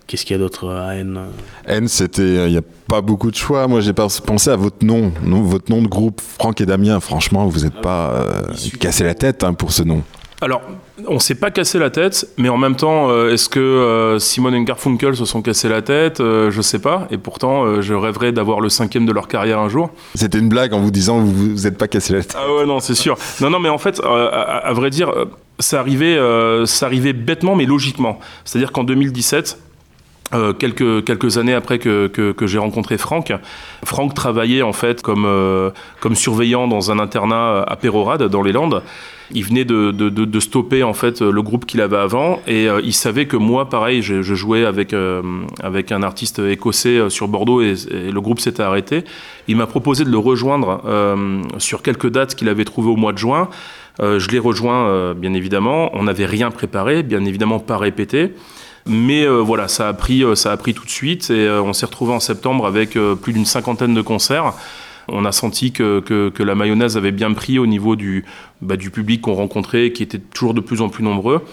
Qu'est-ce 0.07 0.25
qu'il 0.25 0.35
y 0.37 0.38
a 0.38 0.42
d'autre 0.42 0.69
à 0.71 0.95
N 0.95 1.21
N, 1.66 1.88
c'était, 1.88 2.47
il 2.47 2.53
n'y 2.53 2.57
a 2.59 2.62
pas 2.88 3.01
beaucoup 3.01 3.31
de 3.31 3.37
choix. 3.37 3.66
Moi, 3.66 3.81
j'ai 3.81 3.92
pas 3.92 4.07
pensé 4.25 4.51
à 4.51 4.57
votre 4.57 4.85
nom, 4.85 5.12
votre 5.42 5.71
nom 5.71 5.83
de 5.83 5.88
groupe, 5.88 6.21
Franck 6.21 6.61
et 6.61 6.66
Damien. 6.66 7.01
Franchement, 7.01 7.47
vous 7.47 7.61
n'êtes 7.64 7.81
pas 7.81 8.11
euh, 8.12 8.42
cassé 8.79 9.03
la 9.03 9.14
tête 9.14 9.42
hein, 9.42 9.53
pour 9.53 9.73
ce 9.73 9.83
nom. 9.83 10.03
Alors, 10.42 10.61
on 11.09 11.19
s'est 11.19 11.35
pas 11.35 11.51
cassé 11.51 11.79
la 11.79 11.88
tête, 11.90 12.29
mais 12.37 12.51
en 12.51 12.59
même 12.59 12.77
temps, 12.77 13.09
euh, 13.11 13.33
est-ce 13.33 13.49
que 13.49 13.59
euh, 13.59 14.19
Simon 14.19 14.53
et 14.53 14.62
Garfunkel 14.64 15.16
se 15.16 15.25
sont 15.25 15.40
cassés 15.42 15.69
la 15.69 15.81
tête 15.83 16.21
Euh, 16.21 16.51
Je 16.51 16.61
sais 16.61 16.79
pas. 16.79 17.09
Et 17.11 17.16
pourtant, 17.19 17.64
euh, 17.64 17.81
je 17.81 17.95
rêverais 17.95 18.33
d'avoir 18.33 18.61
le 18.61 18.69
cinquième 18.69 19.07
de 19.07 19.12
leur 19.12 19.29
carrière 19.29 19.59
un 19.61 19.71
jour. 19.71 19.90
C'était 20.14 20.38
une 20.38 20.51
blague 20.51 20.75
en 20.75 20.81
vous 20.81 20.90
disant 20.90 21.19
vous 21.21 21.33
vous 21.33 21.66
êtes 21.66 21.79
pas 21.79 21.88
cassé 21.88 22.12
la 22.12 22.21
tête. 22.21 22.37
Ah 22.38 22.55
ouais, 22.55 22.66
non, 22.66 22.81
c'est 22.81 22.95
sûr. 22.95 23.16
Non, 23.40 23.49
non, 23.51 23.59
mais 23.59 23.71
en 23.71 23.79
fait, 23.79 23.99
euh, 24.01 24.29
à, 24.31 24.59
à 24.69 24.73
vrai 24.75 24.90
dire, 24.90 25.09
euh, 25.09 25.25
ça 25.59 25.81
arrivait, 25.81 26.16
euh, 26.19 26.66
ça 26.66 26.85
arrivait 26.85 27.14
bêtement, 27.14 27.57
mais 27.57 27.64
logiquement. 27.64 28.19
C'est-à-dire 28.45 28.73
qu'en 28.73 28.85
2017, 28.85 29.59
euh, 30.35 30.53
quelques, 30.53 31.05
quelques 31.05 31.39
années 31.39 31.55
après 31.55 31.79
que, 31.79 32.09
que, 32.09 32.33
que 32.33 32.47
j'ai 32.47 32.59
rencontré 32.59 32.99
Franck, 32.99 33.33
Franck 33.85 34.15
travaillait 34.15 34.62
en 34.62 34.73
fait 34.73 35.03
comme, 35.03 35.25
euh, 35.25 35.71
comme 36.01 36.15
surveillant 36.17 36.67
dans 36.69 36.91
un 36.91 36.99
internat 36.99 37.62
à 37.62 37.77
Pérorade, 37.77 38.25
dans 38.25 38.43
les 38.43 38.53
Landes. 38.53 38.83
Il 39.33 39.45
venait 39.45 39.65
de, 39.65 39.91
de, 39.91 40.09
de, 40.09 40.25
de 40.25 40.41
stopper 40.41 40.85
en 40.85 40.93
fait 40.95 41.21
le 41.21 41.43
groupe 41.43 41.67
qu'il 41.67 41.81
avait 41.81 41.97
avant 41.97 42.41
et 42.47 42.69
euh, 42.69 42.81
il 42.85 42.93
savait 42.93 43.27
que 43.27 43.37
moi, 43.37 43.69
pareil, 43.69 44.01
je, 44.01 44.23
je 44.23 44.35
jouais 44.37 44.65
avec, 44.65 44.93
euh, 44.93 45.21
avec 45.62 45.91
un 45.91 46.05
artiste 46.05 46.39
écossais 46.39 46.99
euh, 46.99 47.09
sur 47.09 47.27
Bordeaux 47.27 47.61
et, 47.61 47.75
et 47.91 48.12
le 48.12 48.21
groupe 48.21 48.39
s'était 48.39 48.62
arrêté. 48.62 49.03
Il 49.49 49.57
m'a 49.57 49.67
proposé 49.67 50.05
de 50.05 50.11
le 50.11 50.19
rejoindre 50.19 50.81
euh, 50.87 51.43
sur 51.59 51.83
quelques 51.83 52.09
dates 52.09 52.37
qu'il 52.37 52.49
avait 52.49 52.65
trouvées 52.65 52.91
au 52.91 52.97
mois 52.97 53.12
de 53.12 53.19
juin. 53.19 53.49
Euh, 54.01 54.21
je 54.21 54.31
l'ai 54.31 54.39
rejoint, 54.39 54.87
euh, 54.89 55.15
bien 55.15 55.35
évidemment. 55.35 55.91
On 55.95 56.05
n'avait 56.05 56.27
rien 56.27 56.53
préparé, 56.53 57.03
bien 57.03 57.25
évidemment 57.25 57.59
pas 57.59 57.79
répété. 57.79 58.33
Mais 58.87 59.27
voilà, 59.27 59.66
ça 59.68 59.88
a, 59.88 59.92
pris, 59.94 60.22
ça 60.37 60.53
a 60.53 60.57
pris 60.57 60.72
tout 60.72 60.85
de 60.85 60.90
suite 60.90 61.31
et 61.31 61.51
on 61.51 61.72
s'est 61.72 61.87
retrouvé 61.87 62.12
en 62.12 62.20
septembre 62.20 62.66
avec 62.66 62.96
plus 63.20 63.33
d'une 63.33 63.44
cinquantaine 63.44 63.94
de 63.94 64.03
concerts. 64.03 64.53
On 65.09 65.25
a 65.25 65.33
senti 65.33 65.72
que, 65.72 66.01
que, 66.01 66.42
la 66.42 66.55
mayonnaise 66.55 66.96
avait 66.96 67.12
bien 67.12 67.33
pris 67.33 67.59
au 67.59 67.66
niveau 67.66 67.96
du, 67.96 68.25
bah, 68.61 68.77
du 68.77 68.90
public 68.90 69.22
qu'on 69.22 69.35
rencontrait, 69.35 69.92
qui 69.92 70.03
était 70.03 70.18
toujours 70.18 70.55
de 70.55 70.61
plus 70.61 70.81
en 70.81 70.88
plus 70.88 71.05
nombreux. 71.05 71.44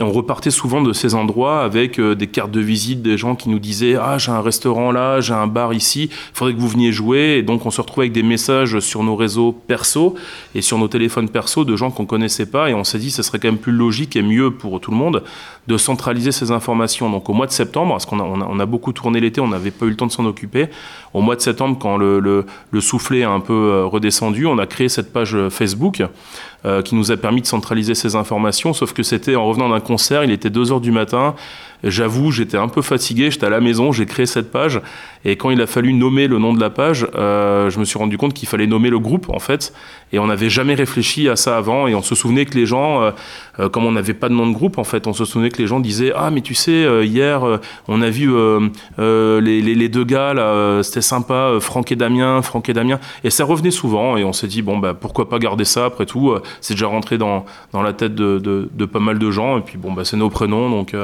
On 0.00 0.10
repartait 0.10 0.50
souvent 0.50 0.82
de 0.82 0.92
ces 0.92 1.14
endroits 1.14 1.62
avec 1.62 2.00
euh, 2.00 2.16
des 2.16 2.26
cartes 2.26 2.50
de 2.50 2.58
visite, 2.58 3.00
des 3.00 3.16
gens 3.16 3.36
qui 3.36 3.48
nous 3.48 3.60
disaient 3.60 3.94
Ah, 3.94 4.18
j'ai 4.18 4.32
un 4.32 4.40
restaurant 4.40 4.90
là, 4.90 5.20
j'ai 5.20 5.34
un 5.34 5.46
bar 5.46 5.72
ici, 5.72 6.10
il 6.10 6.36
faudrait 6.36 6.52
que 6.52 6.58
vous 6.58 6.68
veniez 6.68 6.90
jouer. 6.90 7.36
Et 7.38 7.42
donc 7.42 7.64
on 7.64 7.70
se 7.70 7.80
retrouvait 7.80 8.06
avec 8.06 8.12
des 8.12 8.24
messages 8.24 8.80
sur 8.80 9.04
nos 9.04 9.14
réseaux 9.14 9.52
perso 9.52 10.16
et 10.56 10.62
sur 10.62 10.78
nos 10.78 10.88
téléphones 10.88 11.28
perso 11.28 11.64
de 11.64 11.76
gens 11.76 11.92
qu'on 11.92 12.06
connaissait 12.06 12.46
pas. 12.46 12.70
Et 12.70 12.74
on 12.74 12.82
s'est 12.82 12.98
dit 12.98 13.12
Ce 13.12 13.22
serait 13.22 13.38
quand 13.38 13.46
même 13.48 13.58
plus 13.58 13.70
logique 13.70 14.16
et 14.16 14.22
mieux 14.22 14.50
pour 14.50 14.80
tout 14.80 14.90
le 14.90 14.96
monde 14.96 15.22
de 15.68 15.76
centraliser 15.76 16.32
ces 16.32 16.50
informations. 16.50 17.08
Donc 17.08 17.28
au 17.30 17.32
mois 17.32 17.46
de 17.46 17.52
septembre, 17.52 17.92
parce 17.92 18.04
qu'on 18.04 18.60
a, 18.60 18.66
beaucoup 18.66 18.92
tourné 18.92 19.20
l'été, 19.20 19.40
on 19.40 19.48
n'avait 19.48 19.70
pas 19.70 19.86
eu 19.86 19.90
le 19.90 19.96
temps 19.96 20.06
de 20.06 20.12
s'en 20.12 20.26
occuper. 20.26 20.66
Au 21.12 21.20
mois 21.20 21.36
de 21.36 21.40
septembre, 21.40 21.78
quand 21.80 21.96
le, 21.96 22.18
le, 22.18 22.46
le 22.72 22.80
soufflet 22.80 23.22
a 23.22 23.30
un 23.30 23.40
peu 23.40 23.52
euh, 23.52 23.86
redescendu, 23.86 24.46
on 24.46 24.58
a 24.58 24.66
créé 24.66 24.88
cette 24.88 25.12
page 25.12 25.36
Facebook 25.50 26.02
euh, 26.66 26.80
qui 26.80 26.94
nous 26.94 27.12
a 27.12 27.18
permis 27.18 27.42
de 27.42 27.46
centraliser 27.46 27.94
ces 27.94 28.16
informations. 28.16 28.72
Sauf 28.72 28.94
que 28.94 29.02
c'était 29.02 29.36
en 29.36 29.46
revenant 29.46 29.68
d'un 29.68 29.80
concert, 29.84 30.24
il 30.24 30.30
était 30.30 30.50
2h 30.50 30.80
du 30.80 30.90
matin. 30.90 31.34
J'avoue, 31.82 32.30
j'étais 32.30 32.56
un 32.56 32.68
peu 32.68 32.82
fatigué, 32.82 33.30
j'étais 33.30 33.46
à 33.46 33.50
la 33.50 33.60
maison, 33.60 33.92
j'ai 33.92 34.06
créé 34.06 34.26
cette 34.26 34.50
page. 34.50 34.80
Et 35.24 35.36
quand 35.36 35.50
il 35.50 35.60
a 35.62 35.66
fallu 35.66 35.94
nommer 35.94 36.26
le 36.26 36.38
nom 36.38 36.52
de 36.52 36.60
la 36.60 36.70
page, 36.70 37.06
euh, 37.14 37.70
je 37.70 37.78
me 37.78 37.84
suis 37.84 37.98
rendu 37.98 38.18
compte 38.18 38.34
qu'il 38.34 38.46
fallait 38.46 38.66
nommer 38.66 38.90
le 38.90 38.98
groupe, 38.98 39.30
en 39.30 39.38
fait. 39.38 39.72
Et 40.12 40.18
on 40.18 40.26
n'avait 40.26 40.50
jamais 40.50 40.74
réfléchi 40.74 41.28
à 41.28 41.36
ça 41.36 41.56
avant. 41.56 41.86
Et 41.86 41.94
on 41.94 42.02
se 42.02 42.14
souvenait 42.14 42.44
que 42.44 42.54
les 42.54 42.66
gens, 42.66 43.02
euh, 43.02 43.10
euh, 43.58 43.68
comme 43.70 43.86
on 43.86 43.92
n'avait 43.92 44.12
pas 44.12 44.28
de 44.28 44.34
nom 44.34 44.46
de 44.46 44.52
groupe, 44.52 44.76
en 44.76 44.84
fait, 44.84 45.06
on 45.06 45.14
se 45.14 45.24
souvenait 45.24 45.48
que 45.48 45.58
les 45.58 45.66
gens 45.66 45.80
disaient 45.80 46.12
Ah, 46.14 46.30
mais 46.30 46.42
tu 46.42 46.54
sais, 46.54 47.06
hier, 47.06 47.42
on 47.88 48.02
a 48.02 48.10
vu 48.10 48.30
les, 48.98 49.88
deux 49.88 50.04
gars, 50.04 50.34
là, 50.34 50.82
c'était 50.82 51.00
sympa, 51.00 51.54
Franck 51.60 51.90
et 51.90 51.96
Damien, 51.96 52.42
Franck 52.42 52.68
et 52.68 52.74
Damien. 52.74 53.00
Et 53.24 53.30
ça 53.30 53.44
revenait 53.44 53.70
souvent. 53.70 54.18
Et 54.18 54.24
on 54.24 54.34
s'est 54.34 54.46
dit 54.46 54.60
Bon, 54.60 54.76
bah, 54.76 54.92
pourquoi 54.92 55.30
pas 55.30 55.38
garder 55.38 55.64
ça 55.64 55.86
après 55.86 56.04
tout 56.04 56.34
C'est 56.60 56.74
déjà 56.74 56.86
rentré 56.86 57.16
dans, 57.16 57.46
dans 57.72 57.82
la 57.82 57.94
tête 57.94 58.14
de, 58.14 58.38
de, 58.38 58.68
de, 58.70 58.84
pas 58.84 59.00
mal 59.00 59.18
de 59.18 59.30
gens. 59.30 59.56
Et 59.56 59.62
puis, 59.62 59.78
bon, 59.78 59.92
bah, 59.92 60.04
c'est 60.04 60.18
nos 60.18 60.30
prénoms. 60.30 60.68
Donc. 60.68 60.94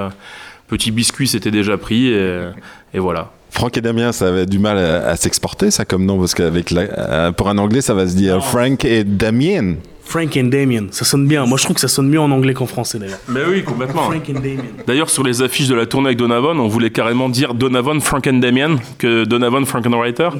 Petit 0.70 0.90
biscuit, 0.92 1.26
c'était 1.26 1.50
déjà 1.50 1.76
pris 1.76 2.08
et, 2.12 2.98
voilà. 2.98 3.32
Franck 3.50 3.76
et 3.76 3.80
Damien, 3.80 4.12
ça 4.12 4.28
avait 4.28 4.46
du 4.46 4.60
mal 4.60 4.78
à, 4.78 5.16
s'exporter, 5.16 5.72
ça 5.72 5.84
comme 5.84 6.06
nom, 6.06 6.18
parce 6.18 6.34
qu'avec 6.34 6.72
euh, 6.72 7.32
pour 7.32 7.48
un 7.48 7.58
anglais, 7.58 7.80
ça 7.80 7.92
va 7.92 8.06
se 8.06 8.14
dire 8.14 8.42
Frank 8.44 8.84
et 8.84 9.02
Damien. 9.02 9.74
Frank 10.10 10.36
and 10.36 10.48
Damien, 10.48 10.86
ça 10.90 11.04
sonne 11.04 11.28
bien. 11.28 11.46
Moi, 11.46 11.56
je 11.56 11.62
trouve 11.62 11.74
que 11.74 11.80
ça 11.80 11.86
sonne 11.86 12.08
mieux 12.08 12.18
en 12.18 12.32
anglais 12.32 12.52
qu'en 12.52 12.66
français 12.66 12.98
d'ailleurs. 12.98 13.20
Mais 13.28 13.42
oui, 13.48 13.62
complètement. 13.62 14.10
Frank 14.10 14.28
and 14.28 14.40
Damien. 14.40 14.64
D'ailleurs, 14.84 15.08
sur 15.08 15.22
les 15.22 15.40
affiches 15.40 15.68
de 15.68 15.74
la 15.76 15.86
tournée 15.86 16.08
avec 16.08 16.18
Donovan, 16.18 16.58
on 16.58 16.66
voulait 16.66 16.90
carrément 16.90 17.28
dire 17.28 17.54
Donovan, 17.54 18.00
Frank 18.00 18.26
and 18.26 18.38
Damien 18.40 18.74
que 18.98 19.22
Donovan, 19.24 19.64
Frank 19.66 19.86
and 19.86 19.96
Writer. 19.96 20.30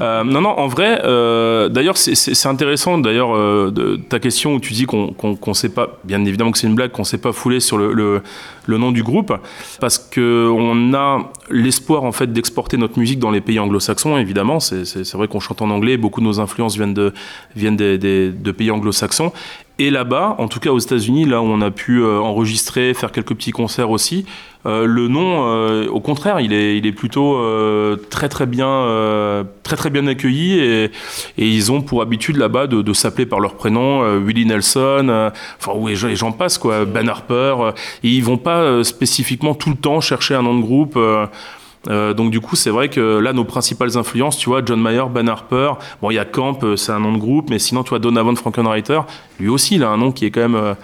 Euh, 0.00 0.24
non, 0.24 0.40
non, 0.40 0.50
en 0.58 0.68
vrai, 0.68 1.00
euh, 1.04 1.68
d'ailleurs, 1.68 1.96
c'est 1.96 2.46
intéressant 2.46 2.98
d'ailleurs 2.98 3.34
euh, 3.34 3.70
de 3.70 3.96
ta 3.96 4.18
question 4.18 4.54
où 4.54 4.60
tu 4.60 4.72
dis 4.72 4.86
qu'on 4.86 5.14
ne 5.46 5.52
sait 5.52 5.68
pas, 5.68 5.98
bien 6.04 6.24
évidemment 6.24 6.50
que 6.50 6.58
c'est 6.58 6.66
une 6.66 6.74
blague, 6.74 6.90
qu'on 6.90 7.02
ne 7.02 7.06
s'est 7.06 7.18
pas 7.18 7.32
foulé 7.32 7.60
sur 7.60 7.78
le, 7.78 7.92
le, 7.92 8.22
nom 8.68 8.92
du 8.92 9.02
groupe, 9.02 9.32
parce 9.80 9.98
qu'on 9.98 10.94
a 10.94 11.30
l'espoir 11.50 12.04
en 12.04 12.12
fait 12.12 12.32
d'exporter 12.32 12.76
notre 12.76 12.98
musique 12.98 13.18
dans 13.18 13.30
les 13.30 13.40
pays 13.40 13.58
anglo-saxons, 13.58 14.16
évidemment. 14.18 14.60
C'est 14.60 15.12
vrai 15.14 15.28
qu'on 15.28 15.40
chante 15.40 15.62
en 15.62 15.70
anglais, 15.70 15.96
beaucoup 15.96 16.20
de 16.20 16.26
nos 16.26 16.40
influences 16.40 16.76
viennent 16.76 16.94
de, 16.94 17.12
de 17.56 18.50
pays 18.52 18.70
anglo-saxons 18.70 19.32
et 19.78 19.90
là-bas, 19.90 20.36
en 20.38 20.48
tout 20.48 20.60
cas 20.60 20.70
aux 20.70 20.78
États-Unis, 20.78 21.24
là 21.24 21.40
où 21.40 21.46
on 21.46 21.60
a 21.62 21.70
pu 21.70 22.02
euh, 22.02 22.18
enregistrer, 22.20 22.92
faire 22.94 23.10
quelques 23.10 23.34
petits 23.34 23.52
concerts 23.52 23.90
aussi, 23.90 24.26
euh, 24.66 24.84
le 24.86 25.08
nom, 25.08 25.46
euh, 25.46 25.88
au 25.88 26.00
contraire, 26.00 26.40
il 26.40 26.52
est, 26.52 26.76
il 26.76 26.86
est 26.86 26.92
plutôt 26.92 27.40
très 28.10 28.28
très 28.28 28.46
bien, 28.46 28.86
très 29.62 29.76
très 29.76 29.90
bien 29.90 30.06
accueilli 30.06 30.58
et, 30.58 30.84
et 31.38 31.48
ils 31.48 31.72
ont 31.72 31.80
pour 31.80 32.02
habitude 32.02 32.36
là-bas 32.36 32.66
de, 32.66 32.92
s'appeler 32.92 33.26
par 33.26 33.40
leur 33.40 33.54
prénom, 33.54 34.18
Willie 34.18 34.46
Nelson, 34.46 35.32
enfin 35.58 35.72
oui, 35.74 35.96
j'en 35.96 36.32
passe 36.32 36.58
quoi, 36.58 36.84
Ben 36.84 37.08
Harper. 37.08 37.72
et 38.04 38.08
ils 38.08 38.22
vont 38.22 38.36
pas 38.36 38.84
spécifiquement 38.84 39.54
tout 39.54 39.70
le 39.70 39.76
temps 39.76 40.00
chercher 40.00 40.34
un 40.34 40.42
nom 40.42 40.56
de 40.56 40.62
groupe. 40.62 40.98
Euh, 41.88 42.14
donc 42.14 42.30
du 42.30 42.40
coup, 42.40 42.56
c'est 42.56 42.70
vrai 42.70 42.88
que 42.88 43.18
là, 43.18 43.32
nos 43.32 43.44
principales 43.44 43.96
influences, 43.96 44.38
tu 44.38 44.48
vois, 44.48 44.62
John 44.64 44.80
Mayer, 44.80 45.04
Ben 45.12 45.28
Harper, 45.28 45.72
bon, 46.00 46.10
il 46.10 46.14
y 46.14 46.18
a 46.18 46.24
Camp, 46.24 46.62
euh, 46.62 46.76
c'est 46.76 46.92
un 46.92 47.00
nom 47.00 47.12
de 47.12 47.18
groupe, 47.18 47.50
mais 47.50 47.58
sinon, 47.58 47.82
tu 47.82 47.90
vois, 47.90 47.98
Donovan 47.98 48.36
Frankenreiter, 48.36 49.00
lui 49.40 49.48
aussi, 49.48 49.76
il 49.76 49.84
a 49.84 49.88
un 49.88 49.96
nom 49.96 50.12
qui 50.12 50.24
est 50.26 50.30
quand 50.30 50.42
même 50.42 50.54
euh, 50.54 50.74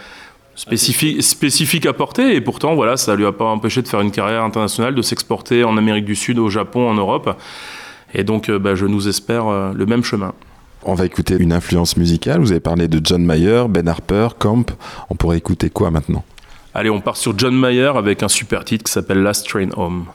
spécifique, 0.57 1.23
spécifique 1.23 1.87
à 1.87 1.93
porter, 1.93 2.35
et 2.35 2.41
pourtant, 2.41 2.75
voilà, 2.75 2.97
ça 2.97 3.15
lui 3.15 3.27
a 3.27 3.33
pas 3.33 3.45
empêché 3.45 3.83
de 3.83 3.89
faire 3.89 4.01
une 4.01 4.11
carrière 4.11 4.43
internationale, 4.43 4.95
de 4.95 5.03
s'exporter 5.03 5.63
en 5.63 5.77
Amérique 5.77 6.05
du 6.05 6.17
Sud, 6.17 6.39
au 6.39 6.49
Japon, 6.49 6.89
en 6.89 6.95
Europe, 6.95 7.39
et 8.15 8.25
donc, 8.25 8.51
bah, 8.51 8.75
je 8.75 8.87
nous 8.87 9.07
espère 9.07 9.73
le 9.75 9.87
même 9.87 10.03
chemin. 10.03 10.33
On 10.85 10.95
va 10.95 11.05
écouter 11.05 11.37
une 11.39 11.53
influence 11.53 11.97
musicale. 11.99 12.41
Vous 12.41 12.53
avez 12.53 12.61
parlé 12.61 12.89
de 12.89 13.01
John 13.05 13.23
Mayer, 13.23 13.65
Ben 13.69 13.87
Harper, 13.87 14.29
Camp. 14.39 14.65
On 15.11 15.15
pourrait 15.15 15.37
écouter 15.37 15.69
quoi 15.69 15.91
maintenant? 15.91 16.25
Allez, 16.73 16.89
on 16.89 17.01
part 17.01 17.19
sur 17.19 17.37
John 17.37 17.55
Mayer 17.55 17.93
avec 17.95 18.23
un 18.23 18.29
super 18.29 18.65
titre 18.65 18.85
qui 18.85 18.93
s'appelle 18.93 19.23
Last 19.23 19.47
Train 19.47 19.69
Home. 19.77 20.07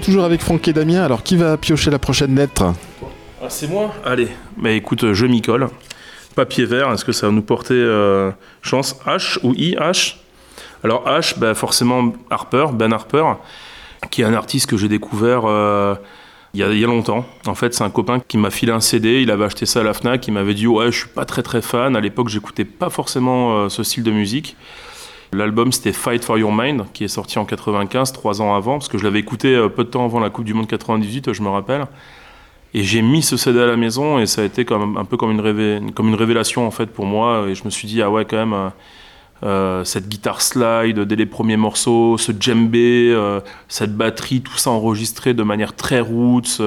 Toujours 0.00 0.24
avec 0.24 0.40
Franck 0.40 0.66
et 0.68 0.72
Damien, 0.72 1.02
alors 1.02 1.22
qui 1.22 1.36
va 1.36 1.56
piocher 1.56 1.90
la 1.90 1.98
prochaine 1.98 2.34
lettre? 2.34 2.72
Ah, 3.42 3.46
c'est 3.48 3.68
moi 3.68 3.94
Allez, 4.04 4.28
bah 4.56 4.70
écoute, 4.70 5.12
je 5.12 5.26
m'y 5.26 5.42
colle. 5.42 5.68
Papier 6.34 6.64
vert, 6.64 6.92
est-ce 6.92 7.04
que 7.04 7.12
ça 7.12 7.26
va 7.26 7.32
nous 7.32 7.42
porter 7.42 7.74
euh, 7.74 8.30
chance? 8.62 8.96
H 9.06 9.38
ou 9.42 9.54
I? 9.54 9.76
H? 9.76 10.16
Alors 10.84 11.06
H, 11.06 11.38
bah 11.38 11.54
forcément 11.54 12.12
Harper, 12.30 12.66
Ben 12.72 12.92
Harper, 12.92 13.24
qui 14.10 14.22
est 14.22 14.24
un 14.24 14.34
artiste 14.34 14.68
que 14.68 14.76
j'ai 14.76 14.88
découvert 14.88 15.42
euh, 15.44 15.94
il, 16.54 16.60
y 16.60 16.84
a, 16.84 16.86
longtemps. 16.86 17.24
En 17.46 17.54
fait, 17.54 17.74
c'est 17.74 17.84
un 17.84 17.90
copain 17.90 18.20
qui 18.20 18.38
m'a 18.38 18.50
filé 18.50 18.72
un 18.72 18.80
CD, 18.80 19.22
il 19.22 19.30
avait 19.30 19.44
acheté 19.44 19.66
ça 19.66 19.80
à 19.80 19.82
la 19.82 19.94
FNAC, 19.94 20.26
il 20.28 20.32
m'avait 20.32 20.54
dit 20.54 20.66
ouais, 20.66 20.92
je 20.92 20.98
suis 20.98 21.08
pas 21.08 21.24
très 21.24 21.42
très 21.42 21.62
fan. 21.62 21.96
À 21.96 22.00
l'époque, 22.00 22.28
j'écoutais 22.28 22.64
pas 22.64 22.90
forcément 22.90 23.56
euh, 23.56 23.68
ce 23.68 23.82
style 23.82 24.02
de 24.02 24.10
musique. 24.10 24.56
L'album 25.32 25.72
c'était 25.72 25.92
Fight 25.92 26.24
for 26.24 26.38
Your 26.38 26.52
Mind 26.52 26.84
qui 26.92 27.04
est 27.04 27.08
sorti 27.08 27.38
en 27.38 27.44
95, 27.44 28.12
trois 28.12 28.40
ans 28.40 28.54
avant, 28.54 28.74
parce 28.74 28.88
que 28.88 28.98
je 28.98 29.04
l'avais 29.04 29.18
écouté 29.18 29.54
euh, 29.54 29.68
peu 29.68 29.84
de 29.84 29.88
temps 29.88 30.04
avant 30.04 30.20
la 30.20 30.30
Coupe 30.30 30.44
du 30.44 30.54
Monde 30.54 30.66
98, 30.66 31.32
je 31.32 31.42
me 31.42 31.48
rappelle. 31.48 31.86
Et 32.74 32.82
j'ai 32.82 33.02
mis 33.02 33.22
ce 33.22 33.36
CD 33.36 33.60
à 33.60 33.66
la 33.66 33.76
maison 33.76 34.18
et 34.18 34.26
ça 34.26 34.42
a 34.42 34.44
été 34.44 34.64
comme, 34.64 34.98
un 34.98 35.04
peu 35.04 35.16
comme 35.16 35.30
une, 35.30 36.14
révélation 36.14 36.66
en 36.66 36.70
fait 36.70 36.86
pour 36.86 37.06
moi. 37.06 37.46
Et 37.48 37.54
je 37.54 37.64
me 37.64 37.70
suis 37.70 37.88
dit, 37.88 38.02
ah 38.02 38.10
ouais, 38.10 38.24
quand 38.26 38.36
même, 38.36 38.52
euh, 38.52 38.68
euh, 39.44 39.84
cette 39.84 40.08
guitare 40.08 40.42
slide 40.42 41.00
dès 41.00 41.16
les 41.16 41.26
premiers 41.26 41.56
morceaux, 41.56 42.18
ce 42.18 42.32
djembé, 42.38 43.16
cette 43.68 43.96
batterie, 43.96 44.42
tout 44.42 44.56
ça 44.58 44.70
enregistré 44.70 45.32
de 45.32 45.42
manière 45.42 45.74
très 45.74 46.00
roots. 46.00 46.60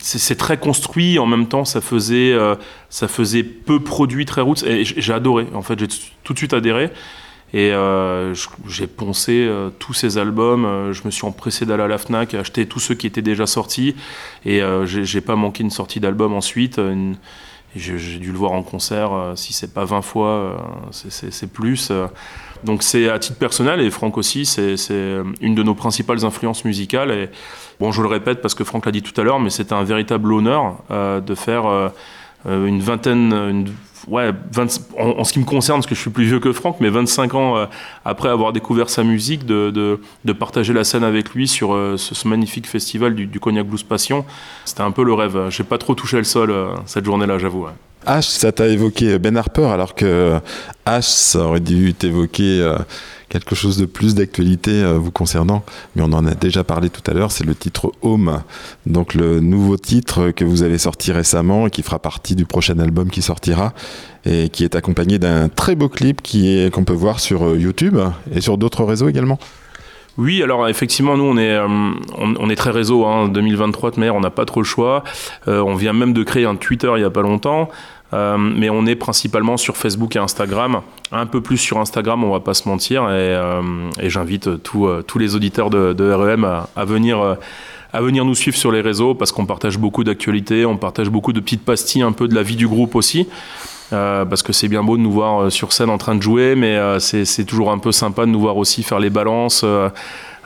C'est 0.00 0.18
c'est 0.18 0.36
très 0.36 0.58
construit, 0.58 1.18
en 1.18 1.26
même 1.26 1.46
temps 1.46 1.64
ça 1.64 1.80
faisait, 1.80 2.32
euh, 2.32 2.54
ça 2.90 3.08
faisait 3.08 3.42
peu 3.44 3.80
produit, 3.80 4.24
très 4.26 4.40
roots, 4.40 4.62
et 4.66 4.84
j'ai 4.84 5.12
adoré, 5.12 5.46
en 5.54 5.62
fait 5.62 5.78
j'ai 5.78 5.86
tout 6.24 6.32
de 6.32 6.38
suite 6.38 6.52
adhéré, 6.54 6.90
et 7.52 7.70
euh, 7.72 8.34
j'ai 8.66 8.86
poncé 8.88 9.46
euh, 9.48 9.70
tous 9.78 9.92
ces 9.94 10.18
albums, 10.18 10.64
euh, 10.64 10.92
je 10.92 11.02
me 11.04 11.10
suis 11.10 11.24
empressé 11.26 11.64
d'aller 11.66 11.84
à 11.84 11.88
la 11.88 11.98
FNAC, 11.98 12.34
acheter 12.34 12.66
tous 12.66 12.80
ceux 12.80 12.94
qui 12.96 13.06
étaient 13.06 13.22
déjà 13.22 13.46
sortis, 13.46 13.94
et 14.44 14.60
euh, 14.60 14.86
j'ai 14.86 15.20
pas 15.20 15.36
manqué 15.36 15.62
une 15.62 15.70
sortie 15.70 16.00
d'album 16.00 16.32
ensuite, 16.34 16.80
j'ai 17.76 18.18
dû 18.18 18.30
le 18.32 18.38
voir 18.38 18.52
en 18.52 18.62
concert, 18.62 19.12
euh, 19.12 19.32
si 19.36 19.52
c'est 19.52 19.72
pas 19.74 19.84
20 19.84 20.02
fois, 20.02 20.28
euh, 20.28 20.56
c'est- 20.90 21.46
plus. 21.52 21.88
euh. 21.90 22.06
donc 22.64 22.82
c'est 22.82 23.08
à 23.08 23.18
titre 23.18 23.38
personnel, 23.38 23.80
et 23.80 23.90
Franck 23.90 24.16
aussi, 24.16 24.46
c'est 24.46 24.76
une 25.40 25.54
de 25.54 25.62
nos 25.62 25.74
principales 25.74 26.24
influences 26.24 26.64
musicales, 26.64 27.30
Bon, 27.80 27.92
je 27.92 28.02
le 28.02 28.08
répète 28.08 28.40
parce 28.40 28.54
que 28.54 28.64
Franck 28.64 28.86
l'a 28.86 28.92
dit 28.92 29.02
tout 29.02 29.18
à 29.20 29.24
l'heure, 29.24 29.40
mais 29.40 29.50
c'était 29.50 29.72
un 29.72 29.84
véritable 29.84 30.32
honneur 30.32 30.76
euh, 30.90 31.20
de 31.20 31.34
faire 31.34 31.66
euh, 31.66 31.88
euh, 32.46 32.66
une 32.66 32.80
vingtaine, 32.80 33.66
ouais, 34.06 34.30
20 34.52 34.80
en, 34.98 35.24
ce 35.24 35.32
qui 35.32 35.40
me 35.40 35.44
concerne, 35.44 35.78
parce 35.78 35.86
que 35.86 35.94
je 35.94 36.00
suis 36.00 36.10
plus 36.10 36.24
vieux 36.24 36.40
que 36.40 36.52
Franck, 36.52 36.76
mais 36.80 36.88
25 36.88 37.34
ans 37.34 37.68
après 38.04 38.28
avoir 38.28 38.52
découvert 38.52 38.90
sa 38.90 39.02
musique, 39.02 39.44
de, 39.44 39.98
partager 40.38 40.72
la 40.72 40.84
scène 40.84 41.04
avec 41.04 41.30
lui 41.30 41.48
sur 41.48 41.70
ce, 41.96 42.28
magnifique 42.28 42.68
festival 42.68 43.14
du, 43.14 43.40
Cognac 43.40 43.66
Blues 43.66 43.82
Passion, 43.82 44.24
c'était 44.64 44.82
un 44.82 44.90
peu 44.90 45.04
le 45.04 45.14
rêve. 45.14 45.48
J'ai 45.50 45.64
pas 45.64 45.78
trop 45.78 45.94
touché 45.94 46.18
le 46.18 46.24
sol 46.24 46.54
cette 46.86 47.04
journée-là, 47.04 47.38
j'avoue. 47.38 47.66
H, 48.06 48.38
ça 48.38 48.52
t'a 48.52 48.66
évoqué 48.68 49.18
Ben 49.18 49.36
Harper, 49.36 49.64
alors 49.64 49.94
que 49.94 50.38
H, 50.86 51.02
ça 51.02 51.40
aurait 51.40 51.60
dû 51.60 51.94
t'évoquer 51.94 52.74
quelque 53.34 53.56
chose 53.56 53.78
de 53.78 53.84
plus 53.84 54.14
d'actualité 54.14 54.70
euh, 54.70 54.96
vous 54.96 55.10
concernant. 55.10 55.64
Mais 55.96 56.02
on 56.02 56.12
en 56.12 56.24
a 56.24 56.34
déjà 56.34 56.62
parlé 56.62 56.88
tout 56.88 57.02
à 57.10 57.14
l'heure, 57.14 57.32
c'est 57.32 57.44
le 57.44 57.56
titre 57.56 57.92
Home. 58.00 58.42
Donc 58.86 59.14
le 59.14 59.40
nouveau 59.40 59.76
titre 59.76 60.30
que 60.30 60.44
vous 60.44 60.62
avez 60.62 60.78
sorti 60.78 61.10
récemment 61.10 61.66
et 61.66 61.70
qui 61.70 61.82
fera 61.82 61.98
partie 61.98 62.36
du 62.36 62.46
prochain 62.46 62.78
album 62.78 63.10
qui 63.10 63.22
sortira 63.22 63.74
et 64.24 64.50
qui 64.50 64.62
est 64.62 64.76
accompagné 64.76 65.18
d'un 65.18 65.48
très 65.48 65.74
beau 65.74 65.88
clip 65.88 66.22
qu'on 66.72 66.84
peut 66.84 66.92
voir 66.92 67.18
sur 67.18 67.44
euh, 67.44 67.58
YouTube 67.58 67.98
et 68.32 68.40
sur 68.40 68.56
d'autres 68.56 68.84
réseaux 68.84 69.08
également. 69.08 69.40
Oui, 70.16 70.40
alors 70.40 70.68
effectivement, 70.68 71.16
nous 71.16 71.24
on 71.24 71.36
est, 71.36 71.56
euh, 71.56 71.66
on, 72.16 72.48
est 72.48 72.54
très 72.54 72.70
réseau. 72.70 73.04
Hein, 73.04 73.26
2023 73.30 73.90
de 73.90 73.98
mer, 73.98 74.14
on 74.14 74.20
n'a 74.20 74.30
pas 74.30 74.44
trop 74.44 74.60
le 74.60 74.64
choix. 74.64 75.02
On 75.48 75.74
vient 75.74 75.92
même 75.92 76.12
de 76.12 76.22
créer 76.22 76.44
un 76.44 76.54
Twitter 76.54 76.92
il 76.94 77.00
y 77.00 77.04
a 77.04 77.10
pas 77.10 77.22
longtemps, 77.22 77.68
Euh, 78.12 78.36
mais 78.38 78.70
on 78.70 78.86
est 78.86 78.96
principalement 78.96 79.56
sur 79.56 79.76
Facebook 79.76 80.16
et 80.16 80.18
Instagram. 80.18 80.82
Un 81.10 81.26
peu 81.26 81.40
plus 81.40 81.58
sur 81.58 81.78
Instagram, 81.78 82.22
on 82.24 82.30
va 82.30 82.40
pas 82.40 82.54
se 82.54 82.68
mentir. 82.68 83.04
Et, 83.04 83.12
euh, 83.12 83.90
j'invite 84.02 84.48
euh, 84.48 85.02
tous 85.02 85.18
les 85.18 85.34
auditeurs 85.34 85.70
de, 85.70 85.92
de 85.92 86.12
REM 86.12 86.44
à, 86.44 86.84
venir. 86.84 87.36
nous 88.00 88.34
suivre 88.34 88.56
sur 88.56 88.70
les 88.70 88.80
réseaux 88.80 89.14
parce 89.14 89.32
qu'on 89.32 89.46
partage 89.46 89.78
beaucoup 89.78 90.04
d'actualités, 90.04 90.66
on 90.66 90.76
partage 90.76 91.08
beaucoup 91.08 91.32
de 91.32 91.40
petites 91.40 91.64
pastilles 91.64 92.02
un 92.02 92.12
peu 92.12 92.28
de 92.28 92.34
la 92.34 92.42
vie 92.42 92.56
du 92.56 92.68
groupe 92.68 92.94
aussi. 92.94 93.28
Parce 93.90 94.42
que 94.42 94.52
c'est 94.52 94.66
bien 94.66 94.82
beau 94.82 94.96
de 94.96 95.02
nous 95.02 95.12
voir 95.12 95.52
sur 95.52 95.72
scène 95.72 95.88
en 95.88 95.98
train 95.98 96.16
de 96.16 96.22
jouer, 96.22 96.56
mais 96.56 96.98
c'est 96.98 97.44
toujours 97.44 97.70
un 97.70 97.78
peu 97.78 97.92
sympa 97.92 98.26
de 98.26 98.30
nous 98.30 98.40
voir 98.40 98.56
aussi 98.56 98.82
faire 98.82 98.98
les 98.98 99.10
balances. 99.10 99.64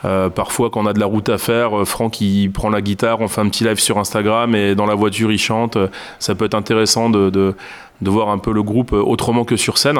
Euh, 0.05 0.29
parfois, 0.29 0.69
quand 0.69 0.81
on 0.83 0.85
a 0.85 0.93
de 0.93 0.99
la 0.99 1.05
route 1.05 1.29
à 1.29 1.37
faire, 1.37 1.77
euh, 1.81 1.85
Franck 1.85 2.21
il 2.21 2.49
prend 2.51 2.69
la 2.69 2.81
guitare, 2.81 3.19
on 3.21 3.27
fait 3.27 3.41
un 3.41 3.49
petit 3.49 3.63
live 3.63 3.79
sur 3.79 3.97
Instagram 3.97 4.55
et 4.55 4.75
dans 4.75 4.85
la 4.85 4.95
voiture 4.95 5.31
il 5.31 5.37
chante. 5.39 5.75
Euh, 5.75 5.87
Ça 6.19 6.35
peut 6.35 6.45
être 6.45 6.55
intéressant 6.55 7.09
de, 7.09 7.29
de, 7.29 7.55
de 8.01 8.09
voir 8.09 8.29
un 8.29 8.37
peu 8.37 8.51
le 8.53 8.63
groupe 8.63 8.93
autrement 8.93 9.43
que 9.43 9.55
sur 9.57 9.77
scène. 9.77 9.99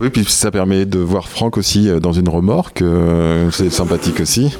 Oui, 0.00 0.10
puis 0.10 0.24
ça 0.24 0.50
permet 0.50 0.84
de 0.84 0.98
voir 0.98 1.28
Franck 1.28 1.56
aussi 1.56 1.88
dans 2.00 2.12
une 2.12 2.28
remorque, 2.28 2.82
euh, 2.82 3.50
c'est 3.50 3.70
sympathique 3.70 4.20
aussi. 4.20 4.56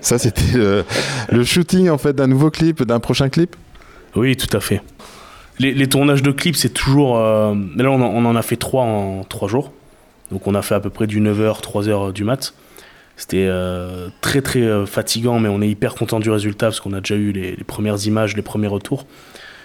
Ça, 0.00 0.18
c'était 0.18 0.56
euh, 0.56 0.82
le 1.30 1.44
shooting 1.44 1.88
en 1.90 1.98
fait 1.98 2.14
d'un 2.14 2.26
nouveau 2.26 2.50
clip, 2.50 2.82
d'un 2.82 2.98
prochain 2.98 3.28
clip? 3.28 3.54
Oui, 4.16 4.34
tout 4.36 4.54
à 4.56 4.60
fait. 4.60 4.80
Les, 5.58 5.72
les 5.74 5.88
tournages 5.88 6.22
de 6.22 6.32
clips, 6.32 6.56
c'est 6.56 6.72
toujours. 6.72 7.18
euh, 7.18 7.54
mais 7.54 7.82
là, 7.84 7.90
on 7.90 8.00
en, 8.00 8.06
on 8.06 8.24
en 8.24 8.34
a 8.34 8.42
fait 8.42 8.56
trois 8.56 8.82
en 8.82 9.22
trois 9.28 9.46
jours. 9.46 9.70
Donc, 10.32 10.46
on 10.46 10.54
a 10.54 10.62
fait 10.62 10.74
à 10.74 10.80
peu 10.80 10.90
près 10.90 11.06
du 11.06 11.20
9h, 11.20 11.60
3h 11.60 12.12
du 12.12 12.24
mat. 12.24 12.54
C'était 13.22 13.46
euh, 13.48 14.08
très, 14.20 14.42
très 14.42 14.62
euh, 14.62 14.84
fatigant, 14.84 15.38
mais 15.38 15.48
on 15.48 15.62
est 15.62 15.68
hyper 15.68 15.94
content 15.94 16.18
du 16.18 16.28
résultat 16.28 16.66
parce 16.66 16.80
qu'on 16.80 16.92
a 16.92 16.98
déjà 16.98 17.14
eu 17.14 17.30
les, 17.30 17.54
les 17.54 17.62
premières 17.62 18.04
images, 18.04 18.34
les 18.34 18.42
premiers 18.42 18.66
retours. 18.66 19.06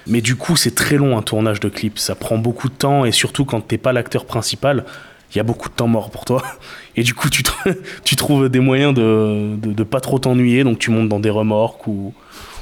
Mais 0.05 0.21
du 0.21 0.35
coup, 0.35 0.55
c'est 0.55 0.75
très 0.75 0.95
long 0.95 1.17
un 1.17 1.23
tournage 1.23 1.59
de 1.59 1.67
clip. 1.67 1.97
Ça 1.97 2.13
prend 2.13 2.37
beaucoup 2.37 2.69
de 2.69 2.75
temps 2.75 3.03
et 3.03 3.11
surtout 3.11 3.45
quand 3.45 3.61
t'es 3.61 3.79
pas 3.79 3.93
l'acteur 3.93 4.25
principal, 4.25 4.85
il 5.33 5.37
y 5.37 5.39
a 5.39 5.43
beaucoup 5.43 5.69
de 5.69 5.73
temps 5.73 5.87
mort 5.87 6.11
pour 6.11 6.23
toi. 6.23 6.43
Et 6.95 7.01
du 7.01 7.15
coup, 7.15 7.31
tu, 7.31 7.41
tr- 7.41 7.75
tu 8.03 8.15
trouves 8.15 8.47
des 8.47 8.59
moyens 8.59 8.93
de, 8.93 9.55
de, 9.57 9.73
de 9.73 9.83
pas 9.83 10.01
trop 10.01 10.19
t'ennuyer. 10.19 10.63
Donc, 10.63 10.77
tu 10.77 10.91
montes 10.91 11.09
dans 11.09 11.19
des 11.19 11.31
remorques 11.31 11.87
ou. 11.87 12.13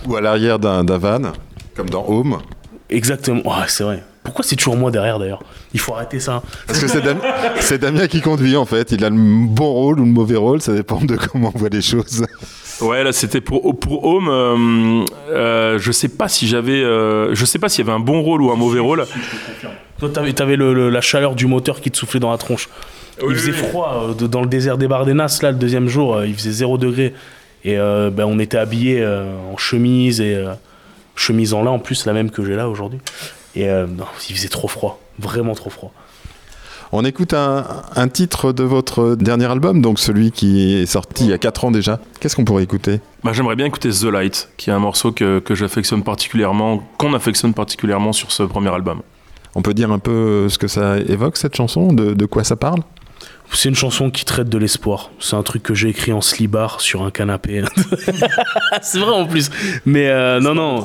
Ou 0.08 0.16
à 0.16 0.22
l'arrière 0.22 0.60
d'un 0.60 0.86
d'un 0.86 0.98
van, 0.98 1.34
comme 1.76 1.90
dans 1.90 2.06
Home. 2.08 2.38
Exactement. 2.90 3.42
Ouais, 3.46 3.66
c'est 3.68 3.84
vrai. 3.84 4.02
Pourquoi 4.26 4.44
c'est 4.44 4.58
toujours 4.58 4.76
moi 4.76 4.92
derrière 4.92 5.18
d'ailleurs 5.20 5.42
Il 5.74 5.80
faut 5.80 5.94
arrêter 5.94 6.20
ça. 6.20 6.42
Parce 6.68 6.80
que 6.80 6.88
c'est 6.88 7.02
Dam- 7.02 7.22
c'est 7.62 7.78
Damien 7.78 8.08
qui 8.08 8.20
conduit 8.22 8.58
en 8.58 8.66
fait. 8.66 8.92
Il 8.92 9.06
a 9.06 9.10
le 9.10 9.16
bon 9.16 9.72
rôle 9.72 10.00
ou 10.02 10.06
le 10.06 10.12
mauvais 10.12 10.36
rôle, 10.36 10.62
ça 10.62 10.74
dépend 10.74 11.00
de 11.00 11.16
comment 11.16 11.52
on 11.56 11.58
voit 11.58 11.70
les 11.70 11.82
choses. 11.82 12.26
Ouais, 12.82 13.04
là 13.06 13.14
c'était 13.14 13.40
pour, 13.40 13.80
pour 13.80 14.04
Home. 14.06 14.28
euh, 14.30 15.06
euh, 15.30 15.78
je 15.80 15.92
sais 15.94 16.10
pas 16.10 16.28
si 16.28 16.48
j'avais. 16.48 16.84
euh, 16.84 17.34
je 17.34 17.46
sais 17.46 17.60
pas 17.60 17.70
s'il 17.70 17.86
y 17.86 17.88
avait 17.90 17.96
un 17.96 18.02
bon 18.02 18.22
rôle 18.22 18.42
ou 18.42 18.52
un 18.52 18.56
mauvais 18.58 18.80
rôle. 18.82 19.06
Toi, 20.00 20.10
t'avais, 20.10 20.34
t'avais 20.34 20.58
le- 20.58 20.74
le- 20.74 20.90
la 20.90 21.00
chaleur 21.00 21.36
du 21.36 21.46
moteur 21.48 21.80
qui 21.80 21.90
te 21.90 21.96
soufflait 21.98 22.20
dans 22.20 22.32
la 22.32 22.38
tronche. 22.38 22.68
Oui, 23.22 23.28
il 23.30 23.36
faisait 23.38 23.52
oui. 23.54 23.58
froid 23.70 24.14
euh, 24.22 24.28
dans 24.28 24.42
le 24.42 24.48
désert 24.48 24.78
des 24.78 24.90
Bardenas, 24.90 25.40
là, 25.42 25.52
le 25.52 25.58
deuxième 25.58 25.88
jour, 25.88 26.16
euh, 26.18 26.28
il 26.28 26.34
faisait 26.36 26.52
0 26.52 26.78
degré. 26.78 27.14
Et 27.64 27.78
euh, 27.78 28.10
ben, 28.10 28.26
on 28.26 28.38
était 28.40 28.58
habillés 28.58 29.02
euh, 29.02 29.24
en 29.54 29.56
chemise 29.58 30.20
et 30.20 30.36
euh, 30.36 30.50
chemise 31.16 31.54
en 31.54 31.64
lin 31.64 31.72
en 31.72 31.80
plus, 31.80 32.06
la 32.06 32.12
même 32.12 32.30
que 32.30 32.44
j'ai 32.44 32.56
là 32.58 32.68
aujourd'hui. 32.68 33.00
Et 33.56 33.70
euh, 33.70 33.88
non, 33.88 34.06
il 34.30 34.36
faisait 34.36 34.50
trop 34.50 34.68
froid, 34.68 35.00
vraiment 35.20 35.54
trop 35.56 35.70
froid. 35.70 35.92
On 36.92 37.04
écoute 37.04 37.34
un, 37.34 37.66
un 37.96 38.08
titre 38.08 38.54
de 38.54 38.64
votre 38.64 39.16
dernier 39.16 39.46
album, 39.46 39.82
donc 39.82 40.00
celui 40.00 40.32
qui 40.32 40.76
est 40.76 40.86
sorti 40.86 41.26
il 41.26 41.30
y 41.30 41.34
a 41.34 41.38
4 41.38 41.66
ans 41.66 41.72
déjà. 41.72 42.00
Qu'est-ce 42.20 42.36
qu'on 42.36 42.46
pourrait 42.46 42.64
écouter? 42.64 43.02
Bah, 43.24 43.32
J'aimerais 43.34 43.56
bien 43.56 43.66
écouter 43.66 43.90
The 43.90 44.04
Light, 44.04 44.50
qui 44.56 44.70
est 44.70 44.74
un 44.74 44.80
morceau 44.80 45.12
que, 45.12 45.40
que 45.40 45.56
j'affectionne 45.56 46.04
particulièrement, 46.04 46.84
qu'on 46.98 47.14
affectionne 47.14 47.54
particulièrement 47.54 48.14
sur 48.14 48.32
ce 48.32 48.44
premier 48.44 48.70
album. 48.74 49.02
On 49.56 49.62
peut 49.62 49.74
dire 49.74 49.92
un 49.92 50.00
peu 50.00 50.48
ce 50.48 50.58
que 50.58 50.68
ça 50.68 50.98
évoque 51.00 51.38
cette 51.38 51.56
chanson, 51.56 51.92
de, 51.92 52.14
de 52.14 52.26
quoi 52.26 52.44
ça 52.44 52.56
parle? 52.56 52.82
C'est 53.54 53.70
une 53.70 53.76
chanson 53.76 54.10
qui 54.10 54.26
traite 54.26 54.50
de 54.50 54.58
l'espoir. 54.58 55.12
C'est 55.20 55.36
un 55.36 55.44
truc 55.44 55.64
que 55.64 55.74
j'ai 55.74 55.88
écrit 55.90 56.12
en 56.12 56.20
slibard 56.22 56.82
sur 56.82 57.04
un 57.04 57.12
canapé. 57.12 57.64
c'est 58.82 59.00
vrai 59.00 59.12
en 59.14 59.26
plus. 59.26 59.50
Mais 59.86 60.10
euh, 60.10 60.40
non, 60.40 60.54
non. 60.56 60.82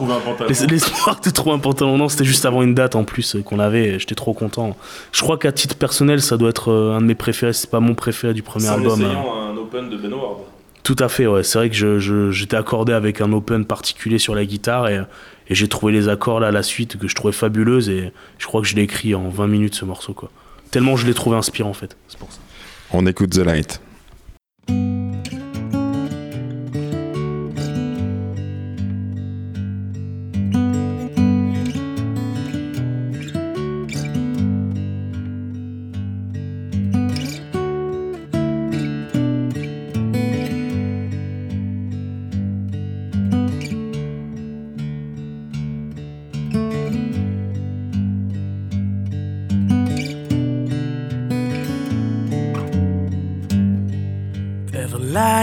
Les- 0.49 0.67
L'espoir 0.67 1.21
de 1.21 1.31
trouver 1.31 1.57
un 1.57 1.59
pantalon, 1.59 1.97
non, 1.99 2.09
c'était 2.09 2.25
juste 2.25 2.45
avant 2.47 2.63
une 2.63 2.75
date 2.75 2.95
en 2.97 3.05
plus 3.05 3.35
euh, 3.37 3.43
qu'on 3.43 3.59
avait. 3.59 3.99
J'étais 3.99 4.15
trop 4.15 4.35
content. 4.35 4.77
Je 5.13 5.21
crois 5.23 5.37
qu'à 5.39 5.53
titre 5.53 5.75
personnel, 5.77 6.21
ça 6.23 6.37
doit 6.37 6.51
être 6.51 6.71
euh, 6.71 6.95
un 6.97 7.01
de 7.01 7.07
mes 7.07 7.15
préférés. 7.15 7.53
C'est 7.53 7.71
pas 7.71 7.81
mon 7.81 7.95
préféré 7.95 8.35
du 8.35 8.43
premier 8.43 8.69
album. 8.69 9.03
hein. 9.05 9.53
un 9.53 9.57
open 9.57 9.91
de 9.91 9.97
Ben 9.97 10.13
Howard. 10.13 10.41
Tout 10.83 10.97
à 10.99 11.09
fait, 11.09 11.27
ouais. 11.27 11.43
C'est 11.43 11.59
vrai 11.59 11.71
que 11.71 11.77
je- 11.77 11.99
je- 11.99 12.31
j'étais 12.31 12.57
accordé 12.57 12.93
avec 12.93 13.21
un 13.21 13.33
open 13.33 13.65
particulier 13.65 14.19
sur 14.19 14.35
la 14.35 14.45
guitare 14.45 14.89
et, 14.89 15.01
et 15.49 15.55
j'ai 15.55 15.69
trouvé 15.69 15.93
les 15.93 16.09
accords 16.09 16.41
là 16.41 16.49
à 16.49 16.53
la 16.53 16.63
suite 16.63 16.97
que 16.99 17.07
je 17.09 17.15
trouvais 17.15 17.33
fabuleuses 17.33 17.89
et 17.89 18.13
je 18.39 18.47
crois 18.47 18.61
que 18.63 18.67
je 18.67 18.77
l'ai 18.77 18.83
écrit 18.83 19.15
en 19.15 19.29
20 19.29 19.47
minutes 19.47 19.75
ce 19.75 19.85
morceau 19.85 20.13
quoi. 20.15 20.31
Tellement 20.71 20.97
je 20.97 21.07
l'ai 21.07 21.15
trouvé 21.15 21.37
inspirant 21.37 21.71
en 21.71 21.75
fait. 21.75 21.97
C'est 22.09 22.19
pour 22.19 22.31
ça. 22.33 22.39
On 22.93 23.07
écoute 23.07 23.31
The 23.31 23.45
Light. 23.45 23.81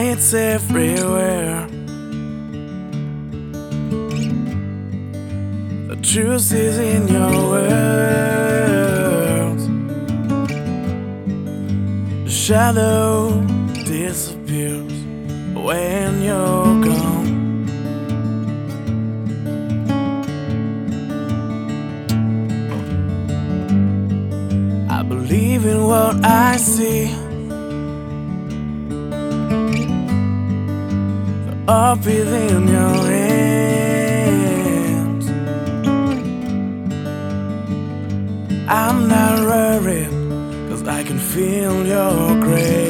Lights 0.10 0.34
everywhere. 0.34 1.68
The 5.90 5.98
truth 6.02 6.52
is 6.54 6.78
in 6.78 7.08
your 7.08 7.32
words. 7.50 7.68
The 12.24 12.30
shadow 12.30 13.42
disappears 13.86 14.94
when 15.66 16.22
you're 16.22 16.84
gone. 16.88 17.28
I 24.90 25.04
believe 25.04 25.66
in 25.66 25.84
what 25.84 26.24
I 26.26 26.58
see. 26.58 27.17
Up 31.70 31.98
within 32.06 32.66
your 32.70 32.96
hands. 33.12 34.38
I'm 38.70 39.10
not 39.10 39.40
worried, 39.40 40.10
cause 40.70 40.88
I 40.88 41.04
can 41.04 41.20
feel 41.20 41.86
your 41.86 42.40
grace. 42.40 42.87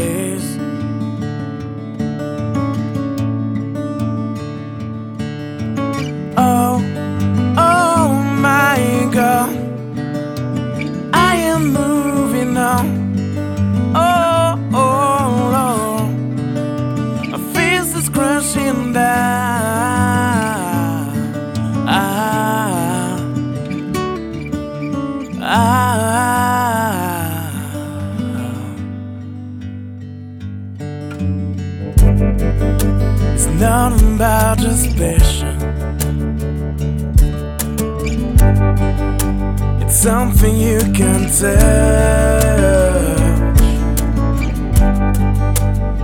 Can 40.93 41.21
touch, 41.39 42.77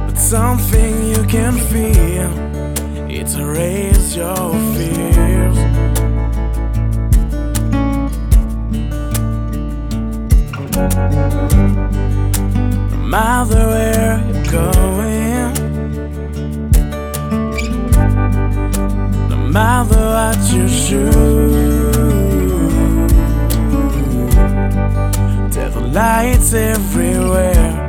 but 0.08 0.18
something 0.18 1.06
you 1.06 1.24
can 1.24 1.54
feel. 1.54 2.32
It 3.10 3.34
erases 3.36 4.16
your 4.16 4.52
fears. 4.74 5.58
No 12.92 12.98
matter 13.16 13.68
where 13.68 14.20
you're 14.28 14.46
going, 14.52 15.54
no 19.30 19.38
matter 19.38 20.04
what 20.16 20.40
you 20.52 20.68
choose. 20.68 21.43
Lights 25.94 26.54
everywhere. 26.56 27.83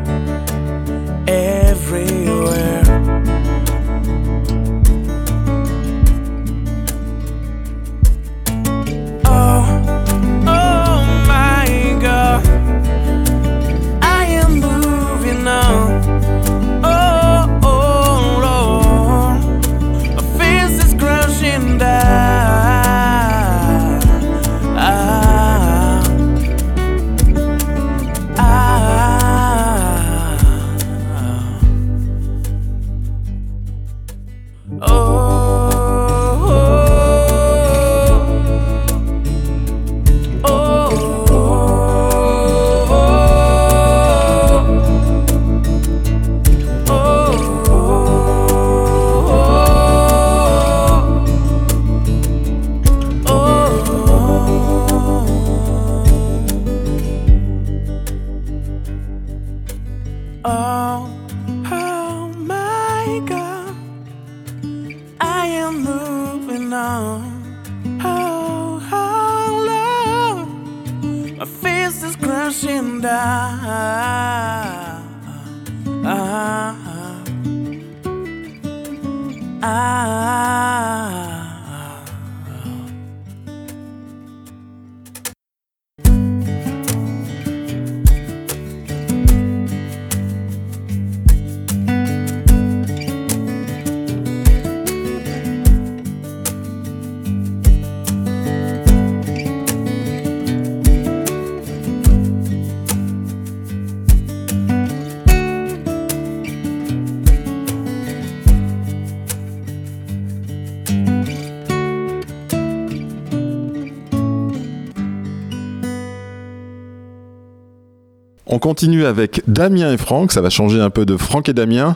Continue 118.64 119.04
avec 119.04 119.42
Damien 119.46 119.92
et 119.92 119.98
Franck, 119.98 120.32
ça 120.32 120.40
va 120.40 120.48
changer 120.48 120.80
un 120.80 120.88
peu 120.88 121.04
de 121.04 121.18
Franck 121.18 121.50
et 121.50 121.52
Damien. 121.52 121.94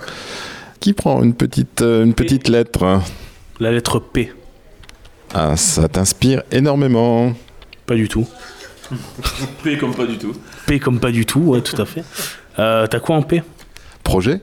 Qui 0.81 0.93
prend 0.93 1.23
une 1.23 1.33
petite, 1.33 1.81
euh, 1.81 2.05
une 2.05 2.13
petite 2.13 2.47
lettre 2.49 3.01
La 3.59 3.73
lettre 3.73 4.01
P. 4.01 4.35
Ah, 5.33 5.57
ça 5.57 5.89
t'inspire 5.89 6.43
énormément. 6.53 7.33
Pas 7.87 7.95
du 7.95 8.07
tout. 8.07 8.29
P 9.65 9.79
comme 9.79 9.95
pas 9.95 10.05
du 10.05 10.19
tout. 10.19 10.35
P 10.67 10.79
comme 10.79 11.01
pas 11.01 11.11
du 11.11 11.25
tout, 11.25 11.41
ouais, 11.41 11.63
tout 11.63 11.81
à 11.81 11.87
fait. 11.87 12.05
Euh, 12.59 12.87
T'as 12.87 13.01
quoi 13.01 13.17
en 13.17 13.23
P? 13.23 13.43
Projet 14.05 14.43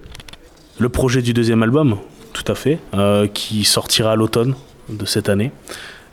Le 0.80 0.90
projet 0.90 1.22
du 1.22 1.32
deuxième 1.32 1.62
album, 1.62 2.00
tout 2.34 2.52
à 2.52 2.56
fait, 2.56 2.80
euh, 2.96 3.28
qui 3.28 3.66
sortira 3.66 4.14
à 4.14 4.16
l'automne 4.16 4.56
de 4.90 5.06
cette 5.06 5.30
année. 5.30 5.52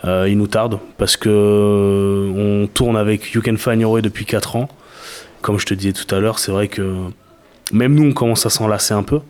Euh, 0.04 0.28
il 0.28 0.36
nous 0.36 0.46
tarde 0.46 0.78
parce 0.98 1.16
que 1.16 2.30
on 2.36 2.66
tourne 2.66 2.98
avec 2.98 3.32
You 3.32 3.40
Can 3.42 3.56
Find 3.56 3.80
Your 3.80 3.92
Way 3.92 4.02
depuis 4.02 4.26
4 4.26 4.56
ans. 4.56 4.68
Comme 5.43 5.59
je 5.59 5.66
te 5.66 5.74
disais 5.74 5.93
tout 5.93 6.12
à 6.14 6.20
l'heure, 6.20 6.38
c'est 6.38 6.53
vrai 6.53 6.68
que 6.68 6.95
même 7.72 7.95
nous, 7.95 8.05
on 8.11 8.12
commence 8.12 8.47
à 8.47 8.51
s'en 8.51 8.66
lasser 8.68 8.95
un 8.95 9.03
peu. 9.03 9.20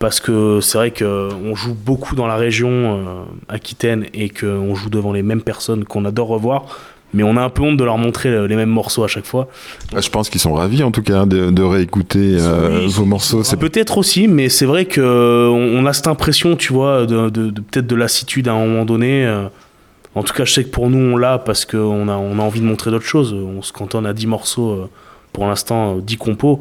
Parce 0.00 0.18
que 0.20 0.60
c'est 0.60 0.76
vrai 0.76 0.90
qu'on 0.90 1.54
joue 1.54 1.74
beaucoup 1.74 2.14
dans 2.16 2.26
la 2.26 2.36
région 2.36 2.68
euh, 2.70 3.04
aquitaine 3.48 4.06
et 4.12 4.28
qu'on 4.28 4.74
joue 4.74 4.90
devant 4.90 5.12
les 5.12 5.22
mêmes 5.22 5.40
personnes 5.42 5.84
qu'on 5.84 6.04
adore 6.04 6.28
revoir. 6.28 6.64
Mais 7.14 7.22
on 7.22 7.36
a 7.36 7.42
un 7.42 7.48
peu 7.48 7.62
honte 7.62 7.76
de 7.76 7.84
leur 7.84 7.96
montrer 7.96 8.28
le- 8.28 8.46
les 8.48 8.56
mêmes 8.56 8.70
morceaux 8.70 9.04
à 9.04 9.06
chaque 9.08 9.24
fois. 9.24 9.46
Ah, 9.94 10.00
Je 10.00 10.10
pense 10.10 10.28
qu'ils 10.28 10.40
sont 10.40 10.52
ravis 10.54 10.82
en 10.82 10.90
tout 10.90 11.02
cas 11.02 11.26
de, 11.26 11.50
de 11.50 11.62
réécouter 11.62 12.36
euh, 12.40 12.80
Oui, 12.80 12.86
vos 12.88 13.04
morceaux. 13.04 13.44
C'est 13.44 13.56
Peut-être 13.56 13.96
aussi, 13.98 14.26
mais 14.26 14.48
c'est 14.48 14.66
vrai 14.66 14.84
que 14.86 15.00
on 15.00 15.78
on 15.80 15.86
a 15.86 15.92
cette 15.92 16.08
impression, 16.08 16.56
tu 16.56 16.72
vois, 16.72 17.06
de, 17.06 17.30
de- 17.30 17.50
de- 17.50 17.60
peut-être 17.60 17.86
de 17.86 17.94
lassitude 17.94 18.48
à 18.48 18.52
un 18.52 18.66
moment 18.66 18.84
donné. 18.84 19.24
euh. 19.24 19.46
En 20.16 20.22
tout 20.24 20.34
cas, 20.34 20.44
je 20.44 20.52
sais 20.54 20.64
que 20.64 20.70
pour 20.70 20.90
nous, 20.90 20.98
on 20.98 21.16
l'a 21.16 21.38
parce 21.38 21.64
qu'on 21.64 22.08
a, 22.08 22.16
on 22.16 22.38
a 22.40 22.42
envie 22.42 22.60
de 22.60 22.66
montrer 22.66 22.90
d'autres 22.90 23.04
choses. 23.06 23.32
On 23.32 23.62
se 23.62 23.72
cantonne 23.72 24.06
à 24.06 24.12
10 24.12 24.26
morceaux 24.26 24.70
euh, 24.72 24.90
pour 25.34 25.46
l'instant, 25.46 25.98
euh, 25.98 26.00
10 26.00 26.16
compos. 26.16 26.60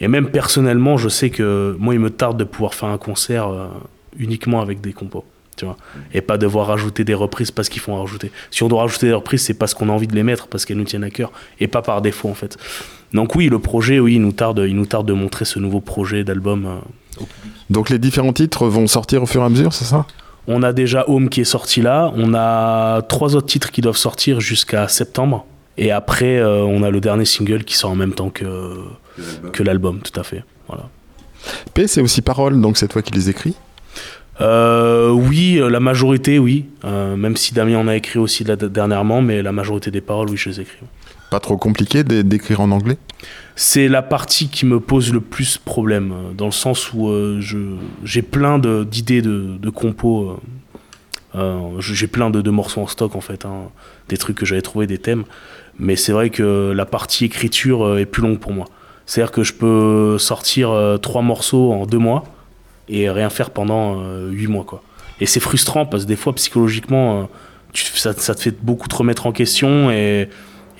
Et 0.00 0.08
même 0.08 0.28
personnellement, 0.30 0.96
je 0.96 1.10
sais 1.10 1.28
que 1.28 1.76
moi, 1.78 1.92
il 1.92 2.00
me 2.00 2.08
tarde 2.10 2.38
de 2.38 2.44
pouvoir 2.44 2.72
faire 2.72 2.88
un 2.88 2.96
concert 2.98 3.48
euh, 3.48 3.66
uniquement 4.18 4.62
avec 4.62 4.80
des 4.80 4.94
compos. 4.94 5.24
Tu 5.54 5.66
vois, 5.66 5.76
et 6.14 6.22
pas 6.22 6.38
devoir 6.38 6.68
rajouter 6.68 7.04
des 7.04 7.12
reprises 7.12 7.50
parce 7.50 7.68
qu'il 7.68 7.82
faut 7.82 7.92
en 7.92 8.00
rajouter. 8.00 8.32
Si 8.50 8.62
on 8.62 8.68
doit 8.68 8.80
rajouter 8.80 9.08
des 9.08 9.12
reprises, 9.12 9.42
c'est 9.42 9.52
parce 9.52 9.74
qu'on 9.74 9.90
a 9.90 9.92
envie 9.92 10.06
de 10.06 10.14
les 10.14 10.22
mettre, 10.22 10.46
parce 10.46 10.64
qu'elles 10.64 10.78
nous 10.78 10.84
tiennent 10.84 11.04
à 11.04 11.10
cœur, 11.10 11.30
et 11.60 11.68
pas 11.68 11.82
par 11.82 12.00
défaut 12.00 12.30
en 12.30 12.34
fait. 12.34 12.56
Donc 13.12 13.34
oui, 13.34 13.50
le 13.50 13.58
projet, 13.58 14.00
oui, 14.00 14.14
il 14.14 14.22
nous 14.22 14.32
tarde, 14.32 14.64
il 14.66 14.74
nous 14.74 14.86
tarde 14.86 15.06
de 15.06 15.12
montrer 15.12 15.44
ce 15.44 15.58
nouveau 15.58 15.80
projet 15.82 16.24
d'album. 16.24 16.64
euh, 17.20 17.24
Donc 17.68 17.90
les 17.90 17.98
différents 17.98 18.32
titres 18.32 18.66
vont 18.66 18.86
sortir 18.86 19.22
au 19.22 19.26
fur 19.26 19.42
et 19.42 19.44
à 19.44 19.50
mesure, 19.50 19.74
c'est 19.74 19.84
ça? 19.84 20.06
On 20.48 20.62
a 20.62 20.72
déjà 20.72 21.04
Home 21.06 21.28
qui 21.28 21.42
est 21.42 21.44
sorti 21.44 21.82
là. 21.82 22.10
On 22.16 22.32
a 22.34 23.02
trois 23.02 23.36
autres 23.36 23.46
titres 23.46 23.70
qui 23.70 23.82
doivent 23.82 23.96
sortir 23.98 24.40
jusqu'à 24.40 24.88
septembre. 24.88 25.44
Et 25.78 25.90
après, 25.90 26.38
euh, 26.38 26.62
on 26.62 26.82
a 26.82 26.90
le 26.90 27.00
dernier 27.00 27.24
single 27.24 27.64
qui 27.64 27.76
sort 27.76 27.90
en 27.90 27.96
même 27.96 28.12
temps 28.14 28.30
que, 28.30 28.78
que 29.52 29.62
l'album, 29.62 30.00
tout 30.00 30.18
à 30.20 30.22
fait. 30.22 30.44
Voilà. 30.68 30.88
P, 31.74 31.86
c'est 31.86 32.00
aussi 32.00 32.22
paroles, 32.22 32.60
donc 32.60 32.76
c'est 32.76 32.88
toi 32.88 33.02
qui 33.02 33.12
les 33.12 33.30
écris? 33.30 33.54
Euh, 34.40 35.10
oui, 35.10 35.58
euh, 35.60 35.68
la 35.68 35.80
majorité, 35.80 36.38
oui. 36.38 36.66
Euh, 36.84 37.16
même 37.16 37.36
si 37.36 37.54
Damien 37.54 37.78
en 37.78 37.88
a 37.88 37.96
écrit 37.96 38.18
aussi 38.18 38.44
là, 38.44 38.56
dernièrement, 38.56 39.22
mais 39.22 39.42
la 39.42 39.52
majorité 39.52 39.90
des 39.90 40.00
paroles, 40.00 40.30
oui, 40.30 40.36
je 40.36 40.48
les 40.50 40.60
écris. 40.60 40.78
Pas 41.30 41.40
trop 41.40 41.56
compliqué 41.56 42.04
d'é- 42.04 42.22
d'écrire 42.22 42.60
en 42.60 42.70
anglais? 42.70 42.98
C'est 43.56 43.88
la 43.88 44.02
partie 44.02 44.48
qui 44.48 44.66
me 44.66 44.80
pose 44.80 45.12
le 45.12 45.20
plus 45.20 45.58
problème, 45.58 46.14
dans 46.36 46.46
le 46.46 46.52
sens 46.52 46.92
où 46.92 47.08
euh, 47.08 47.38
je- 47.40 47.76
j'ai 48.04 48.22
plein 48.22 48.58
de- 48.58 48.84
d'idées 48.84 49.22
de, 49.22 49.56
de 49.58 49.70
compos. 49.70 50.30
euh, 50.30 50.36
euh, 51.34 51.80
j'ai 51.80 52.06
plein 52.06 52.28
de, 52.30 52.42
de 52.42 52.50
morceaux 52.50 52.82
en 52.82 52.86
stock, 52.86 53.14
en 53.16 53.20
fait, 53.22 53.46
hein, 53.46 53.70
des 54.08 54.16
trucs 54.18 54.36
que 54.36 54.44
j'avais 54.46 54.60
trouvé, 54.62 54.86
des 54.86 54.98
thèmes. 54.98 55.24
Mais 55.78 55.96
c'est 55.96 56.12
vrai 56.12 56.30
que 56.30 56.72
la 56.74 56.84
partie 56.86 57.24
écriture 57.24 57.84
euh, 57.84 57.98
est 57.98 58.06
plus 58.06 58.22
longue 58.22 58.38
pour 58.38 58.52
moi. 58.52 58.66
C'est-à-dire 59.06 59.32
que 59.32 59.42
je 59.42 59.52
peux 59.54 60.16
sortir 60.18 60.70
euh, 60.70 60.96
trois 60.98 61.22
morceaux 61.22 61.72
en 61.72 61.86
deux 61.86 61.98
mois 61.98 62.24
et 62.88 63.10
rien 63.10 63.30
faire 63.30 63.50
pendant 63.50 64.00
euh, 64.00 64.28
huit 64.30 64.46
mois, 64.48 64.64
quoi. 64.64 64.82
Et 65.20 65.26
c'est 65.26 65.40
frustrant 65.40 65.86
parce 65.86 66.04
que 66.04 66.08
des 66.08 66.16
fois, 66.16 66.32
psychologiquement, 66.34 67.28
tu- 67.72 67.84
ça, 67.96 68.12
te 68.14 68.40
fait 68.40 68.54
beaucoup 68.62 68.88
te 68.88 68.94
remettre 68.96 69.26
en 69.26 69.32
question 69.32 69.90
et 69.90 70.28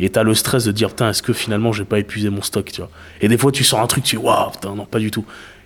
et 0.00 0.08
t'as 0.08 0.22
le 0.22 0.34
stress 0.34 0.64
de 0.64 0.72
dire 0.72 0.88
putain 0.88 1.10
est-ce 1.10 1.22
que 1.22 1.34
finalement 1.34 1.70
j'ai 1.70 1.84
pas 1.84 1.98
épuisé 1.98 2.30
mon 2.30 2.40
stock 2.40 2.64
tu 2.72 2.80
vois 2.80 2.88
et 3.20 3.28
des 3.28 3.36
fois 3.36 3.52
tu 3.52 3.62
sors 3.62 3.78
un 3.78 3.86
truc 3.86 4.02
tu 4.04 4.16
dis 4.16 4.22
waouh 4.22 4.50
putain 4.50 4.74
non 4.74 4.86
pas 4.86 4.98
du 4.98 5.10
tout 5.10 5.24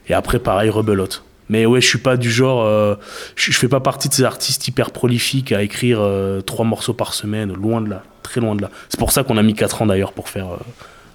et 0.08 0.14
après 0.14 0.40
pareil 0.40 0.68
rebelote 0.68 1.22
mais 1.48 1.66
ouais 1.66 1.80
je 1.80 1.86
suis 1.86 1.98
pas 1.98 2.16
du 2.16 2.30
genre 2.30 2.64
euh, 2.64 2.94
je, 3.34 3.52
je 3.52 3.58
fais 3.58 3.68
pas 3.68 3.80
partie 3.80 4.08
de 4.08 4.14
ces 4.14 4.24
artistes 4.24 4.66
hyper 4.66 4.90
prolifiques 4.90 5.52
à 5.52 5.62
écrire 5.62 5.98
euh, 6.00 6.40
trois 6.40 6.64
morceaux 6.64 6.94
par 6.94 7.14
semaine 7.14 7.52
loin 7.52 7.80
de 7.80 7.90
là 7.90 8.02
très 8.22 8.40
loin 8.40 8.54
de 8.54 8.62
là 8.62 8.70
c'est 8.88 8.98
pour 8.98 9.12
ça 9.12 9.22
qu'on 9.22 9.36
a 9.36 9.42
mis 9.42 9.54
quatre 9.54 9.82
ans 9.82 9.86
d'ailleurs 9.86 10.12
pour 10.12 10.28
faire 10.28 10.46
euh, 10.46 10.58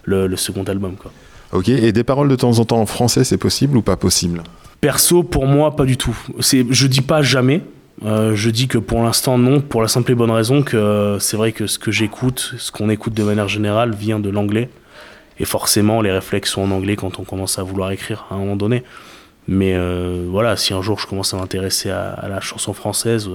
le, 0.04 0.28
le 0.28 0.38
second 0.38 0.64
album 0.64 0.96
quoi 0.96 1.12
Ok, 1.54 1.68
et 1.68 1.92
des 1.92 2.06
paroles 2.06 2.30
de 2.30 2.36
temps 2.38 2.60
en 2.60 2.64
temps 2.64 2.80
en 2.80 2.86
français, 2.86 3.26
c'est 3.26 3.38
possible 3.38 3.76
ou 3.76 3.82
pas 3.82 3.98
possible? 3.98 4.42
Perso, 4.80 5.22
pour 5.22 5.48
moi, 5.48 5.76
pas 5.76 5.84
du 5.84 5.98
tout. 5.98 6.18
C'est, 6.40 6.66
je 6.70 6.88
dis 6.88 7.02
pas 7.02 7.22
jamais. 7.22 7.62
Je 8.06 8.50
dis 8.50 8.70
que 8.70 8.78
pour 8.78 9.04
l'instant, 9.04 9.38
non, 9.38 9.60
pour 9.60 9.82
la 9.82 9.90
simple 9.90 10.14
et 10.14 10.16
bonne 10.16 10.32
raison 10.32 10.64
que 10.64 11.18
c'est 11.20 11.36
vrai 11.36 11.52
que 11.52 11.68
ce 11.68 11.78
que 11.78 11.92
j'écoute, 11.92 12.54
ce 12.58 12.72
qu'on 12.72 12.90
écoute 12.90 13.14
de 13.14 13.24
manière 13.24 13.50
générale, 13.50 13.94
vient 13.94 14.20
de 14.22 14.30
l'anglais. 14.30 14.70
Et 15.40 15.46
forcément, 15.46 16.02
les 16.02 16.12
réflexes 16.12 16.52
sont 16.52 16.62
en 16.62 16.72
anglais 16.72 16.96
quand 16.96 17.20
on 17.20 17.24
commence 17.26 17.60
à 17.60 17.64
vouloir 17.64 17.92
écrire 17.92 18.28
à 18.32 18.36
un 18.36 18.38
moment 18.38 18.56
donné. 18.56 18.84
Mais 19.48 19.74
euh, 19.76 20.28
voilà, 20.30 20.56
si 20.56 20.74
un 20.74 20.82
jour 20.82 21.00
je 21.00 21.08
commence 21.08 21.34
à 21.34 21.38
m'intéresser 21.38 21.90
à, 21.90 22.28
la 22.30 22.40
chanson 22.40 22.74
française, 22.74 23.30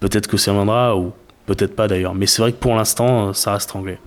peut-être 0.00 0.26
que 0.26 0.36
ça 0.36 0.52
viendra, 0.52 0.96
ou 0.96 1.12
peut-être 1.46 1.76
pas 1.76 1.88
d'ailleurs. 1.88 2.14
Mais 2.14 2.26
c'est 2.26 2.42
vrai 2.42 2.52
que 2.52 2.58
pour 2.58 2.74
l'instant, 2.74 3.32
ça 3.32 3.52
reste 3.52 3.74
anglais. 3.76 3.98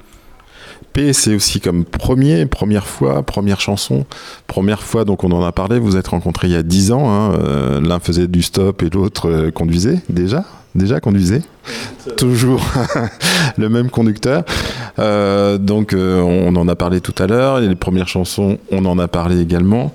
P, 0.94 1.14
c'est 1.14 1.36
aussi 1.36 1.60
comme 1.60 1.86
premier, 1.86 2.46
première 2.46 2.88
fois, 2.88 3.24
première 3.24 3.62
chanson. 3.62 4.06
Première 4.48 4.82
fois, 4.82 5.06
donc 5.06 5.24
on 5.24 5.32
en 5.32 5.44
a 5.44 5.52
parlé, 5.52 5.80
vous 5.80 5.96
êtes 5.96 6.08
rencontrés 6.08 6.48
il 6.48 6.54
y 6.54 6.58
a 6.58 6.64
10 6.64 6.92
ans. 6.92 7.10
hein, 7.10 7.34
euh, 7.36 7.82
L'un 7.82 8.00
faisait 8.00 8.28
du 8.28 8.42
stop 8.42 8.82
et 8.84 8.90
l'autre 8.90 9.30
euh, 9.30 9.52
conduisait. 9.52 10.02
Déjà 10.10 10.44
Déjà 10.78 11.00
conduisait 11.00 11.42
Toujours 12.18 12.64
le 13.58 13.68
même 13.68 13.90
conducteur. 13.90 14.44
Euh, 15.00 15.58
donc 15.58 15.94
euh, 15.94 16.22
on 16.22 16.56
en 16.56 16.68
a 16.68 16.76
parlé 16.76 17.02
tout 17.02 17.16
à 17.18 17.26
l'heure. 17.26 17.60
Les 17.60 17.76
premières 17.76 18.08
chansons, 18.08 18.60
on 18.72 18.86
en 18.86 19.00
a 19.00 19.08
parlé 19.08 19.42
également. 19.42 19.92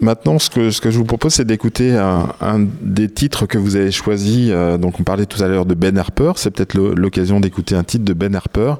Maintenant, 0.00 0.38
ce 0.38 0.48
que, 0.48 0.70
je 0.70 0.98
vous 0.98 1.04
propose, 1.04 1.34
c'est 1.34 1.44
d'écouter 1.44 1.96
un, 1.96 2.66
des 2.80 3.10
titres 3.10 3.44
que 3.44 3.58
vous 3.58 3.76
avez 3.76 3.92
choisi. 3.92 4.48
euh, 4.50 4.78
donc 4.78 4.98
on 4.98 5.02
parlait 5.02 5.26
tout 5.26 5.42
à 5.42 5.48
l'heure 5.48 5.66
de 5.66 5.74
Ben 5.74 5.98
Harper. 5.98 6.32
C'est 6.36 6.50
peut-être 6.50 6.78
l'occasion 6.78 7.38
d'écouter 7.38 7.74
un 7.74 7.84
titre 7.84 8.06
de 8.06 8.14
Ben 8.14 8.34
Harper. 8.34 8.74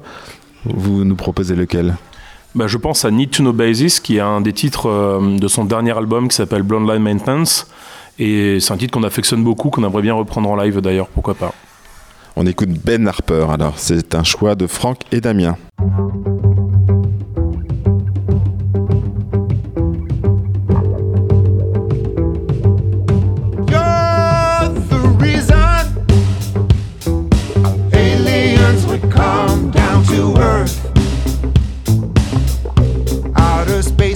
Vous 0.65 1.05
nous 1.05 1.15
proposez 1.15 1.55
lequel? 1.55 1.95
Bah, 2.55 2.65
je 2.65 2.77
pense 2.77 3.05
à 3.05 3.11
Need 3.11 3.29
to 3.29 3.43
Know 3.43 3.53
Basis, 3.53 3.99
qui 3.99 4.17
est 4.17 4.21
un 4.21 4.41
des 4.41 4.53
titres 4.53 5.21
de 5.21 5.47
son 5.47 5.65
dernier 5.65 5.95
album 5.95 6.27
qui 6.27 6.35
s'appelle 6.35 6.63
Blonde 6.63 6.89
Line 6.89 7.03
Maintenance. 7.03 7.67
Et 8.19 8.59
c'est 8.59 8.73
un 8.73 8.77
titre 8.77 8.93
qu'on 8.93 9.03
affectionne 9.03 9.43
beaucoup, 9.43 9.69
qu'on 9.69 9.83
aimerait 9.83 10.01
bien 10.01 10.13
reprendre 10.13 10.49
en 10.49 10.55
live 10.55 10.79
d'ailleurs, 10.81 11.07
pourquoi 11.07 11.33
pas. 11.33 11.53
On 12.35 12.45
écoute 12.45 12.69
Ben 12.69 13.07
Harper. 13.07 13.47
Alors, 13.51 13.77
c'est 13.77 14.15
un 14.15 14.23
choix 14.23 14.55
de 14.55 14.67
Franck 14.67 15.01
et 15.11 15.21
Damien. 15.21 15.57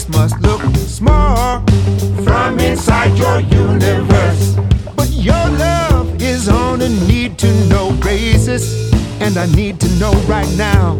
Must 0.09 0.35
look 0.41 0.61
from 2.27 2.59
inside 2.59 3.17
your 3.17 3.39
universe. 3.39 4.55
But 4.95 5.09
your 5.11 5.47
love 5.65 6.21
is 6.21 6.49
on 6.49 6.81
a 6.81 6.89
need 6.89 7.37
to 7.39 7.51
know 7.69 7.91
basis, 8.03 8.91
and 9.21 9.37
I 9.37 9.45
need 9.55 9.79
to 9.79 9.89
know 9.99 10.13
right 10.27 10.51
now. 10.57 10.99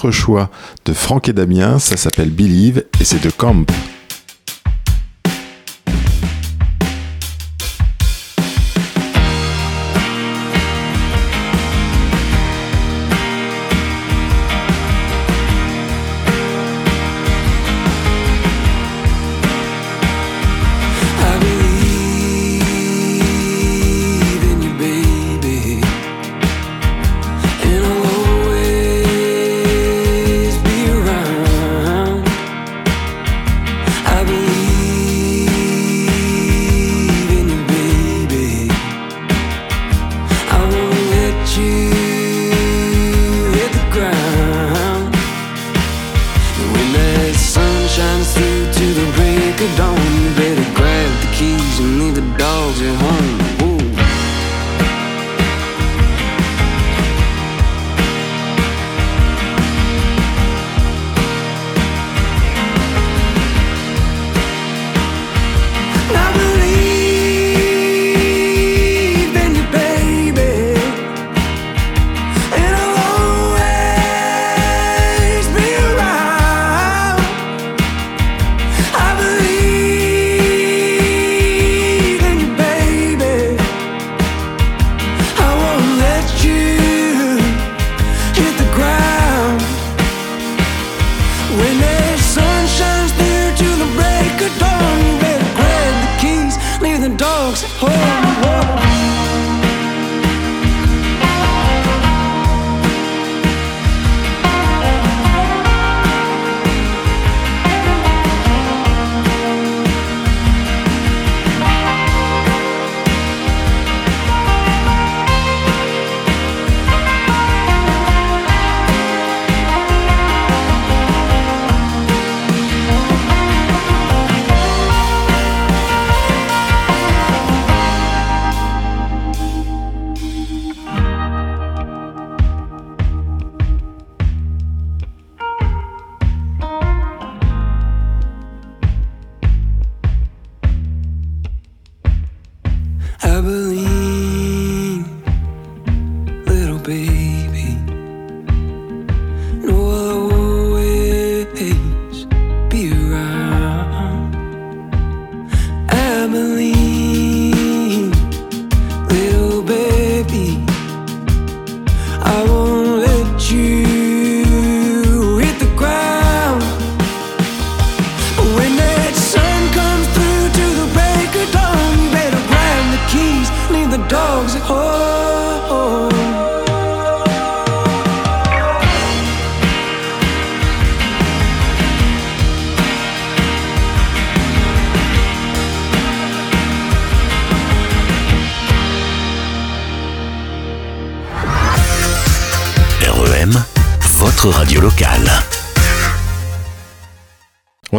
Autre 0.00 0.10
choix 0.10 0.50
de 0.86 0.92
Franck 0.92 1.28
et 1.28 1.32
Damien. 1.32 1.78
Ça 1.78 1.96
s'appelle 1.96 2.30
Believe 2.30 2.84
et 3.00 3.04
c'est 3.04 3.22
de 3.22 3.30
Camp. 3.30 3.70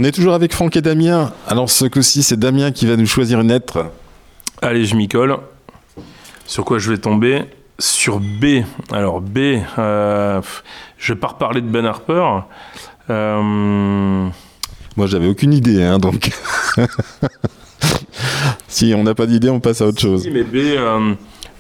On 0.02 0.04
est 0.04 0.12
toujours 0.12 0.34
avec 0.34 0.52
Franck 0.52 0.76
et 0.78 0.82
Damien. 0.82 1.32
Alors 1.48 1.70
ce 1.70 1.86
coup-ci, 1.86 2.24
c'est 2.24 2.36
Damien 2.40 2.72
qui 2.72 2.88
va 2.88 2.96
nous 2.98 3.06
choisir 3.06 3.40
une 3.42 3.50
lettre. 3.50 3.86
Allez, 4.60 4.84
je 4.86 4.96
m'y 4.96 5.08
colle. 5.08 5.38
Sur 6.48 6.66
quoi 6.66 6.80
je 6.80 6.90
vais 6.92 6.98
tomber? 6.98 7.44
Sur 7.78 8.20
B. 8.20 8.64
Alors 8.92 9.22
B, 9.22 9.60
euh, 9.78 10.42
je 10.98 11.14
vais 11.14 11.20
pas 11.20 11.28
reparler 11.28 11.62
de 11.62 11.68
Ben 11.68 11.86
Harper. 11.86 12.26
Euh, 13.12 14.28
Moi, 14.98 15.06
j'avais 15.06 15.28
aucune 15.28 15.54
idée, 15.54 15.84
hein, 15.84 16.00
donc. 16.00 16.32
si 18.68 18.94
on 18.98 19.04
n'a 19.04 19.14
pas 19.14 19.28
d'idée, 19.28 19.52
on 19.52 19.60
passe 19.60 19.82
à 19.82 19.86
autre 19.86 20.02
chose. 20.02 20.24
si, 20.24 20.32
mais 20.32 20.42
B, 20.42 20.56
euh, 20.56 21.14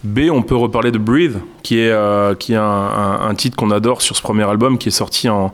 B, 0.03 0.21
on 0.31 0.41
peut 0.41 0.55
reparler 0.55 0.89
de 0.89 0.97
Breathe, 0.97 1.37
qui 1.61 1.77
est, 1.77 1.91
euh, 1.91 2.33
qui 2.33 2.53
est 2.53 2.57
un, 2.57 2.63
un- 2.63 3.21
un 3.29 3.35
titre 3.35 3.55
qu'on 3.55 3.69
adore 3.69 4.01
sur 4.01 4.15
ce 4.15 4.21
premier 4.23 4.49
album, 4.49 4.79
qui 4.79 4.87
est 4.87 4.91
sorti 4.91 5.29
en, 5.29 5.53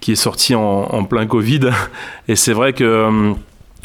qui 0.00 0.12
est 0.12 0.16
sorti 0.16 0.54
en, 0.54 1.04
plein 1.04 1.26
Covid. 1.26 1.70
Et 2.28 2.36
c'est 2.36 2.52
vrai 2.52 2.72
que 2.72 2.84
euh, 2.84 3.32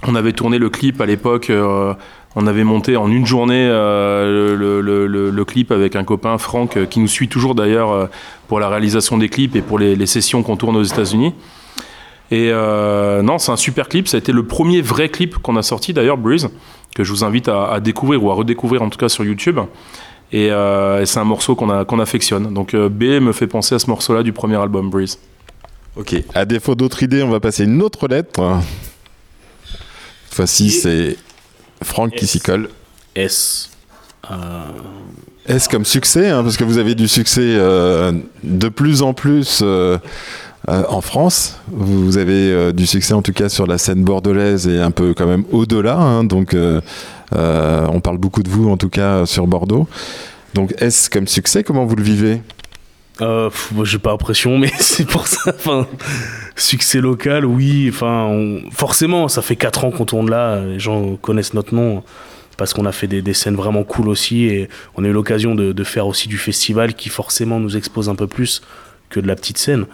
on 0.03 0.15
avait 0.15 0.33
tourné 0.33 0.57
le 0.57 0.69
clip 0.69 1.01
à 1.01 1.05
l'époque. 1.05 1.49
euh, 1.49 1.93
on 2.35 2.47
avait 2.47 2.63
monté 2.63 2.95
en 2.95 3.11
une 3.11 3.25
journée 3.25 3.67
euh, 3.69 4.55
le, 4.57 5.45
clip 5.45 5.71
avec 5.71 5.97
un 5.97 6.05
copain, 6.05 6.37
Franck, 6.37 6.87
qui 6.89 7.01
nous 7.01 7.07
suit 7.07 7.27
toujours 7.27 7.55
d'ailleurs 7.55 8.09
pour 8.47 8.61
la 8.61 8.69
réalisation 8.69 9.17
des 9.17 9.27
clips 9.27 9.55
et 9.57 9.61
pour 9.61 9.77
les, 9.77 10.05
sessions 10.05 10.41
qu'on 10.41 10.55
tourne 10.55 10.77
aux 10.77 10.83
États-Unis. 10.83 11.33
Et 12.31 12.51
non, 12.53 13.37
c'est 13.37 13.51
un 13.51 13.57
super 13.57 13.89
clip. 13.89 14.07
Ça 14.07 14.15
a 14.15 14.19
été 14.19 14.31
le 14.31 14.43
premier 14.43 14.81
vrai 14.81 15.09
clip 15.09 15.39
qu'on 15.39 15.57
a 15.57 15.61
sorti 15.61 15.91
d'ailleurs, 15.91 16.17
Breeze, 16.17 16.47
que 16.95 17.03
je 17.03 17.11
vous 17.11 17.25
invite 17.25 17.49
à, 17.49 17.81
découvrir 17.81 18.23
ou 18.23 18.31
à 18.31 18.33
redécouvrir 18.33 18.81
en 18.81 18.89
tout 18.89 18.97
cas 18.97 19.09
sur 19.09 19.25
YouTube. 19.25 19.59
Et, 20.31 20.51
c'est 21.03 21.19
un 21.19 21.25
morceau 21.25 21.55
qu'on 21.55 21.99
affectionne. 21.99 22.53
Donc 22.53 22.73
B 22.73 23.03
me 23.19 23.33
fait 23.33 23.47
penser 23.47 23.75
à 23.75 23.79
ce 23.79 23.89
morceau-là 23.89 24.23
du 24.23 24.31
premier 24.31 24.55
album, 24.55 24.89
Breeze. 24.89 25.19
Ok. 25.95 26.15
À 26.33 26.45
défaut 26.45 26.75
d'autres 26.75 27.03
idées, 27.03 27.21
on 27.23 27.29
va 27.29 27.39
passer 27.39 27.65
une 27.65 27.81
autre 27.81 28.07
lettre. 28.07 28.59
Cette 30.25 30.35
fois-ci, 30.35 30.69
c'est 30.71 31.17
Franck 31.83 32.15
qui 32.15 32.27
s'y 32.27 32.39
colle. 32.39 32.69
S. 33.15 33.69
Euh, 34.29 34.35
Est-ce 35.47 35.67
comme 35.67 35.83
succès 35.83 36.29
hein, 36.29 36.43
Parce 36.43 36.55
que 36.55 36.63
vous 36.63 36.77
avez 36.77 36.95
du 36.95 37.07
succès 37.07 37.41
euh, 37.43 38.13
de 38.43 38.69
plus 38.69 39.01
en 39.01 39.13
plus 39.13 39.59
euh, 39.63 39.97
euh, 40.69 40.83
en 40.87 41.01
France. 41.01 41.57
Vous 41.71 42.17
avez 42.17 42.71
du 42.71 42.85
succès 42.87 43.13
en 43.13 43.21
tout 43.21 43.33
cas 43.33 43.49
sur 43.49 43.67
la 43.67 43.77
scène 43.77 44.03
bordelaise 44.03 44.67
et 44.67 44.79
un 44.79 44.91
peu 44.91 45.13
quand 45.13 45.25
même 45.27 45.43
au-delà. 45.51 45.97
hein. 45.97 46.23
donc 46.23 46.55
on 47.33 47.99
parle 48.01 48.17
beaucoup 48.17 48.43
de 48.43 48.49
vous 48.49 48.69
en 48.69 48.77
tout 48.77 48.89
cas 48.89 49.25
sur 49.25 49.47
Bordeaux. 49.47 49.87
Donc 50.53 50.73
est-ce 50.77 51.09
comme 51.09 51.27
succès 51.27 51.63
Comment 51.63 51.85
vous 51.85 51.95
le 51.95 52.03
vivez? 52.03 52.41
Euh, 53.21 53.49
j'ai 53.83 53.99
pas 53.99 54.11
l'impression, 54.11 54.57
mais 54.57 54.71
c'est 54.79 55.07
pour 55.07 55.27
ça. 55.27 55.53
Succès 56.55 56.99
local, 56.99 57.45
oui. 57.45 57.89
Enfin, 57.89 58.59
forcément, 58.71 59.27
ça 59.27 59.41
fait 59.41 59.55
4 59.55 59.85
ans 59.85 59.91
qu'on 59.91 60.05
tourne 60.05 60.29
là. 60.29 60.61
Les 60.61 60.79
gens 60.79 61.15
connaissent 61.17 61.53
notre 61.53 61.73
nom 61.75 62.03
parce 62.57 62.73
qu'on 62.73 62.85
a 62.85 62.91
fait 62.91 63.07
des, 63.07 63.33
scènes 63.33 63.55
vraiment 63.55 63.83
cool 63.83 64.07
aussi 64.07 64.45
et 64.45 64.69
on 64.95 65.03
a 65.03 65.07
eu 65.07 65.11
l'occasion 65.11 65.55
de, 65.55 65.83
faire 65.83 66.05
aussi 66.05 66.27
du 66.27 66.37
festival 66.37 66.93
qui 66.93 67.09
forcément 67.09 67.59
nous 67.59 67.75
expose 67.75 68.07
un 68.07 68.15
peu 68.15 68.27
plus 68.27 68.61
que 69.09 69.19
de 69.19 69.27
la 69.27 69.35
petite 69.35 69.57
scène. 69.57 69.85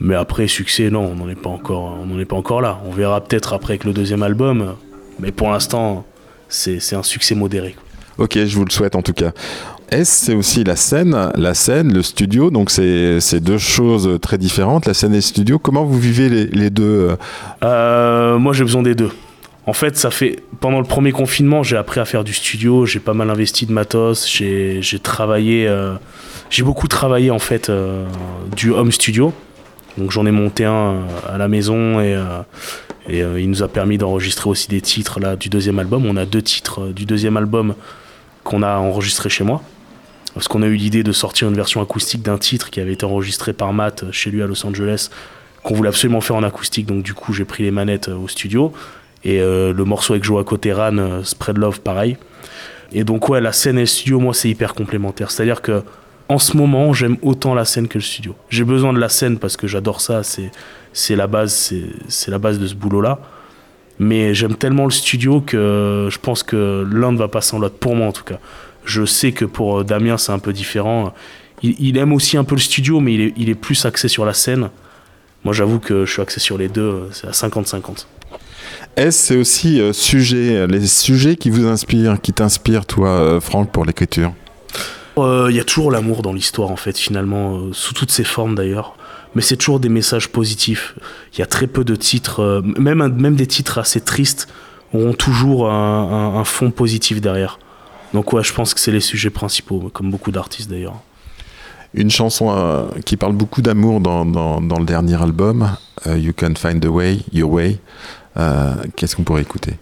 Mais 0.00 0.14
après, 0.14 0.46
succès, 0.48 0.90
non, 0.90 1.12
on 1.12 1.14
n'en 1.14 1.28
est 1.28 1.40
pas 1.40 1.50
encore, 1.50 1.98
est 2.18 2.24
pas 2.24 2.36
encore 2.36 2.60
là. 2.60 2.80
On 2.84 2.90
verra 2.90 3.22
peut-être 3.22 3.52
après 3.52 3.74
avec 3.74 3.84
le 3.84 3.92
deuxième 3.92 4.22
album. 4.22 4.74
Mais 5.20 5.32
pour 5.32 5.50
l'instant, 5.50 6.04
c'est 6.48 6.94
un 6.94 7.02
succès 7.02 7.34
modéré. 7.34 7.76
Ok, 8.18 8.38
je 8.44 8.56
vous 8.56 8.64
le 8.64 8.70
souhaite 8.70 8.96
en 8.96 9.02
tout 9.02 9.12
cas. 9.12 9.32
Est-ce 9.90 10.26
c'est 10.26 10.34
aussi 10.34 10.64
la 10.64 10.74
scène, 10.74 11.30
la 11.36 11.54
scène, 11.54 11.92
le 11.92 12.02
studio, 12.02 12.50
donc 12.50 12.70
c'est 12.70 13.40
deux 13.40 13.58
choses 13.58 14.18
très 14.20 14.36
différentes, 14.36 14.86
la 14.86 14.94
scène 14.94 15.12
et 15.12 15.16
le 15.16 15.20
studio. 15.20 15.60
Comment 15.60 15.84
vous 15.84 15.98
vivez 15.98 16.28
les, 16.28 16.70
deux 16.70 17.10
euh, 17.10 17.16
Euh, 17.62 18.38
moi, 18.38 18.52
j'ai 18.52 18.64
besoin 18.64 18.82
des 18.82 18.96
deux. 18.96 19.10
En 19.66 19.72
fait, 19.72 19.96
ça 19.96 20.10
fait 20.10 20.42
pendant 20.60 20.80
le 20.80 20.86
premier 20.86 21.12
confinement, 21.12 21.62
j'ai 21.62 21.76
appris 21.76 22.00
à 22.00 22.04
faire 22.04 22.24
du 22.24 22.32
studio. 22.32 22.84
J'ai 22.84 22.98
pas 22.98 23.14
mal 23.14 23.30
investi 23.30 23.66
de 23.66 23.72
matos. 23.72 24.28
J'ai 24.28 24.98
travaillé, 25.00 25.68
euh, 25.68 25.94
j'ai 26.50 26.64
beaucoup 26.64 26.88
travaillé 26.88 27.30
en 27.30 27.38
fait 27.38 27.70
du 28.56 28.72
home 28.72 28.90
studio. 28.90 29.32
Donc 29.98 30.10
j'en 30.10 30.26
ai 30.26 30.32
monté 30.32 30.64
un 30.64 30.96
à 31.28 31.38
la 31.38 31.46
maison 31.46 32.00
et, 32.00 32.20
et 33.08 33.20
il 33.20 33.48
nous 33.48 33.62
a 33.62 33.68
permis 33.68 33.98
d'enregistrer 33.98 34.50
aussi 34.50 34.68
des 34.68 34.80
titres 34.80 35.20
là 35.20 35.36
du 35.36 35.48
deuxième 35.48 35.78
album. 35.78 36.06
On 36.06 36.16
a 36.16 36.26
deux 36.26 36.42
titres 36.42 36.88
du 36.88 37.06
deuxième 37.06 37.36
album 37.36 37.74
qu'on 38.44 38.62
a 38.62 38.78
enregistré 38.78 39.28
chez 39.28 39.44
moi. 39.44 39.62
Parce 40.36 40.48
qu'on 40.48 40.60
a 40.60 40.66
eu 40.66 40.74
l'idée 40.74 41.02
de 41.02 41.12
sortir 41.12 41.48
une 41.48 41.54
version 41.54 41.80
acoustique 41.80 42.20
d'un 42.20 42.36
titre 42.36 42.68
qui 42.68 42.78
avait 42.78 42.92
été 42.92 43.06
enregistré 43.06 43.54
par 43.54 43.72
Matt 43.72 44.02
euh, 44.02 44.12
chez 44.12 44.30
lui 44.30 44.42
à 44.42 44.46
Los 44.46 44.66
Angeles, 44.66 45.08
qu'on 45.62 45.74
voulait 45.74 45.88
absolument 45.88 46.20
faire 46.20 46.36
en 46.36 46.42
acoustique. 46.42 46.84
Donc 46.84 47.02
du 47.02 47.14
coup, 47.14 47.32
j'ai 47.32 47.46
pris 47.46 47.62
les 47.62 47.70
manettes 47.70 48.10
euh, 48.10 48.18
au 48.18 48.28
studio. 48.28 48.70
Et 49.24 49.40
euh, 49.40 49.72
le 49.72 49.84
morceau 49.86 50.12
avec 50.12 50.24
Joa 50.24 50.44
Coteran, 50.44 51.24
Spread 51.24 51.56
Love, 51.56 51.80
pareil. 51.80 52.18
Et 52.92 53.02
donc 53.02 53.30
ouais, 53.30 53.40
la 53.40 53.52
scène 53.52 53.78
et 53.78 53.80
le 53.80 53.86
studio, 53.86 54.20
moi, 54.20 54.34
c'est 54.34 54.50
hyper 54.50 54.74
complémentaire. 54.74 55.30
C'est-à-dire 55.30 55.62
que 55.62 55.82
en 56.28 56.38
ce 56.38 56.54
moment, 56.54 56.92
j'aime 56.92 57.16
autant 57.22 57.54
la 57.54 57.64
scène 57.64 57.88
que 57.88 57.96
le 57.96 58.04
studio. 58.04 58.34
J'ai 58.50 58.64
besoin 58.64 58.92
de 58.92 58.98
la 58.98 59.08
scène 59.08 59.38
parce 59.38 59.56
que 59.56 59.66
j'adore 59.66 60.02
ça. 60.02 60.22
C'est 60.22 60.50
c'est 60.92 61.16
la 61.16 61.28
base, 61.28 61.72
c'est 62.08 62.30
la 62.30 62.38
base 62.38 62.58
de 62.58 62.66
ce 62.66 62.74
boulot-là. 62.74 63.20
Mais 63.98 64.34
j'aime 64.34 64.56
tellement 64.56 64.84
le 64.84 64.90
studio 64.90 65.40
que 65.40 66.08
je 66.10 66.18
pense 66.18 66.42
que 66.42 66.86
l'un 66.92 67.12
ne 67.12 67.16
va 67.16 67.28
pas 67.28 67.40
sans 67.40 67.58
l'autre. 67.58 67.78
Pour 67.78 67.96
moi, 67.96 68.08
en 68.08 68.12
tout 68.12 68.24
cas. 68.24 68.38
Je 68.86 69.04
sais 69.04 69.32
que 69.32 69.44
pour 69.44 69.80
euh, 69.80 69.84
Damien, 69.84 70.16
c'est 70.16 70.32
un 70.32 70.38
peu 70.38 70.54
différent. 70.54 71.12
Il, 71.62 71.76
il 71.78 71.98
aime 71.98 72.14
aussi 72.14 72.38
un 72.38 72.44
peu 72.44 72.54
le 72.54 72.60
studio, 72.60 73.00
mais 73.00 73.12
il 73.14 73.20
est, 73.20 73.34
il 73.36 73.48
est 73.50 73.54
plus 73.54 73.84
axé 73.84 74.08
sur 74.08 74.24
la 74.24 74.32
scène. 74.32 74.70
Moi, 75.44 75.52
j'avoue 75.52 75.78
que 75.78 76.06
je 76.06 76.12
suis 76.12 76.22
axé 76.22 76.40
sur 76.40 76.56
les 76.56 76.68
deux. 76.68 76.80
euh, 76.82 77.08
C'est 77.12 77.26
à 77.28 77.32
50-50. 77.32 78.06
Est-ce 78.96 79.18
c'est 79.26 79.36
aussi 79.36 79.80
euh, 79.80 79.92
sujet, 79.92 80.66
les 80.66 80.86
sujets 80.86 81.36
qui 81.36 81.50
vous 81.50 81.66
inspirent, 81.66 82.20
qui 82.20 82.32
t'inspirent 82.32 82.86
toi, 82.86 83.08
euh, 83.08 83.40
Franck, 83.40 83.70
pour 83.70 83.84
l'écriture? 83.84 84.32
Euh, 85.18 85.48
Il 85.50 85.56
y 85.56 85.60
a 85.60 85.64
toujours 85.64 85.90
l'amour 85.90 86.22
dans 86.22 86.32
l'histoire, 86.32 86.70
en 86.70 86.76
fait, 86.76 86.96
finalement, 86.96 87.72
sous 87.72 87.94
toutes 87.94 88.10
ses 88.10 88.24
formes 88.24 88.54
d'ailleurs. 88.54 88.96
Mais 89.34 89.42
c'est 89.42 89.56
toujours 89.56 89.80
des 89.80 89.90
messages 89.90 90.28
positifs. 90.30 90.94
Il 91.34 91.40
y 91.40 91.42
a 91.42 91.46
très 91.46 91.66
peu 91.66 91.84
de 91.84 91.94
titres, 91.94 92.62
même, 92.78 93.06
même 93.06 93.36
des 93.36 93.46
titres 93.46 93.76
assez 93.78 94.00
tristes, 94.00 94.48
auront 94.94 95.12
toujours 95.12 95.70
un, 95.70 96.42
fond 96.44 96.70
positif 96.70 97.20
derrière. 97.20 97.58
Donc 98.16 98.32
ouais, 98.32 98.42
je 98.42 98.54
pense 98.54 98.72
que 98.72 98.80
c'est 98.80 98.92
les 98.92 99.02
sujets 99.02 99.28
principaux, 99.28 99.90
comme 99.92 100.10
beaucoup 100.10 100.30
d'artistes 100.30 100.70
d'ailleurs. 100.70 101.02
Une 101.92 102.08
chanson 102.08 102.50
euh, 102.50 102.86
qui 103.04 103.18
parle 103.18 103.34
beaucoup 103.34 103.60
d'amour 103.60 104.00
dans, 104.00 104.24
le 104.24 104.84
dernier 104.86 105.20
album, 105.20 105.76
euh, 106.06 106.16
You 106.16 106.32
Can 106.34 106.54
Find 106.56 106.80
the 106.80 106.88
Way, 106.88 107.18
Your 107.34 107.50
Way. 107.50 107.78
Euh, 108.38 108.72
qu'est-ce 108.96 109.16
qu'on 109.16 109.22
pourrait 109.22 109.42
écouter? 109.42 109.74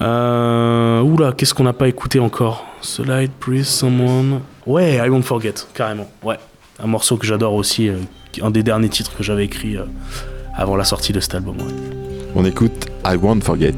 Oula, 0.00 1.34
qu'est-ce 1.36 1.52
qu'on 1.52 1.64
n'a 1.64 1.74
pas 1.74 1.88
écouté 1.88 2.18
encore? 2.18 2.64
Light 3.04 3.32
Breathe 3.46 3.64
Someone. 3.64 4.40
Ouais, 4.66 4.94
I 4.94 5.10
Won't 5.10 5.24
Forget, 5.24 5.54
carrément. 5.74 6.08
Ouais, 6.22 6.38
un 6.82 6.86
morceau 6.86 7.18
que 7.18 7.26
j'adore 7.26 7.52
aussi, 7.52 7.90
un 8.40 8.50
des 8.50 8.62
derniers 8.62 8.88
titres 8.88 9.14
que 9.14 9.22
j'avais 9.22 9.44
écrit 9.44 9.76
avant 10.56 10.76
la 10.76 10.84
sortie 10.84 11.12
de 11.12 11.20
cet 11.20 11.34
album. 11.34 11.58
On 12.34 12.46
écoute 12.46 12.86
I 13.04 13.16
Won't 13.16 13.42
Forget. 13.42 13.74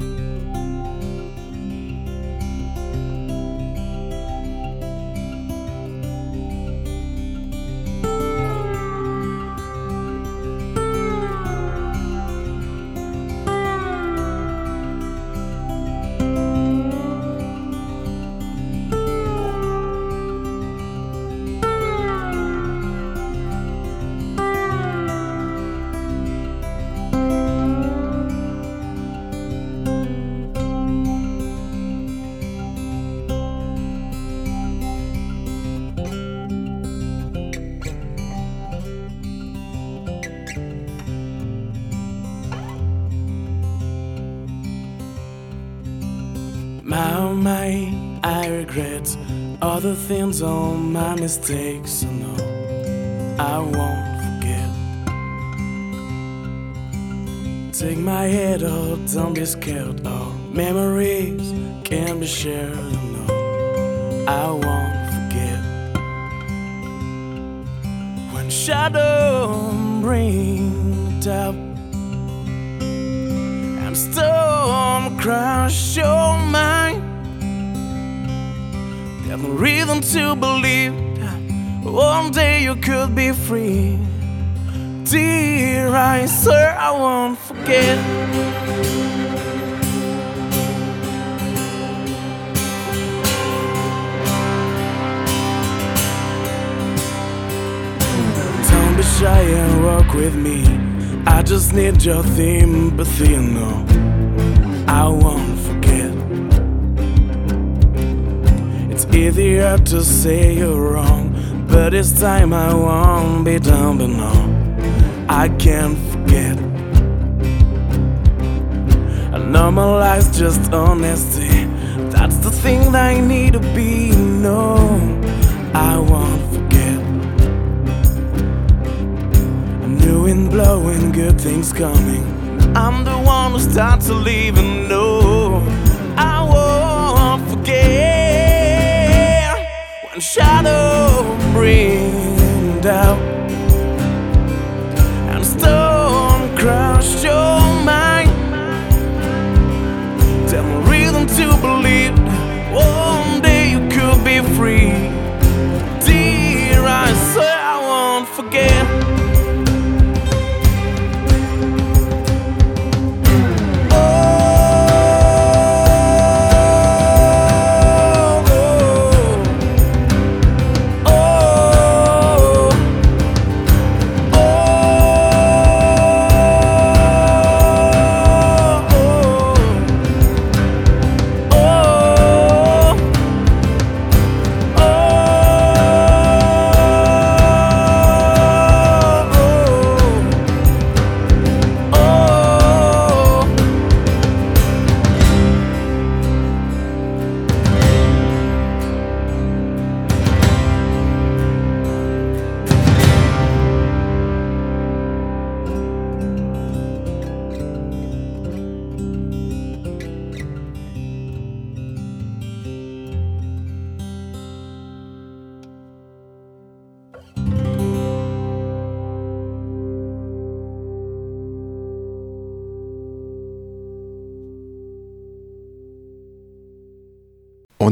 Forget. 158.42 158.79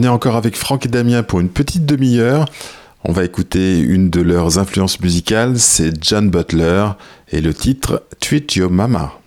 Encore 0.09 0.37
avec 0.37 0.57
Franck 0.57 0.87
et 0.87 0.89
Damien 0.89 1.23
pour 1.23 1.41
une 1.41 1.49
petite 1.49 1.87
demi-heure. 1.87 2.47
On 3.05 3.13
va 3.13 3.25
écouter 3.25 3.79
une 3.79 4.11
de 4.11 4.21
leurs 4.21 4.59
influences 4.59 5.01
musicales, 5.01 5.59
c'est 5.59 5.93
John 6.03 6.31
Butler 6.31 6.87
et 7.31 7.41
le 7.41 7.55
titre 7.55 8.03
Tweet 8.21 8.57
Your 8.57 8.71
Mama. 8.71 9.18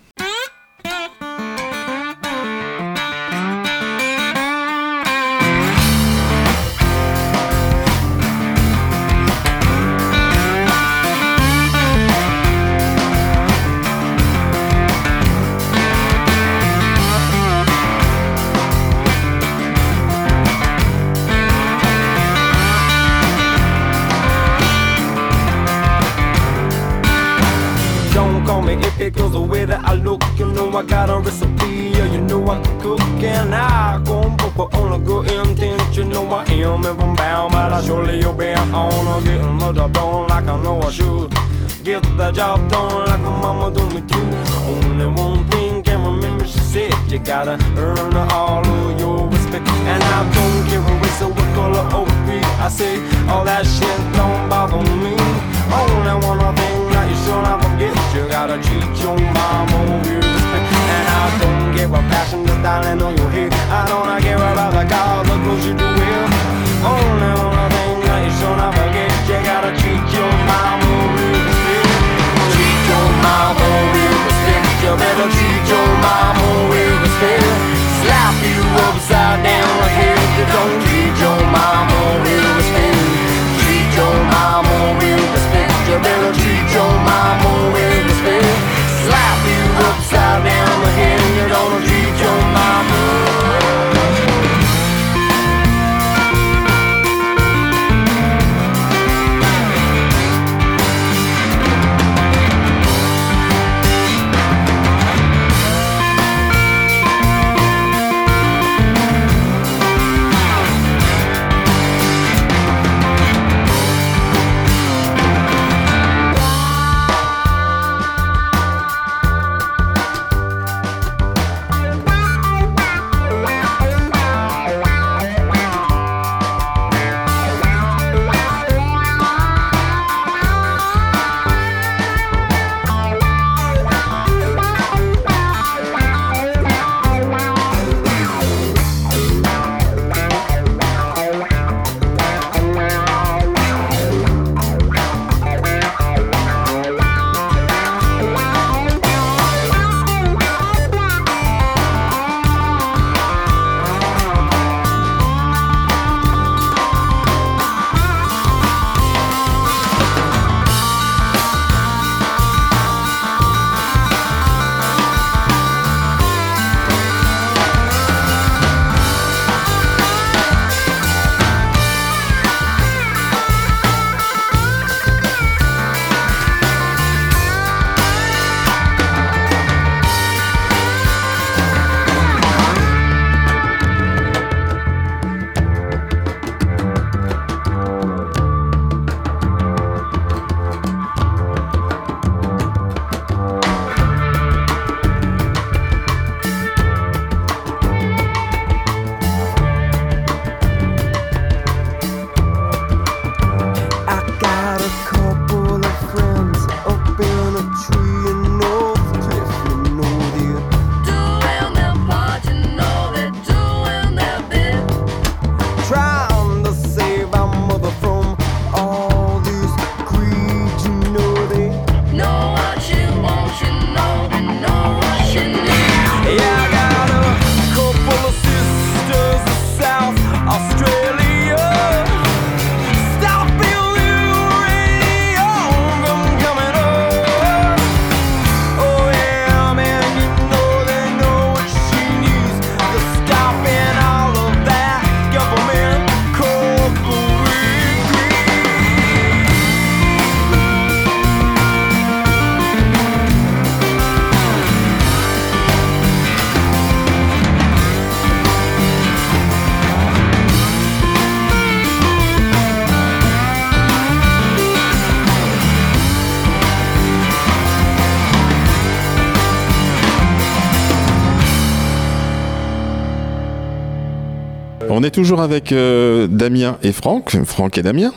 On 275.02 275.04
est 275.04 275.10
toujours 275.10 275.40
avec 275.40 275.72
euh, 275.72 276.28
Damien 276.28 276.78
et 276.84 276.92
Franck, 276.92 277.36
Franck 277.44 277.76
et 277.76 277.82
Damien. 277.82 278.12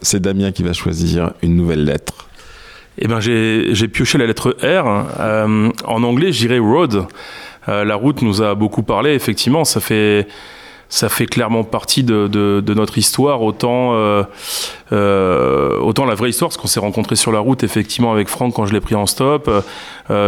C'est 0.00 0.22
Damien 0.22 0.52
qui 0.52 0.62
va 0.62 0.72
choisir 0.72 1.34
une 1.42 1.54
nouvelle 1.54 1.84
lettre. 1.84 2.28
Eh 2.96 3.06
ben, 3.06 3.20
j'ai 3.20 3.88
pioché 3.88 4.16
la 4.16 4.24
lettre 4.24 4.56
R. 4.62 5.04
Euh, 5.20 5.68
en 5.84 6.02
anglais, 6.04 6.32
je 6.32 6.38
dirais 6.38 6.58
road. 6.58 7.04
Euh, 7.68 7.84
la 7.84 7.94
route 7.94 8.22
nous 8.22 8.40
a 8.40 8.54
beaucoup 8.54 8.82
parlé, 8.82 9.12
effectivement. 9.12 9.66
Ça 9.66 9.80
fait, 9.80 10.26
ça 10.88 11.10
fait 11.10 11.26
clairement 11.26 11.62
partie 11.62 12.04
de, 12.04 12.62
notre 12.74 12.96
histoire. 12.96 13.42
Autant, 13.42 13.92
autant 14.90 16.06
la 16.06 16.14
vraie 16.14 16.30
histoire, 16.30 16.48
parce 16.48 16.56
qu'on 16.56 16.68
s'est 16.68 16.80
rencontrés 16.80 17.16
sur 17.16 17.32
la 17.32 17.40
route, 17.40 17.64
effectivement, 17.64 18.12
avec 18.12 18.28
Franck 18.28 18.54
quand 18.54 18.64
je 18.64 18.72
l'ai 18.72 18.80
pris 18.80 18.94
en 18.94 19.04
stop. 19.04 19.50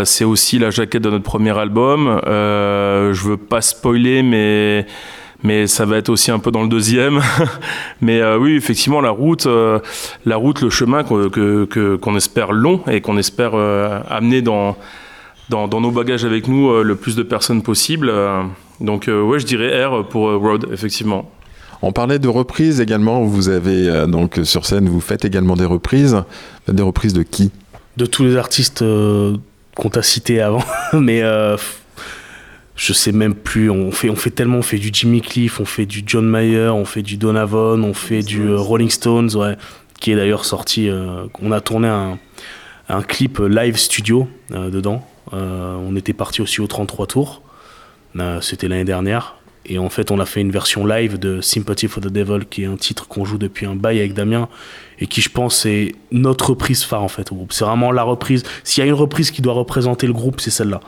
C'est 0.04 0.24
aussi 0.24 0.58
la 0.58 0.68
jaquette 0.68 1.00
de 1.00 1.08
notre 1.08 1.24
premier 1.24 1.56
album. 1.58 2.20
Je 2.26 3.22
veux 3.22 3.38
pas 3.38 3.62
spoiler, 3.62 4.22
mais. 4.22 4.84
Mais 5.42 5.66
ça 5.66 5.86
va 5.86 5.96
être 5.96 6.10
aussi 6.10 6.30
un 6.30 6.38
peu 6.38 6.50
dans 6.50 6.62
le 6.62 6.68
deuxième. 6.68 7.20
mais 8.00 8.20
euh, 8.20 8.38
oui, 8.38 8.54
effectivement, 8.56 9.00
la 9.00 9.10
route, 9.10 9.46
euh, 9.46 9.78
la 10.26 10.36
route, 10.36 10.60
le 10.60 10.70
chemin 10.70 11.02
que- 11.02 11.28
que- 11.28 11.64
que- 11.64 11.96
qu'on 11.96 12.14
espère 12.16 12.52
long 12.52 12.82
et 12.90 13.00
qu'on 13.00 13.16
espère 13.16 13.52
euh, 13.54 14.00
amener 14.10 14.42
dans, 14.42 14.76
dans, 15.48 15.66
dans 15.66 15.80
nos 15.80 15.90
bagages 15.90 16.24
avec 16.24 16.46
nous 16.46 16.68
euh, 16.70 16.82
le 16.82 16.94
plus 16.96 17.16
de 17.16 17.22
personnes 17.22 17.62
possible. 17.62 18.08
Euh, 18.10 18.42
donc, 18.80 19.08
euh, 19.08 19.22
ouais, 19.22 19.38
je 19.38 19.46
dirais 19.46 19.84
R 19.86 20.06
pour 20.08 20.28
euh, 20.28 20.36
Road, 20.36 20.66
effectivement. 20.72 21.30
On 21.82 21.92
parlait 21.92 22.18
de 22.18 22.28
reprises 22.28 22.78
également. 22.82 23.22
Vous 23.22 23.48
avez 23.48 23.88
euh, 23.88 24.06
donc 24.06 24.40
sur 24.44 24.66
scène, 24.66 24.90
vous 24.90 25.00
faites 25.00 25.24
également 25.24 25.56
des 25.56 25.64
reprises. 25.64 26.22
Des 26.68 26.82
reprises 26.82 27.14
de 27.14 27.22
qui? 27.22 27.50
De 27.96 28.04
tous 28.04 28.24
les 28.24 28.36
artistes 28.36 28.82
euh, 28.82 29.36
qu'on 29.74 29.88
t'a 29.88 30.02
cité 30.02 30.42
avant, 30.42 30.62
mais 30.92 31.22
euh, 31.22 31.56
je 32.80 32.94
sais 32.94 33.12
même 33.12 33.34
plus. 33.34 33.68
On 33.68 33.92
fait, 33.92 34.08
on 34.08 34.16
fait 34.16 34.30
tellement, 34.30 34.56
on 34.56 34.62
fait 34.62 34.78
du 34.78 34.88
Jimmy 34.90 35.20
Cliff, 35.20 35.60
on 35.60 35.66
fait 35.66 35.84
du 35.84 36.02
John 36.06 36.26
Mayer, 36.26 36.70
on 36.70 36.86
fait 36.86 37.02
du 37.02 37.18
Donovan, 37.18 37.84
on 37.84 37.92
fait 37.92 38.22
du 38.22 38.48
euh, 38.48 38.56
Rolling 38.56 38.88
Stones, 38.88 39.36
ouais, 39.36 39.58
qui 40.00 40.12
est 40.12 40.16
d'ailleurs 40.16 40.46
sorti. 40.46 40.88
euh, 40.88 41.26
on 41.42 41.52
a 41.52 41.60
tourné 41.60 41.88
un, 41.88 42.18
clip 43.02 43.38
live 43.38 43.76
studio 43.76 44.26
euh, 44.52 44.70
dedans. 44.70 45.06
Euh, 45.34 45.76
on 45.86 45.94
était 45.94 46.14
parti 46.14 46.40
aussi 46.40 46.62
au 46.62 46.66
33 46.66 47.06
tours. 47.06 47.42
Euh, 48.18 48.40
C'était 48.40 48.66
l'année 48.66 48.84
dernière. 48.84 49.36
Et 49.66 49.78
en 49.78 49.90
fait, 49.90 50.10
on 50.10 50.18
a 50.18 50.24
fait 50.24 50.40
une 50.40 50.50
version 50.50 50.86
live 50.86 51.18
de 51.18 51.42
Sympathy 51.42 51.86
for 51.86 52.02
the 52.02 52.08
Devil, 52.08 52.46
qui 52.48 52.62
est 52.62 52.66
un 52.66 52.76
titre 52.76 53.06
qu'on 53.08 53.26
joue 53.26 53.36
depuis 53.36 53.66
un 53.66 53.76
bail 53.76 53.98
avec 53.98 54.14
Damien, 54.14 54.48
et 54.98 55.06
qui, 55.06 55.20
je 55.20 55.28
pense, 55.28 55.66
est 55.66 55.94
notre 56.12 56.48
reprise 56.50 56.82
phare 56.82 57.02
en 57.02 57.08
fait 57.08 57.30
au 57.30 57.34
groupe. 57.34 57.52
C'est 57.52 57.66
vraiment 57.66 57.92
la 57.92 58.04
reprise. 58.04 58.42
S'il 58.64 58.82
y 58.82 58.86
a 58.86 58.88
une 58.88 58.94
reprise 58.96 59.30
qui 59.30 59.42
doit 59.42 59.52
représenter 59.52 60.06
le 60.06 60.14
groupe, 60.14 60.40
c'est 60.40 60.50
celle-là. 60.50 60.80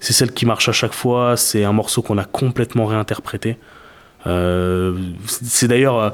C'est 0.00 0.12
celle 0.12 0.32
qui 0.32 0.46
marche 0.46 0.68
à 0.68 0.72
chaque 0.72 0.92
fois. 0.92 1.36
C'est 1.36 1.64
un 1.64 1.72
morceau 1.72 2.02
qu'on 2.02 2.18
a 2.18 2.24
complètement 2.24 2.86
réinterprété. 2.86 3.56
Euh, 4.26 4.94
c'est 5.26 5.68
d'ailleurs. 5.68 5.98
euh, 5.98 6.10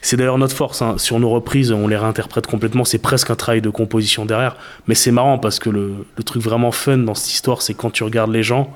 C'est 0.00 0.16
d'ailleurs 0.16 0.38
notre 0.38 0.54
force. 0.54 0.82
hein. 0.82 0.94
Sur 0.98 1.18
nos 1.18 1.30
reprises, 1.30 1.72
on 1.72 1.88
les 1.88 1.96
réinterprète 1.96 2.46
complètement. 2.46 2.84
C'est 2.84 2.98
presque 2.98 3.30
un 3.30 3.34
travail 3.34 3.60
de 3.60 3.70
composition 3.70 4.24
derrière. 4.24 4.56
Mais 4.86 4.94
c'est 4.94 5.10
marrant 5.10 5.38
parce 5.38 5.58
que 5.58 5.68
le, 5.70 6.06
le 6.16 6.22
truc 6.22 6.42
vraiment 6.42 6.70
fun 6.72 6.98
dans 6.98 7.14
cette 7.14 7.32
histoire, 7.32 7.62
c'est 7.62 7.74
quand 7.74 7.90
tu 7.90 8.04
regardes 8.04 8.30
les 8.30 8.42
gens, 8.44 8.72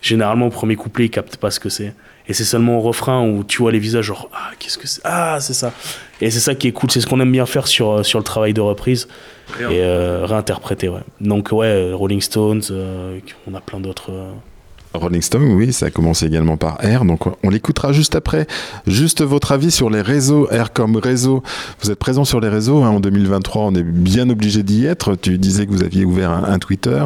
généralement 0.00 0.46
au 0.46 0.50
premier 0.50 0.74
couplet, 0.76 1.06
ils 1.06 1.10
captent 1.10 1.36
pas 1.36 1.50
ce 1.50 1.60
que 1.60 1.68
c'est. 1.68 1.94
Et 2.28 2.34
c'est 2.34 2.44
seulement 2.44 2.76
au 2.78 2.80
refrain 2.80 3.26
où 3.26 3.42
tu 3.42 3.62
vois 3.62 3.72
les 3.72 3.78
visages, 3.78 4.04
genre, 4.04 4.28
ah, 4.34 4.50
qu'est-ce 4.58 4.76
que 4.78 4.86
c'est? 4.86 5.00
Ah, 5.04 5.38
c'est 5.40 5.54
ça. 5.54 5.72
Et 6.20 6.30
c'est 6.30 6.40
ça 6.40 6.54
qui 6.54 6.68
est 6.68 6.72
cool. 6.72 6.90
C'est 6.90 7.00
ce 7.00 7.06
qu'on 7.06 7.20
aime 7.20 7.32
bien 7.32 7.46
faire 7.46 7.66
sur, 7.66 7.90
euh, 7.90 8.02
sur 8.02 8.18
le 8.18 8.24
travail 8.24 8.52
de 8.52 8.60
reprise 8.60 9.08
et 9.72 9.80
euh, 9.82 10.26
réinterpréter, 10.26 10.88
ouais. 10.90 11.00
Donc, 11.22 11.48
ouais, 11.52 11.92
Rolling 11.92 12.20
Stones, 12.20 12.62
euh, 12.70 13.18
on 13.50 13.54
a 13.54 13.60
plein 13.60 13.80
d'autres. 13.80 14.12
euh, 14.12 14.30
Rolling 14.98 15.22
Stone, 15.22 15.52
oui, 15.52 15.72
ça 15.72 15.86
a 15.86 15.90
commencé 15.90 16.26
également 16.26 16.56
par 16.56 16.78
R, 16.82 17.04
donc 17.04 17.20
on 17.42 17.50
l'écoutera 17.50 17.92
juste 17.92 18.14
après. 18.14 18.46
Juste 18.86 19.22
votre 19.22 19.52
avis 19.52 19.70
sur 19.70 19.90
les 19.90 20.00
réseaux, 20.00 20.48
R 20.50 20.72
comme 20.72 20.96
réseau. 20.96 21.42
Vous 21.82 21.90
êtes 21.90 21.98
présent 21.98 22.24
sur 22.24 22.40
les 22.40 22.48
réseaux, 22.48 22.82
hein, 22.82 22.90
en 22.90 23.00
2023, 23.00 23.62
on 23.62 23.74
est 23.74 23.82
bien 23.82 24.28
obligé 24.30 24.62
d'y 24.62 24.86
être. 24.86 25.14
Tu 25.14 25.38
disais 25.38 25.66
que 25.66 25.70
vous 25.70 25.82
aviez 25.82 26.04
ouvert 26.04 26.30
un, 26.30 26.58
Twitter, 26.58 27.04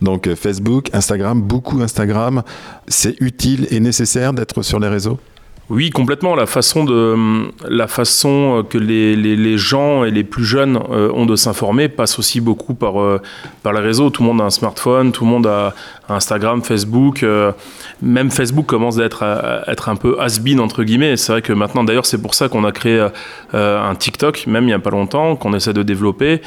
donc 0.00 0.26
euh, 0.26 0.36
Facebook, 0.36 0.90
Instagram, 0.92 1.42
beaucoup 1.42 1.80
Instagram. 1.82 2.42
C'est 2.88 3.20
utile 3.20 3.66
et 3.70 3.80
nécessaire 3.80 4.32
d'être 4.32 4.62
sur 4.62 4.78
les 4.78 4.88
réseaux? 4.88 5.18
Oui, 5.74 5.88
complètement. 5.88 6.34
La 6.34 6.44
façon, 6.44 6.84
de, 6.84 7.16
la 7.66 7.86
façon 7.88 8.58
euh, 8.58 8.62
que 8.62 8.76
les, 8.76 9.16
les- 9.16 9.56
gens 9.56 10.04
et 10.04 10.10
les 10.10 10.22
plus 10.22 10.44
jeunes 10.44 10.78
euh, 10.90 11.10
ont 11.14 11.24
de 11.24 11.34
s'informer 11.34 11.88
passe 11.88 12.18
aussi 12.18 12.42
beaucoup 12.42 12.74
par, 12.74 13.00
euh, 13.00 13.22
par 13.62 13.72
les 13.72 13.80
réseaux. 13.80 14.10
Tout 14.10 14.22
le 14.22 14.28
monde 14.28 14.42
a 14.42 14.44
un 14.44 14.50
smartphone, 14.50 15.12
tout 15.12 15.24
le 15.24 15.30
monde 15.30 15.46
a 15.46 15.74
Instagram, 16.10 16.62
Facebook. 16.62 17.22
euh, 17.22 17.52
même 18.02 18.30
Facebook 18.30 18.66
commence 18.66 18.98
à 18.98 19.04
être, 19.04 19.22
à 19.22 19.62
être 19.66 19.88
un 19.88 19.96
peu 19.96 20.20
has-been, 20.20 20.60
entre 20.60 20.82
guillemets. 20.84 21.16
C'est 21.16 21.32
vrai 21.32 21.40
que 21.40 21.54
maintenant, 21.54 21.84
d'ailleurs, 21.84 22.04
c'est 22.04 22.20
pour 22.20 22.34
ça 22.34 22.50
qu'on 22.50 22.64
a 22.64 22.72
créé 22.72 23.08
euh, 23.54 23.90
un 23.90 23.94
TikTok, 23.94 24.46
même 24.46 24.64
il 24.64 24.68
n'y 24.68 24.72
a 24.74 24.78
pas 24.78 24.90
longtemps, 24.90 25.36
qu'on 25.36 25.54
essaie 25.54 25.72
de 25.72 25.82
développer. 25.82 26.42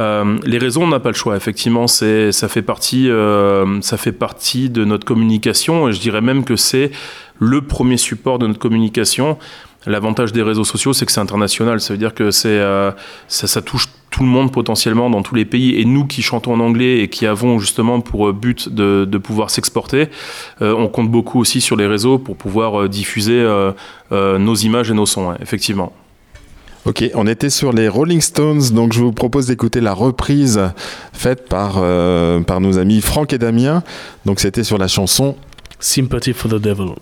Euh, 0.00 0.38
les 0.44 0.58
réseaux, 0.58 0.82
on 0.82 0.88
n'a 0.88 1.00
pas 1.00 1.10
le 1.10 1.14
choix. 1.14 1.36
Effectivement, 1.36 1.86
c'est, 1.86 2.32
ça 2.32 2.48
fait 2.48 2.62
partie, 2.62 3.08
euh, 3.10 3.80
ça 3.80 3.96
fait 3.96 4.12
partie 4.12 4.70
de 4.70 4.84
notre 4.84 5.04
communication. 5.04 5.88
Et 5.88 5.92
je 5.92 6.00
dirais 6.00 6.20
même 6.20 6.44
que 6.44 6.56
c'est 6.56 6.90
le 7.38 7.62
premier 7.62 7.96
support 7.96 8.38
de 8.38 8.46
notre 8.46 8.58
communication. 8.58 9.38
L'avantage 9.86 10.32
des 10.32 10.42
réseaux 10.42 10.64
sociaux, 10.64 10.92
c'est 10.92 11.06
que 11.06 11.12
c'est 11.12 11.20
international. 11.20 11.80
Ça 11.80 11.94
veut 11.94 11.98
dire 11.98 12.12
que 12.12 12.30
euh, 12.46 12.92
ça, 13.28 13.62
touche 13.62 13.86
tout 14.10 14.22
le 14.22 14.28
monde 14.28 14.52
potentiellement 14.52 15.10
dans 15.10 15.22
tous 15.22 15.34
les 15.34 15.44
pays. 15.44 15.80
Et 15.80 15.84
nous 15.84 16.06
qui 16.06 16.22
chantons 16.22 16.54
en 16.54 16.60
anglais 16.60 17.00
et 17.00 17.08
qui 17.08 17.24
avons 17.24 17.58
justement 17.58 18.00
pour 18.00 18.32
but 18.32 18.68
de, 18.68 19.18
pouvoir 19.18 19.50
s'exporter, 19.50 20.08
on 20.60 20.88
compte 20.88 21.10
beaucoup 21.10 21.38
aussi 21.38 21.60
sur 21.60 21.76
les 21.76 21.86
réseaux 21.86 22.18
pour 22.18 22.36
pouvoir 22.36 22.88
diffuser 22.88 23.46
nos 24.10 24.54
images 24.54 24.90
et 24.90 24.94
nos 24.94 25.06
sons. 25.06 25.28
ouais, 25.28 25.36
effectivement. 25.40 25.92
Ok, 26.86 27.02
on 27.14 27.26
était 27.26 27.50
sur 27.50 27.72
les 27.72 27.88
Rolling 27.88 28.20
Stones, 28.20 28.70
donc 28.70 28.92
je 28.92 29.00
vous 29.00 29.10
propose 29.10 29.46
d'écouter 29.46 29.80
la 29.80 29.92
reprise 29.92 30.60
faite 31.12 31.48
par, 31.48 31.78
euh, 31.78 32.40
nos 32.60 32.78
amis 32.78 33.00
Franck 33.00 33.32
et 33.32 33.38
Damien. 33.38 33.82
Donc 34.24 34.38
c'était 34.38 34.62
sur 34.62 34.78
la 34.78 34.86
chanson 34.86 35.34
Sympathy 35.80 36.32
for 36.32 36.48
the 36.48 36.60
Devil. 36.62 36.94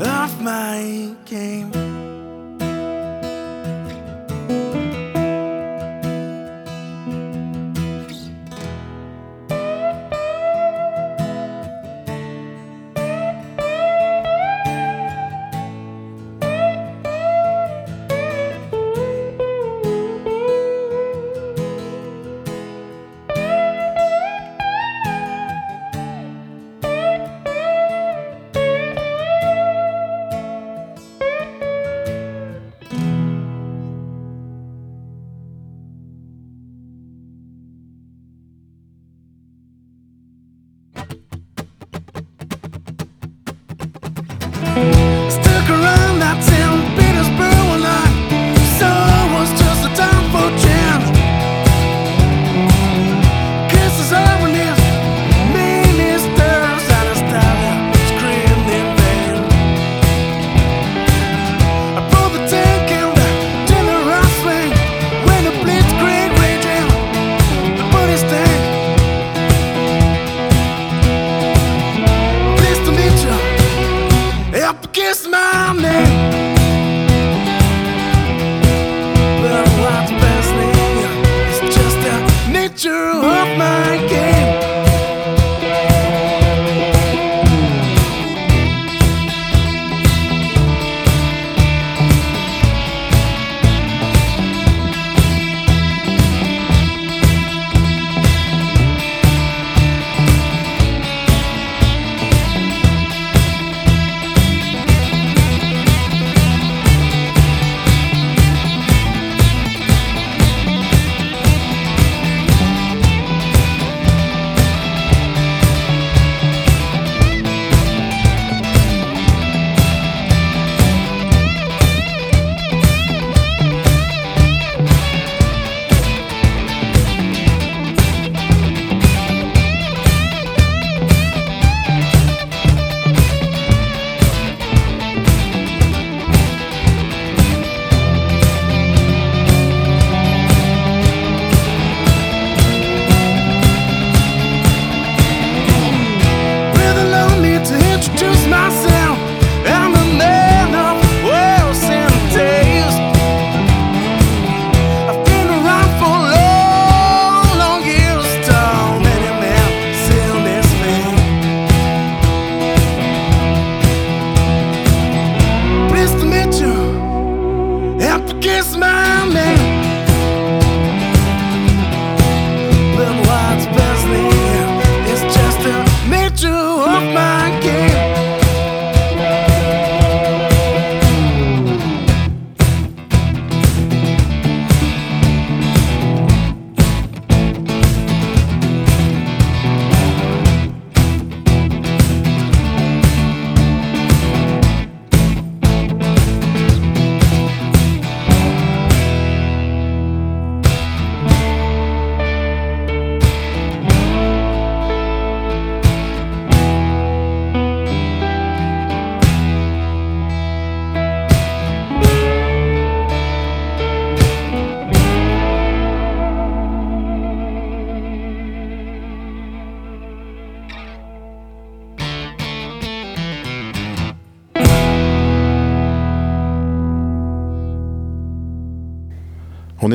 Of 0.00 0.40
my 0.40 1.14
game. 1.26 1.89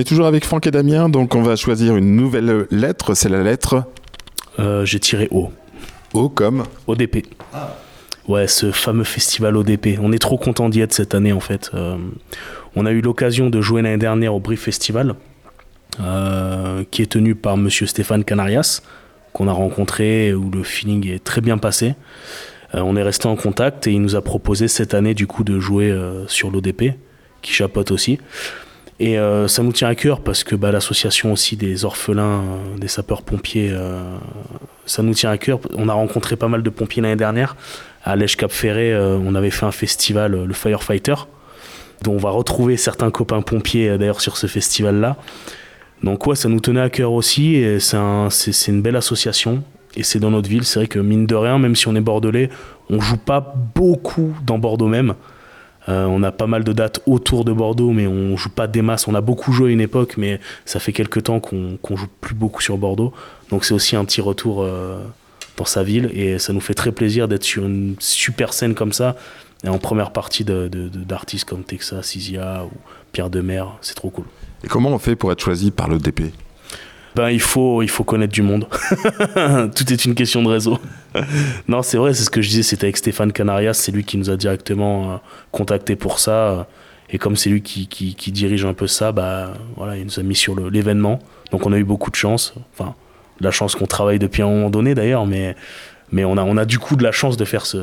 Est 0.06 0.08
toujours 0.08 0.28
avec 0.28 0.46
Franck 0.46 0.68
et 0.68 0.72
Damien, 0.72 1.10
donc 1.10 1.34
on 1.34 1.42
va 1.42 1.56
choisir 1.56 1.96
une 1.96 2.16
nouvelle 2.16 2.68
lettre. 2.70 3.16
C'est 3.16 3.30
la 3.30 3.42
lettre 3.42 3.86
Euh, 4.60 4.86
J'ai 4.86 5.00
tiré 5.00 5.28
O. 5.32 5.52
O 6.14 6.30
comme. 6.30 6.64
ODP. 6.86 7.26
Ouais, 8.28 8.48
ce 8.48 8.72
fameux 8.72 9.04
festival 9.04 9.58
ODP. 9.58 9.98
On 10.00 10.12
est 10.12 10.20
trop 10.20 10.38
content 10.38 10.70
d'y 10.70 10.82
être 10.82 10.94
cette 10.94 11.16
année 11.16 11.34
en 11.34 11.40
fait. 11.40 11.72
Euh, 11.74 11.98
on 12.76 12.86
a 12.86 12.92
eu 12.92 13.02
l'occasion 13.02 13.50
de 13.50 13.60
jouer 13.62 13.82
l'année 13.82 13.98
dernière 13.98 14.36
au 14.36 14.40
Brief 14.40 14.62
Festival, 14.62 15.16
euh, 16.00 16.84
qui 16.92 17.02
est 17.02 17.12
tenu 17.12 17.34
par 17.34 17.58
Monsieur 17.58 17.88
Stéphane 17.88 18.24
Canarias, 18.24 18.84
qu'on 19.34 19.48
a 19.48 19.54
rencontré, 19.54 20.36
où 20.36 20.52
le 20.52 20.62
feeling 20.62 21.08
est 21.08 21.24
très 21.24 21.42
bien 21.42 21.58
passé. 21.58 21.96
Euh, 22.76 22.82
on 22.82 22.96
est 22.96 23.04
resté 23.04 23.28
en 23.28 23.36
contact 23.36 23.88
et 23.88 23.94
il 23.94 24.02
nous 24.04 24.16
a 24.16 24.22
proposé 24.22 24.68
cette 24.68 24.94
année 24.94 25.16
du 25.16 25.26
coup 25.26 25.44
de 25.44 25.60
jouer 25.60 25.92
sur 26.28 26.52
l'ODP, 26.52 26.94
qui 27.42 27.54
chapote 27.54 27.90
aussi. 27.90 28.20
Et 29.00 29.20
euh, 29.20 29.48
ça 29.48 29.62
nous 29.62 29.74
tient 29.74 29.90
à 29.90 29.96
cœur 29.96 30.22
parce 30.22 30.44
que 30.44 30.56
bah, 30.56 30.72
l'association 30.72 31.34
aussi 31.34 31.58
des 31.58 31.84
orphelins, 31.84 32.44
euh, 32.44 32.78
des 32.78 32.88
sapeurs-pompiers, 32.88 33.72
euh, 33.72 34.02
ça 34.86 35.04
nous 35.04 35.14
tient 35.14 35.32
à 35.32 35.38
cœur. 35.38 35.60
On 35.74 35.90
a 35.90 35.94
rencontré 35.94 36.38
pas 36.38 36.48
mal 36.48 36.64
de 36.64 36.70
pompiers 36.70 37.02
l'année 37.02 37.16
dernière. 37.18 37.56
À 38.04 38.16
Lèche 38.16 38.38
Cap 38.38 38.52
Ferré, 38.52 38.96
on 38.96 39.34
avait 39.34 39.50
fait 39.50 39.66
un 39.66 39.72
festival, 39.72 40.44
le 40.46 40.54
Firefighter, 40.54 41.16
dont 42.04 42.14
on 42.14 42.18
va 42.18 42.30
retrouver 42.30 42.78
certains 42.78 43.10
copains 43.10 43.42
pompiers 43.42 43.98
d'ailleurs 43.98 44.22
sur 44.22 44.38
ce 44.38 44.46
festival-là. 44.46 45.18
Donc 46.04 46.28
ouais, 46.28 46.36
ça 46.36 46.48
nous 46.48 46.60
tenait 46.60 46.82
à 46.82 46.92
cœur 46.92 47.14
aussi. 47.14 47.66
C'est 47.80 48.68
une 48.68 48.84
belle 48.84 48.96
association. 48.96 49.64
Et 49.96 50.04
c'est 50.04 50.20
dans 50.20 50.30
notre 50.30 50.48
ville. 50.48 50.66
C'est 50.66 50.78
vrai 50.78 50.88
que 50.88 51.00
mine 51.00 51.26
de 51.26 51.34
rien, 51.34 51.58
même 51.58 51.76
si 51.76 51.88
on 51.88 51.96
est 51.96 52.02
bordelais, 52.02 52.50
on 52.92 53.02
joue 53.02 53.18
pas 53.18 53.56
beaucoup 53.74 54.36
dans 54.46 54.60
Bordeaux 54.60 54.88
même. 54.88 55.16
Euh, 55.88 56.06
on 56.06 56.24
a 56.24 56.32
pas 56.32 56.48
mal 56.48 56.64
de 56.64 56.74
dates 56.74 57.02
autour 57.06 57.46
de 57.46 57.54
Bordeaux, 57.54 57.92
mais 57.92 58.08
on 58.08 58.36
joue 58.38 58.50
pas 58.50 58.68
des 58.68 58.82
masses. 58.82 59.08
On 59.08 59.16
a 59.16 59.22
beaucoup 59.22 59.52
joué 59.52 59.70
à 59.70 59.72
une 59.72 59.82
époque, 59.82 60.16
mais 60.18 60.40
ça 60.66 60.80
fait 60.80 60.94
quelques 60.94 61.24
temps 61.24 61.40
qu'on 61.40 61.96
joue 61.96 62.08
plus 62.22 62.36
beaucoup 62.36 62.62
sur 62.62 62.78
Bordeaux. 62.78 63.14
Donc 63.50 63.66
c'est 63.66 63.74
aussi 63.74 63.96
un 63.96 64.06
petit 64.06 64.22
retour 64.22 64.64
euh, 64.64 65.00
dans 65.58 65.66
sa 65.66 65.84
ville 65.84 66.10
et 66.14 66.40
ça 66.40 66.54
nous 66.54 66.60
fait 66.60 66.74
très 66.74 66.92
plaisir 66.92 67.28
d'être 67.28 67.44
sur 67.44 67.66
une 67.66 67.96
super 68.00 68.54
scène 68.54 68.74
comme 68.74 68.94
ça 68.94 69.16
et 69.64 69.70
en 69.70 69.78
première 69.78 70.12
partie 70.12 70.44
d'artistes 70.44 71.46
comme 71.46 71.64
Texas, 71.64 72.16
Isia 72.16 72.66
ou 72.66 72.72
Pierre 73.12 73.30
Demer. 73.30 73.64
C'est 73.82 73.96
trop 73.96 74.10
cool. 74.10 74.26
Et 74.64 74.68
comment 74.68 74.90
on 74.90 75.00
fait 75.00 75.16
pour 75.16 75.32
être 75.32 75.42
choisi 75.42 75.72
par 75.72 75.88
le 75.88 75.98
DP 75.98 76.34
Ben, 77.16 77.30
il 77.30 77.40
faut, 77.40 77.82
il 77.82 77.90
faut 77.90 78.04
connaître 78.04 78.34
du 78.34 78.42
monde. 78.42 78.68
Tout 79.76 79.94
est 79.94 80.04
une 80.06 80.16
question 80.16 80.44
de 80.44 80.50
réseau. 80.50 80.80
non, 81.68 81.82
c'est 81.82 81.98
vrai, 81.98 82.14
c'est 82.14 82.24
ce 82.24 82.30
que 82.30 82.42
je 82.42 82.50
disais, 82.50 82.64
c'était 82.64 82.86
avec 82.88 82.98
Stéphane 82.98 83.32
Canarias, 83.32 83.74
c'est 83.76 83.92
lui 83.94 84.04
qui 84.04 84.18
nous 84.18 84.30
a 84.30 84.36
directement 84.36 85.14
euh, 85.14 85.16
contacté 85.52 85.96
pour 85.96 86.20
ça. 86.20 86.68
Et 87.10 87.18
comme 87.18 87.36
c'est 87.38 87.50
lui 87.50 87.62
qui, 87.62 87.88
qui- 87.88 88.32
dirige 88.32 88.66
un 88.66 88.74
peu 88.74 88.88
ça, 88.88 89.12
bah, 89.14 89.54
voilà, 89.78 89.96
il 89.96 90.04
nous 90.06 90.20
a 90.20 90.24
mis 90.24 90.36
sur 90.36 90.60
l'événement. 90.70 91.20
Donc 91.52 91.66
on 91.66 91.72
a 91.72 91.78
eu 91.78 91.84
beaucoup 91.86 92.12
de 92.12 92.16
chance. 92.16 92.54
Enfin, 92.74 92.96
la 93.40 93.52
chance 93.52 93.76
qu'on 93.76 93.86
travaille 93.86 94.20
depuis 94.20 94.42
un 94.42 94.48
moment 94.50 94.70
donné 94.70 94.94
d'ailleurs, 94.96 95.26
mais, 95.26 95.56
mais 96.12 96.26
on, 96.26 96.36
a, 96.38 96.44
on 96.44 96.58
a 96.58 96.66
du 96.66 96.80
coup 96.80 96.96
de 96.98 97.04
la 97.04 97.12
chance 97.14 97.38
de 97.38 97.46
faire 97.46 97.66
ce, 97.66 97.78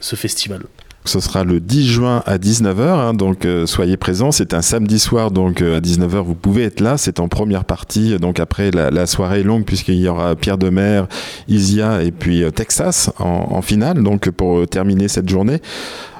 ce 0.00 0.16
festival. 0.16 0.62
Ce 1.04 1.20
sera 1.20 1.42
le 1.42 1.58
10 1.58 1.86
juin 1.86 2.22
à 2.26 2.36
19h, 2.36 2.82
hein, 2.82 3.14
donc 3.14 3.46
euh, 3.46 3.64
soyez 3.66 3.96
présents. 3.96 4.30
C'est 4.30 4.52
un 4.52 4.60
samedi 4.60 4.98
soir, 4.98 5.30
donc 5.30 5.62
euh, 5.62 5.78
à 5.78 5.80
19h, 5.80 6.22
vous 6.22 6.34
pouvez 6.34 6.64
être 6.64 6.80
là. 6.80 6.98
C'est 6.98 7.18
en 7.18 7.28
première 7.28 7.64
partie, 7.64 8.18
donc 8.18 8.40
après 8.40 8.70
la, 8.70 8.90
la 8.90 9.06
soirée 9.06 9.42
longue, 9.42 9.64
puisqu'il 9.64 9.94
y 9.94 10.08
aura 10.08 10.36
Pierre 10.36 10.58
Demer, 10.58 11.04
Isia 11.48 12.02
et 12.02 12.10
puis 12.10 12.42
euh, 12.42 12.50
Texas 12.50 13.10
en, 13.18 13.62
finale, 13.62 14.02
donc 14.02 14.28
pour 14.30 14.68
terminer 14.68 15.08
cette 15.08 15.28
journée. 15.28 15.62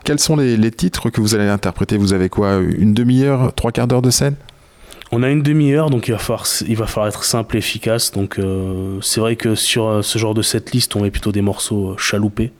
Quels 0.04 0.18
sont 0.18 0.36
les, 0.36 0.70
titres 0.70 1.10
que 1.10 1.20
vous 1.20 1.34
allez 1.34 1.48
interpréter? 1.48 1.98
Vous 1.98 2.14
avez 2.14 2.30
quoi? 2.30 2.56
Une 2.56 2.94
demi-heure, 2.94 3.52
trois 3.54 3.72
quarts 3.72 3.88
d'heure 3.88 4.02
de 4.02 4.10
scène? 4.10 4.36
On 5.12 5.22
a 5.22 5.28
une 5.28 5.42
demi-heure, 5.42 5.90
donc 5.90 6.08
il 6.08 6.12
va, 6.12 6.18
falloir, 6.18 7.08
être 7.08 7.24
simple 7.24 7.56
et 7.56 7.58
efficace. 7.58 8.12
Donc 8.12 8.40
c'est 9.02 9.20
vrai 9.20 9.36
que 9.36 9.54
sur 9.54 10.02
ce 10.02 10.18
genre 10.18 10.34
de 10.34 10.42
setlist, 10.42 10.96
on 10.96 11.02
met 11.02 11.10
plutôt 11.10 11.32
des 11.32 11.42
morceaux 11.42 11.94
chaloupés. 11.98 12.52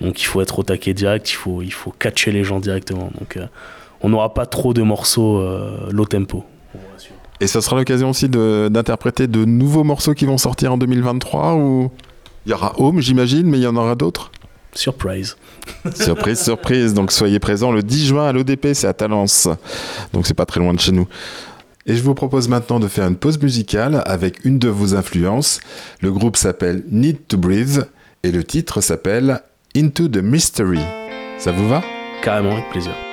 Donc 0.00 0.20
il 0.20 0.24
faut 0.24 0.40
être 0.40 0.58
au 0.58 0.62
taquet 0.62 0.94
direct, 0.94 1.30
il 1.30 1.34
faut, 1.34 1.62
il 1.62 1.72
faut 1.72 1.90
catcher 1.90 2.30
les 2.32 2.44
gens 2.44 2.60
directement. 2.60 3.10
Donc 3.18 3.36
euh, 3.36 3.46
on 4.00 4.08
n'aura 4.08 4.34
pas 4.34 4.46
trop 4.46 4.74
de 4.74 4.82
morceaux 4.82 5.38
euh, 5.38 5.90
low 5.90 6.04
tempo. 6.04 6.44
Et 7.40 7.46
ça 7.46 7.60
sera 7.60 7.76
l'occasion 7.76 8.10
aussi 8.10 8.28
de- 8.28 8.68
d'interpréter 8.68 9.26
de, 9.28 9.44
nouveaux 9.44 9.84
morceaux 9.84 10.14
qui 10.14 10.24
vont 10.24 10.38
sortir 10.38 10.72
en 10.72 10.78
2023 10.78 11.54
ou 11.54 11.90
il 12.46 12.50
y 12.50 12.52
aura 12.52 12.72
Home, 12.80 13.00
j'imagine, 13.00 13.46
mais 13.46 13.58
il 13.58 13.62
y 13.62 13.66
en 13.66 13.76
aura 13.76 13.94
d'autres? 13.94 14.32
Surprise. 14.74 15.36
Surprise, 15.94 16.40
surprise. 16.40 16.94
Donc 16.94 17.10
soyez 17.12 17.38
présents 17.38 17.72
le 17.72 17.82
10 17.82 18.06
juin 18.06 18.26
à 18.26 18.32
l'ODP, 18.32 18.68
c'est 18.74 18.86
à 18.86 18.92
Talence. 18.92 19.48
Donc 20.12 20.26
c'est 20.26 20.34
pas 20.34 20.46
très 20.46 20.60
loin 20.60 20.74
de 20.74 20.80
chez 20.80 20.92
nous. 20.92 21.06
Et 21.86 21.96
je 21.96 22.02
vous 22.02 22.14
propose 22.14 22.48
maintenant 22.48 22.78
de 22.80 22.86
faire 22.86 23.06
une 23.08 23.16
pause 23.16 23.40
musicale 23.40 24.02
avec 24.06 24.44
une 24.44 24.58
de 24.58 24.68
vos 24.68 24.94
influences. 24.94 25.60
Le 26.00 26.12
groupe 26.12 26.36
s'appelle 26.36 26.84
Need 26.90 27.26
to 27.28 27.38
Breathe 27.38 27.88
et 28.22 28.30
le 28.30 28.44
titre 28.44 28.80
s'appelle 28.82 29.40
Into 29.78 30.08
the 30.08 30.16
Mystery. 30.16 30.80
Ça 31.38 31.52
vous 31.52 31.68
va? 31.68 31.84
Carrément, 32.24 32.50
avec 32.54 32.68
plaisir. 32.70 33.07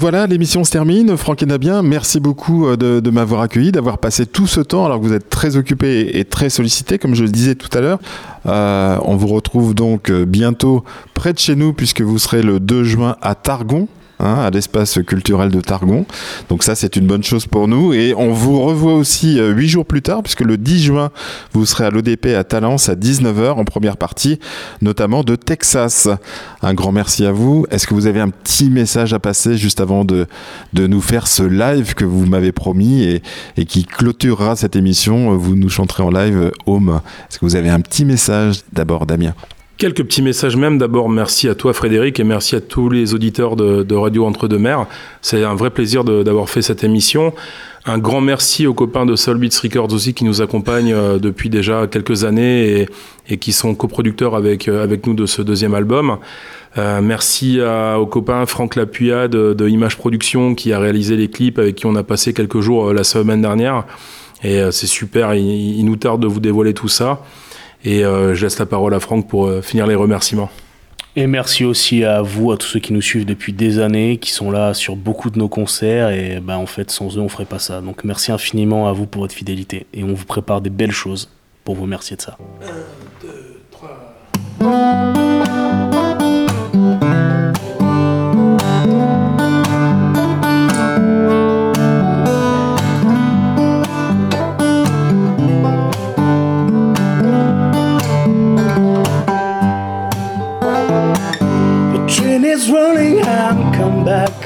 Voilà, 0.00 0.26
l'émission 0.26 0.64
se 0.64 0.70
termine. 0.70 1.14
Franck 1.18 1.42
et 1.42 1.46
Nabien, 1.46 1.82
merci 1.82 2.20
beaucoup 2.20 2.66
euh, 2.66 2.76
de, 2.78 3.00
de 3.00 3.10
m'avoir 3.10 3.42
accueilli, 3.42 3.70
d'avoir 3.70 3.98
passé 3.98 4.24
tout 4.24 4.46
ce 4.46 4.62
temps 4.62 4.86
alors 4.86 4.98
que 4.98 5.04
vous 5.04 5.12
êtes 5.12 5.28
très 5.28 5.58
occupé 5.58 6.18
et 6.18 6.24
très 6.24 6.48
sollicité, 6.48 6.96
comme 6.96 7.14
je 7.14 7.22
le 7.22 7.28
disais 7.28 7.54
tout 7.54 7.68
à 7.76 7.82
l'heure. 7.82 7.98
Euh, 8.46 8.96
on 9.04 9.16
vous 9.16 9.26
retrouve 9.26 9.74
donc 9.74 10.10
euh, 10.10 10.24
bientôt 10.24 10.84
près 11.12 11.34
de 11.34 11.38
chez 11.38 11.54
nous 11.54 11.74
puisque 11.74 12.00
vous 12.00 12.18
serez 12.18 12.40
le 12.40 12.60
2 12.60 12.82
juin 12.82 13.16
à 13.20 13.34
Targon. 13.34 13.88
Hein, 14.20 14.34
à 14.40 14.50
l'espace 14.50 14.98
culturel 15.06 15.50
de 15.50 15.60
Targon. 15.60 16.06
Donc 16.48 16.62
ça, 16.62 16.74
c'est 16.74 16.96
une 16.96 17.06
bonne 17.06 17.22
chose 17.22 17.46
pour 17.46 17.68
nous. 17.68 17.92
Et 17.92 18.14
on 18.16 18.32
vous 18.32 18.60
revoit 18.60 18.94
aussi 18.94 19.38
euh, 19.38 19.50
huit 19.52 19.68
jours 19.68 19.86
plus 19.86 20.02
tard, 20.02 20.22
puisque 20.22 20.40
le 20.40 20.56
10 20.56 20.82
juin, 20.82 21.10
vous 21.52 21.66
serez 21.66 21.84
à 21.84 21.90
l'ODP 21.90 22.34
à 22.36 22.44
Talence 22.44 22.88
à 22.88 22.94
19h 22.94 23.52
en 23.52 23.64
première 23.64 23.96
partie, 23.96 24.38
notamment 24.82 25.24
de 25.24 25.36
Texas. 25.36 26.08
Un 26.62 26.74
grand 26.74 26.92
merci 26.92 27.24
à 27.26 27.32
vous. 27.32 27.66
Est-ce 27.70 27.86
que 27.86 27.94
vous 27.94 28.06
avez 28.06 28.20
un 28.20 28.30
petit 28.30 28.70
message 28.70 29.12
à 29.12 29.18
passer 29.18 29.56
juste 29.56 29.80
avant 29.80 30.04
de, 30.04 30.26
de 30.72 30.86
nous 30.86 31.00
faire 31.00 31.26
ce 31.26 31.42
live 31.42 31.94
que 31.94 32.04
vous 32.04 32.26
m'avez 32.26 32.52
promis 32.52 33.02
et, 33.02 33.22
et 33.56 33.64
qui 33.64 33.84
clôturera 33.84 34.56
cette 34.56 34.76
émission 34.76 35.36
Vous 35.36 35.56
nous 35.56 35.68
chanterez 35.68 36.02
en 36.02 36.10
live 36.10 36.36
euh, 36.36 36.50
Home. 36.66 37.00
Est-ce 37.28 37.38
que 37.38 37.44
vous 37.44 37.56
avez 37.56 37.70
un 37.70 37.80
petit 37.80 38.04
message 38.04 38.60
d'abord, 38.72 39.06
Damien? 39.06 39.34
Quelques 39.80 40.04
petits 40.04 40.20
messages 40.20 40.56
même. 40.56 40.76
D'abord, 40.76 41.08
merci 41.08 41.48
à 41.48 41.54
toi 41.54 41.72
Frédéric 41.72 42.20
et 42.20 42.24
merci 42.24 42.54
à 42.54 42.60
tous 42.60 42.90
les 42.90 43.14
auditeurs 43.14 43.56
de, 43.56 43.94
Radio 43.94 44.26
Entre-deux-Mers. 44.26 44.84
C'est 45.22 45.42
un 45.42 45.54
vrai 45.54 45.70
plaisir 45.70 46.04
d'avoir 46.04 46.50
fait 46.50 46.60
cette 46.60 46.84
émission. 46.84 47.32
Un 47.86 47.96
grand 47.96 48.20
merci 48.20 48.66
aux 48.66 48.74
copains 48.74 49.06
de 49.06 49.16
Soul 49.16 49.38
Beats 49.38 49.58
Records 49.62 49.94
aussi 49.94 50.12
qui 50.12 50.24
nous 50.24 50.42
accompagnent 50.42 50.92
euh, 50.92 51.18
depuis 51.18 51.48
déjà 51.48 51.86
quelques 51.86 52.24
années 52.24 52.88
et, 53.26 53.38
qui 53.38 53.52
sont 53.52 53.74
coproducteurs 53.74 54.36
avec, 54.36 54.68
euh, 54.68 54.84
avec 54.84 55.06
nous 55.06 55.14
de 55.14 55.24
ce 55.24 55.40
deuxième 55.40 55.72
album. 55.72 56.18
Euh, 56.76 57.00
merci 57.00 57.58
aux 57.98 58.06
copains 58.06 58.44
Franck 58.44 58.76
Lapuya 58.76 59.28
de, 59.28 59.66
Image 59.66 59.96
Production 59.96 60.54
qui 60.54 60.74
a 60.74 60.78
réalisé 60.78 61.16
les 61.16 61.30
clips 61.30 61.58
avec 61.58 61.76
qui 61.76 61.86
on 61.86 61.94
a 61.94 62.02
passé 62.02 62.34
quelques 62.34 62.60
jours 62.60 62.92
la 62.92 63.02
semaine 63.02 63.40
dernière. 63.40 63.86
Et 64.44 64.60
c'est 64.72 64.86
super, 64.86 65.34
il 65.34 65.82
nous 65.86 65.96
tarde 65.96 66.20
de 66.20 66.26
vous 66.26 66.40
dévoiler 66.40 66.74
tout 66.74 66.88
ça. 66.88 67.22
Et 67.84 68.04
euh, 68.04 68.34
je 68.34 68.44
laisse 68.44 68.58
la 68.58 68.66
parole 68.66 68.94
à 68.94 69.00
Franck 69.00 69.28
pour 69.28 69.46
euh, 69.46 69.62
finir 69.62 69.86
les 69.86 69.94
remerciements. 69.94 70.50
Et 71.16 71.26
merci 71.26 71.64
aussi 71.64 72.04
à 72.04 72.22
vous, 72.22 72.52
à 72.52 72.56
tous 72.56 72.66
ceux 72.66 72.80
qui 72.80 72.92
nous 72.92 73.02
suivent 73.02 73.24
depuis 73.26 73.52
des 73.52 73.80
années, 73.80 74.18
qui 74.18 74.30
sont 74.30 74.50
là 74.50 74.74
sur 74.74 74.94
beaucoup 74.94 75.30
de 75.30 75.38
nos 75.38 75.48
concerts. 75.48 76.10
Et 76.10 76.40
ben, 76.40 76.56
en 76.56 76.66
fait, 76.66 76.90
sans 76.90 77.16
eux, 77.16 77.20
on 77.20 77.28
ferait 77.28 77.46
pas 77.46 77.58
ça. 77.58 77.80
Donc 77.80 78.04
merci 78.04 78.30
infiniment 78.30 78.88
à 78.88 78.92
vous 78.92 79.06
pour 79.06 79.22
votre 79.22 79.34
fidélité. 79.34 79.86
Et 79.92 80.04
on 80.04 80.14
vous 80.14 80.26
prépare 80.26 80.60
des 80.60 80.70
belles 80.70 80.92
choses 80.92 81.28
pour 81.64 81.74
vous 81.74 81.82
remercier 81.82 82.16
de 82.16 82.22
ça. 82.22 82.38
The 84.60 85.49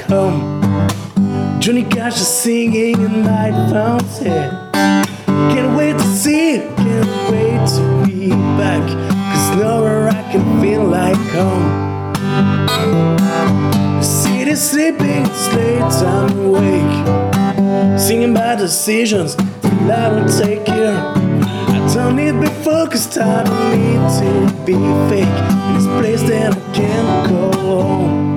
home. 0.07 0.61
Johnny 1.59 1.83
Cash 1.83 2.21
is 2.21 2.27
singing 2.27 2.99
in 3.01 3.23
my 3.23 3.51
fountain. 3.71 4.51
Can't 5.51 5.77
wait 5.77 5.93
to 5.93 6.03
see 6.03 6.55
it, 6.55 6.77
can't 6.77 7.31
wait 7.31 7.67
to 7.75 8.05
be 8.05 8.29
back. 8.29 8.83
Cause 9.33 9.57
nowhere 9.57 10.09
I 10.09 10.21
can 10.31 10.61
feel 10.61 10.83
like 10.83 11.17
home. 11.33 12.13
The 13.99 14.03
city's 14.03 14.61
sleeping, 14.61 15.25
it's 15.25 15.53
late, 15.55 15.81
I'm 15.81 16.39
awake. 16.45 17.99
Singing 17.99 18.33
bad 18.33 18.59
decisions, 18.59 19.35
till 19.35 19.91
I 19.91 20.09
don't 20.09 20.31
take 20.37 20.65
care. 20.65 20.97
I 20.97 21.91
don't 21.93 22.15
need 22.15 22.33
to 22.33 22.41
be 22.41 22.63
focused, 22.63 23.17
I 23.17 23.43
don't 23.43 23.71
need 23.71 24.01
to 24.19 24.65
be 24.65 24.73
fake. 25.09 25.37
In 25.67 25.73
this 25.73 25.87
place 25.99 26.21
that 26.29 26.53
I 26.53 26.73
can't 26.73 27.29
go 27.29 27.51
home. 27.59 28.34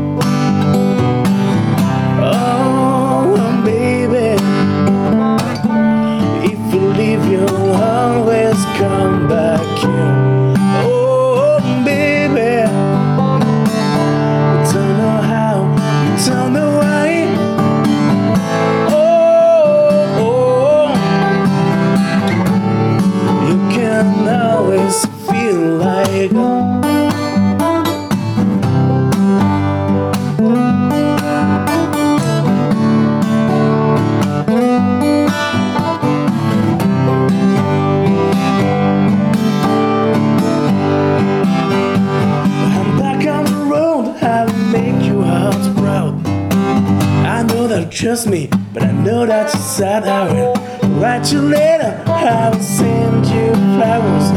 Trust 47.98 48.28
me, 48.28 48.48
but 48.72 48.84
I 48.84 48.92
know 48.92 49.26
that 49.26 49.52
you're 49.52 49.60
sad. 49.60 50.04
I 50.04 50.32
will 50.32 50.54
write 51.00 51.32
you 51.32 51.40
later, 51.40 52.00
I 52.06 52.50
will 52.50 52.60
send 52.60 53.26
you 53.26 53.52
flowers, 53.74 54.30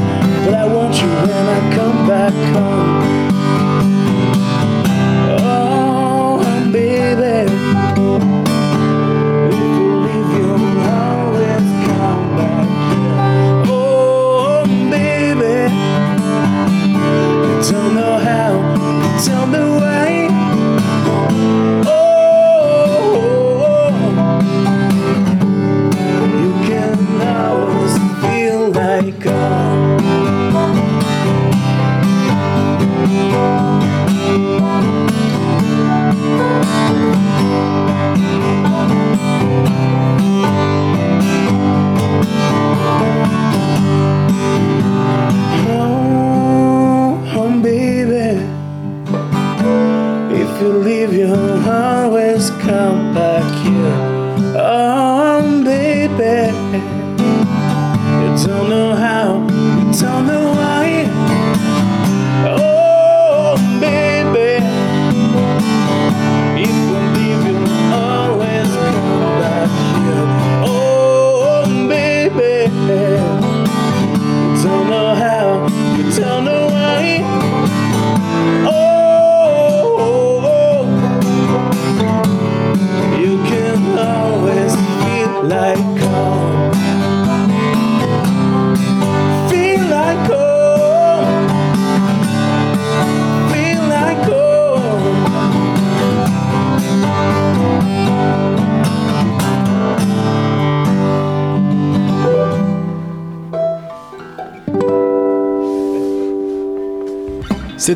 but 0.43 0.55
I 0.55 0.65
want 0.65 0.95
you 0.99 1.07
when 1.07 1.45
I 1.57 1.75
come 1.75 2.07
back 2.07 2.33
home. 2.55 3.29
Oh, 5.43 6.71
baby. 6.71 7.51
Oh, 7.97 8.19
don't 19.27 19.51
know 19.51 19.70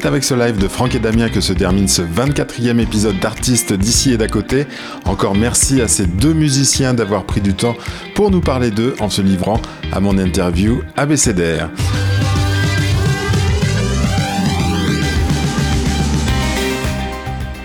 C'est 0.05 0.09
avec 0.09 0.23
ce 0.23 0.35
live 0.35 0.59
de 0.59 0.67
Franck 0.67 0.93
et 0.93 0.99
Damien 0.99 1.29
que 1.29 1.41
se 1.41 1.51
termine 1.51 1.87
ce 1.87 2.03
24e 2.03 2.77
épisode 2.77 3.17
d'Artistes 3.17 3.73
d'ici 3.73 4.13
et 4.13 4.17
d'à 4.17 4.27
côté. 4.27 4.67
Encore 5.05 5.33
merci 5.33 5.81
à 5.81 5.87
ces 5.87 6.05
deux 6.05 6.33
musiciens 6.33 6.93
d'avoir 6.93 7.23
pris 7.23 7.41
du 7.41 7.55
temps 7.55 7.75
pour 8.13 8.29
nous 8.29 8.39
parler 8.39 8.69
d'eux 8.69 8.93
en 8.99 9.09
se 9.09 9.23
livrant 9.23 9.59
à 9.91 9.99
mon 10.01 10.19
interview 10.19 10.83
ABCDR. 10.95 11.69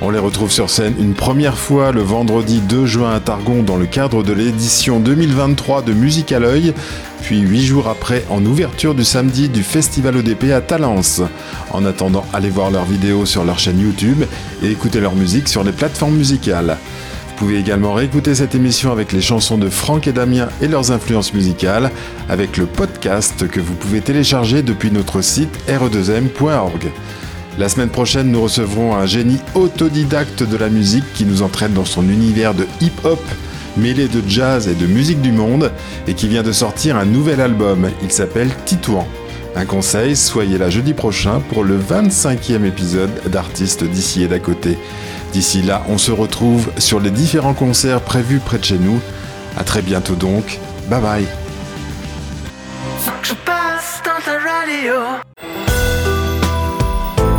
On 0.02 0.08
les 0.08 0.18
retrouve 0.18 0.50
sur 0.50 0.70
scène 0.70 0.94
une 0.98 1.12
première 1.12 1.58
fois 1.58 1.92
le 1.92 2.00
vendredi 2.00 2.62
2 2.62 2.86
juin 2.86 3.14
à 3.14 3.20
Targon 3.20 3.62
dans 3.62 3.76
le 3.76 3.84
cadre 3.84 4.22
de 4.22 4.32
l'édition 4.32 4.98
2023 4.98 5.82
de 5.82 5.92
Musique 5.92 6.32
à 6.32 6.38
l'œil, 6.38 6.72
puis 7.20 7.40
huit 7.40 7.62
jours 7.62 7.86
après 7.86 8.24
en 8.30 8.42
ouverture 8.46 8.94
du 8.94 9.04
samedi 9.04 9.50
du 9.50 9.62
Festival 9.62 10.16
ODP 10.16 10.52
à 10.52 10.62
Talence. 10.62 11.20
En 11.72 11.84
attendant, 11.84 12.24
allez 12.32 12.50
voir 12.50 12.70
leurs 12.70 12.84
vidéos 12.84 13.26
sur 13.26 13.44
leur 13.44 13.58
chaîne 13.58 13.80
YouTube 13.80 14.24
et 14.62 14.70
écouter 14.70 15.00
leur 15.00 15.14
musique 15.14 15.48
sur 15.48 15.62
les 15.64 15.72
plateformes 15.72 16.16
musicales. 16.16 16.76
Vous 17.28 17.46
pouvez 17.46 17.58
également 17.58 17.94
réécouter 17.94 18.34
cette 18.34 18.54
émission 18.54 18.92
avec 18.92 19.12
les 19.12 19.22
chansons 19.22 19.56
de 19.56 19.70
Franck 19.70 20.06
et 20.06 20.12
Damien 20.12 20.48
et 20.60 20.68
leurs 20.68 20.92
influences 20.92 21.32
musicales 21.32 21.90
avec 22.28 22.56
le 22.56 22.66
podcast 22.66 23.48
que 23.48 23.60
vous 23.60 23.74
pouvez 23.74 24.00
télécharger 24.00 24.62
depuis 24.62 24.90
notre 24.90 25.22
site 25.22 25.58
re2m.org. 25.68 26.90
La 27.58 27.68
semaine 27.68 27.88
prochaine, 27.88 28.30
nous 28.30 28.42
recevrons 28.42 28.94
un 28.94 29.06
génie 29.06 29.40
autodidacte 29.54 30.42
de 30.42 30.56
la 30.56 30.68
musique 30.68 31.12
qui 31.14 31.24
nous 31.24 31.42
entraîne 31.42 31.72
dans 31.72 31.84
son 31.84 32.08
univers 32.08 32.54
de 32.54 32.66
hip-hop 32.80 33.20
mêlé 33.76 34.08
de 34.08 34.22
jazz 34.26 34.68
et 34.68 34.74
de 34.74 34.86
musique 34.86 35.20
du 35.20 35.32
monde 35.32 35.70
et 36.06 36.14
qui 36.14 36.28
vient 36.28 36.42
de 36.42 36.52
sortir 36.52 36.96
un 36.96 37.04
nouvel 37.04 37.40
album. 37.40 37.88
Il 38.02 38.10
s'appelle 38.10 38.50
Titouan. 38.64 39.06
Un 39.56 39.64
conseil, 39.64 40.16
soyez 40.16 40.58
là 40.58 40.70
jeudi 40.70 40.94
prochain 40.94 41.40
pour 41.40 41.64
le 41.64 41.78
25e 41.78 42.64
épisode 42.64 43.10
d'Artistes 43.26 43.84
d'ici 43.84 44.22
et 44.22 44.28
d'à 44.28 44.38
côté. 44.38 44.78
D'ici 45.32 45.62
là, 45.62 45.82
on 45.88 45.98
se 45.98 46.12
retrouve 46.12 46.70
sur 46.78 47.00
les 47.00 47.10
différents 47.10 47.54
concerts 47.54 48.00
prévus 48.00 48.38
près 48.38 48.58
de 48.58 48.64
chez 48.64 48.78
nous. 48.78 49.00
À 49.56 49.64
très 49.64 49.82
bientôt 49.82 50.14
donc. 50.14 50.58
Bye 50.88 51.00
bye. 51.00 51.26
Je 53.22 53.34
passe 53.44 54.02
dans 54.04 54.22
ta 54.24 54.38
radio. 54.38 54.94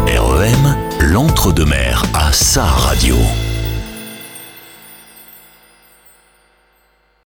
REM, 0.08 0.76
l'entre-deux-mer 1.02 2.04
à 2.14 2.32
sa 2.32 2.64
radio. 2.64 3.16